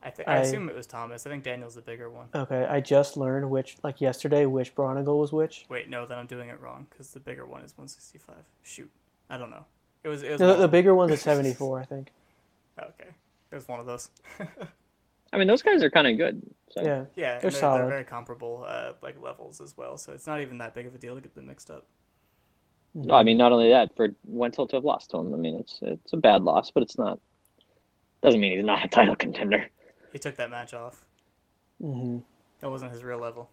I 0.01 0.09
think 0.09 0.27
I, 0.27 0.37
I- 0.37 0.39
assume 0.39 0.67
it 0.69 0.75
was 0.75 0.87
Thomas. 0.87 1.27
I 1.27 1.29
think 1.29 1.43
Daniel's 1.43 1.75
the 1.75 1.81
bigger 1.81 2.09
one. 2.09 2.29
Okay, 2.33 2.65
I 2.65 2.79
just 2.79 3.17
learned 3.17 3.49
which, 3.51 3.77
like 3.83 4.01
yesterday, 4.01 4.45
which 4.47 4.73
Braunagel 4.73 5.19
was 5.19 5.31
which. 5.31 5.65
Wait, 5.69 5.89
no, 5.89 6.07
then 6.07 6.17
I'm 6.17 6.25
doing 6.25 6.49
it 6.49 6.59
wrong 6.59 6.87
because 6.89 7.11
the 7.11 7.19
bigger 7.19 7.45
one 7.45 7.61
is 7.61 7.73
165. 7.77 8.35
Shoot, 8.63 8.89
I 9.29 9.37
don't 9.37 9.51
know. 9.51 9.65
It 10.03 10.07
was 10.07 10.23
it 10.23 10.31
was 10.31 10.39
The, 10.39 10.55
the 10.55 10.67
bigger 10.69 10.95
one's 10.95 11.11
at 11.11 11.19
74, 11.35 11.81
I 11.81 11.85
think. 11.85 12.11
Okay, 12.79 13.09
it 13.51 13.55
was 13.55 13.67
one 13.67 13.79
of 13.79 13.85
those. 13.85 14.09
I 15.31 15.37
mean, 15.37 15.47
those 15.47 15.61
guys 15.61 15.83
are 15.83 15.89
kind 15.89 16.07
of 16.07 16.17
good. 16.17 16.41
So. 16.71 16.81
Yeah. 16.81 17.05
yeah, 17.15 17.39
They're 17.39 17.51
they're, 17.51 17.51
solid. 17.51 17.81
they're 17.81 17.89
very 17.89 18.03
comparable 18.03 18.65
uh, 18.67 18.93
like 19.01 19.21
levels 19.21 19.61
as 19.61 19.75
well. 19.77 19.97
So 19.97 20.13
it's 20.13 20.27
not 20.27 20.41
even 20.41 20.57
that 20.59 20.73
big 20.73 20.85
of 20.85 20.95
a 20.95 20.97
deal 20.97 21.15
to 21.15 21.21
get 21.21 21.35
them 21.35 21.47
mixed 21.47 21.69
up. 21.69 21.85
No, 22.95 23.13
I 23.13 23.23
mean, 23.23 23.37
not 23.37 23.51
only 23.51 23.69
that, 23.69 23.95
for 23.95 24.09
Wentzel 24.27 24.67
to 24.69 24.75
have 24.77 24.83
lost 24.83 25.11
to 25.11 25.17
him, 25.17 25.33
I 25.33 25.37
mean, 25.37 25.55
it's 25.59 25.79
it's 25.81 26.13
a 26.13 26.17
bad 26.17 26.43
loss, 26.43 26.71
but 26.71 26.81
it's 26.83 26.97
not. 26.97 27.19
Doesn't 28.23 28.39
mean 28.41 28.57
he's 28.57 28.65
not 28.65 28.83
a 28.83 28.87
title 28.87 29.15
contender. 29.15 29.69
He 30.11 30.19
took 30.19 30.35
that 30.37 30.49
match 30.49 30.73
off. 30.73 31.05
hmm 31.79 32.17
That 32.61 32.69
wasn't 32.69 32.91
his 32.91 33.03
real 33.03 33.19
level. 33.19 33.49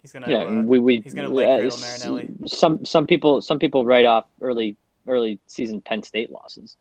He's 0.00 0.12
gonna. 0.12 0.30
yeah, 0.30 0.44
uh, 0.44 0.62
we 0.62 0.78
we 0.78 1.00
he's 1.00 1.14
gonna 1.14 1.28
leg 1.28 1.70
uh, 1.72 1.76
Marinelli. 1.76 2.30
some 2.46 2.84
some 2.84 3.06
people 3.06 3.42
some 3.42 3.58
people 3.58 3.84
write 3.84 4.04
off 4.06 4.26
early 4.40 4.76
early 5.08 5.40
season 5.48 5.80
Penn 5.80 6.02
State 6.04 6.30
losses. 6.30 6.76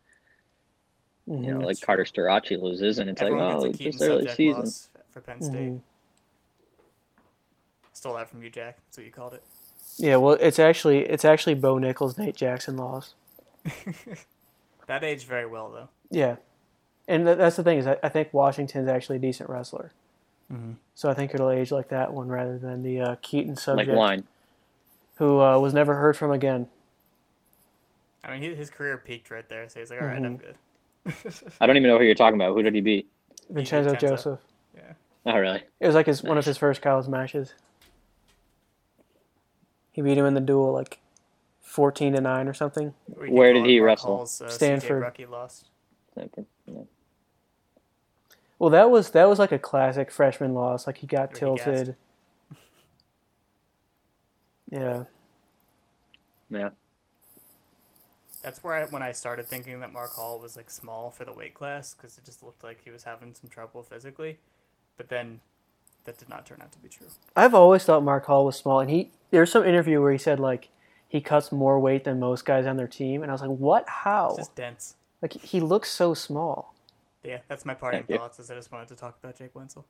You 1.28 1.38
know, 1.38 1.60
like 1.60 1.82
Carter 1.82 2.04
Starocci 2.04 2.62
loses, 2.62 3.00
and 3.00 3.10
it's 3.10 3.22
everyone 3.22 3.46
like, 3.48 3.56
oh, 3.58 3.66
it's 3.66 3.78
just 3.80 4.02
early 4.02 4.28
subject 4.28 4.36
season. 4.38 4.72
for 5.12 5.22
Penn 5.22 5.42
State. 5.42 5.68
hmm 5.70 5.78
Stole 7.94 8.16
that 8.16 8.30
from 8.30 8.44
you, 8.44 8.50
Jack. 8.50 8.78
That's 8.86 8.98
what 8.98 9.06
you 9.06 9.12
called 9.12 9.34
it. 9.34 9.44
Yeah, 9.98 10.18
well, 10.18 10.34
it's 10.40 10.60
actually 10.60 11.00
it's 11.00 11.26
actually 11.26 11.56
Bo 11.56 11.78
Nickal's, 11.80 12.18
Nate 12.18 12.36
Jackson 12.36 12.78
loss. 12.78 13.14
That 14.88 15.04
aged 15.04 15.26
very 15.28 15.48
well 15.48 15.72
though. 15.72 15.90
Yeah, 16.12 16.36
and 17.08 17.26
th- 17.26 17.40
that's 17.40 17.56
the 17.56 17.64
thing 17.64 17.80
is 17.80 17.88
I, 17.88 17.98
I 18.04 18.10
think 18.10 18.32
Washington's 18.36 18.88
actually 18.88 19.16
a 19.16 19.20
decent 19.20 19.50
wrestler, 19.50 19.92
Mm-hmm. 20.54 20.74
so 20.94 21.10
I 21.10 21.16
think 21.16 21.34
it'll 21.34 21.50
age 21.50 21.72
like 21.72 21.90
that 21.90 22.14
one 22.14 22.28
rather 22.28 22.60
than 22.60 22.84
the 22.84 23.00
uh, 23.02 23.16
Keaton 23.24 23.56
Subjeck, 23.56 23.78
Like 23.78 23.88
wine. 23.88 24.24
who 25.16 25.42
uh, 25.42 25.58
was 25.58 25.74
never 25.74 25.96
heard 25.96 26.16
from 26.16 26.30
again. 26.32 26.68
I 28.24 28.34
mean, 28.34 28.44
he, 28.44 28.54
his 28.54 28.70
career 28.70 28.96
peaked 29.04 29.32
right 29.32 29.50
there, 29.50 29.68
so 29.68 29.80
he's 29.80 29.90
like, 29.90 30.00
all 30.00 30.08
right, 30.08 30.24
I'm 30.24 30.38
good. 30.38 30.56
I 31.62 31.68
don't 31.68 31.78
even 31.78 31.90
know 31.90 31.98
who 31.98 32.04
you're 32.04 32.16
talking 32.16 32.40
about. 32.40 32.54
Who 32.56 32.64
did 32.64 32.74
he 32.74 32.82
beat? 32.82 33.10
Vincenzo 33.50 33.92
Vincenzo. 33.92 34.16
Joseph. 34.16 34.40
yeah. 34.76 34.94
Oh, 35.26 35.38
really? 35.38 35.64
It 35.80 35.86
was 35.88 35.96
like 35.96 36.08
his 36.08 36.24
one 36.24 36.38
of 36.38 36.46
his 36.46 36.58
first 36.58 36.82
college 36.82 37.08
matches. 37.08 37.54
He 39.92 40.02
beat 40.02 40.18
him 40.18 40.26
in 40.26 40.34
the 40.34 40.42
duel 40.42 40.74
like 40.74 41.00
fourteen 41.62 42.14
to 42.14 42.22
nine 42.22 42.48
or 42.48 42.54
something. 42.54 42.94
We 43.16 43.30
Where 43.30 43.54
did 43.54 43.66
he 43.66 43.80
wrestle? 43.80 44.18
Hall's, 44.18 44.42
uh, 44.42 44.50
Stanford. 44.50 45.04
Rucky 45.04 45.30
lost. 45.30 45.68
Stanford, 46.12 46.46
yeah. 46.66 46.82
Well, 48.58 48.70
that 48.70 48.90
was 48.90 49.12
that 49.12 49.30
was 49.30 49.40
like 49.40 49.52
a 49.52 49.60
classic 49.60 50.12
freshman 50.12 50.54
loss. 50.54 50.88
Like 50.88 50.98
he 50.98 51.08
got 51.08 51.40
Where 51.40 51.52
he 51.52 51.58
tilted. 51.58 51.96
Yeah. 54.72 55.04
Yeah. 56.50 56.70
That's 58.46 58.64
where 58.64 58.76
I, 58.76 58.86
when 58.86 59.02
I 59.02 59.12
started 59.12 59.48
thinking 59.48 59.80
that 59.80 59.92
Mark 59.92 60.12
Hall 60.14 60.40
was 60.40 60.56
like 60.56 60.70
small 60.70 61.10
for 61.10 61.26
the 61.26 61.34
weight 61.34 61.56
class 61.56 61.96
because 61.96 62.16
it 62.20 62.26
just 62.26 62.44
looked 62.44 62.64
like 62.64 62.80
he 62.86 62.92
was 62.92 63.04
having 63.04 63.34
some 63.34 63.50
trouble 63.50 63.82
physically. 63.82 64.38
But 64.98 65.10
then 65.10 65.40
that 66.04 66.20
did 66.20 66.30
not 66.30 66.46
turn 66.46 66.60
out 66.62 66.72
to 66.74 66.78
be 66.78 66.88
true. 66.88 67.08
I've 67.36 67.56
always 67.56 67.84
thought 67.86 68.04
Mark 68.04 68.28
Hall 68.28 68.46
was 68.46 68.56
small, 68.56 68.80
and 68.82 68.90
he 68.92 69.10
there's 69.32 69.52
some 69.52 69.66
interview 69.66 70.00
where 70.00 70.12
he 70.12 70.20
said 70.20 70.40
like 70.40 70.70
he 71.10 71.22
cuts 71.22 71.52
more 71.52 71.80
weight 71.80 72.04
than 72.04 72.20
most 72.20 72.46
guys 72.46 72.68
on 72.68 72.78
their 72.78 72.88
team, 72.88 73.24
and 73.24 73.32
I 73.32 73.34
was 73.34 73.42
like, 73.42 73.50
what? 73.50 73.90
How? 73.90 74.28
It's 74.28 74.38
just 74.38 74.56
dense. 74.56 74.96
Like 75.24 75.34
he 75.34 75.60
looks 75.60 75.90
so 75.90 76.14
small. 76.14 76.76
Yeah, 77.24 77.40
that's 77.48 77.66
my 77.66 77.74
parting 77.74 78.02
Thank 78.02 78.12
you. 78.12 78.18
thoughts. 78.18 78.38
Is 78.38 78.52
I 78.52 78.54
just 78.54 78.72
wanted 78.72 78.90
to 78.90 78.96
talk 78.96 79.18
about 79.24 79.36
Jake 79.40 79.56
Wentzel. 79.56 79.86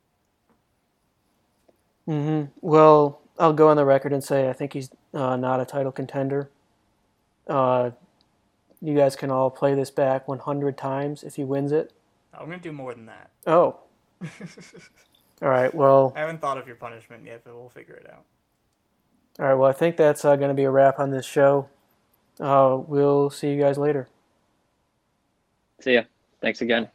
hmm 2.06 2.44
Well, 2.62 3.20
I'll 3.38 3.52
go 3.52 3.68
on 3.68 3.76
the 3.76 3.84
record 3.84 4.14
and 4.14 4.24
say 4.24 4.48
I 4.48 4.54
think 4.54 4.72
he's 4.72 4.88
uh, 5.12 5.36
not 5.36 5.60
a 5.60 5.66
title 5.66 5.92
contender. 5.92 6.48
Uh, 7.46 7.90
you 8.80 8.94
guys 8.94 9.16
can 9.16 9.30
all 9.30 9.50
play 9.50 9.74
this 9.74 9.90
back 9.90 10.28
100 10.28 10.76
times 10.76 11.22
if 11.22 11.36
he 11.36 11.44
wins 11.44 11.72
it. 11.72 11.92
I'm 12.34 12.46
gonna 12.46 12.58
do 12.58 12.72
more 12.72 12.94
than 12.94 13.06
that. 13.06 13.30
Oh, 13.46 13.80
all 15.42 15.48
right. 15.48 15.74
Well, 15.74 16.12
I 16.16 16.20
haven't 16.20 16.40
thought 16.40 16.58
of 16.58 16.66
your 16.66 16.76
punishment 16.76 17.24
yet, 17.24 17.42
but 17.44 17.54
we'll 17.54 17.68
figure 17.68 17.94
it 17.94 18.08
out. 18.10 18.24
all 19.38 19.46
right. 19.46 19.54
Well, 19.54 19.68
I 19.68 19.72
think 19.72 19.96
that's 19.96 20.24
uh, 20.24 20.36
going 20.36 20.48
to 20.48 20.54
be 20.54 20.64
a 20.64 20.70
wrap 20.70 20.98
on 20.98 21.10
this 21.10 21.26
show. 21.26 21.68
Uh, 22.40 22.78
we'll 22.86 23.30
see 23.30 23.50
you 23.50 23.60
guys 23.60 23.78
later. 23.78 24.08
See 25.80 25.94
ya. 25.94 26.02
Thanks 26.40 26.60
again. 26.60 26.88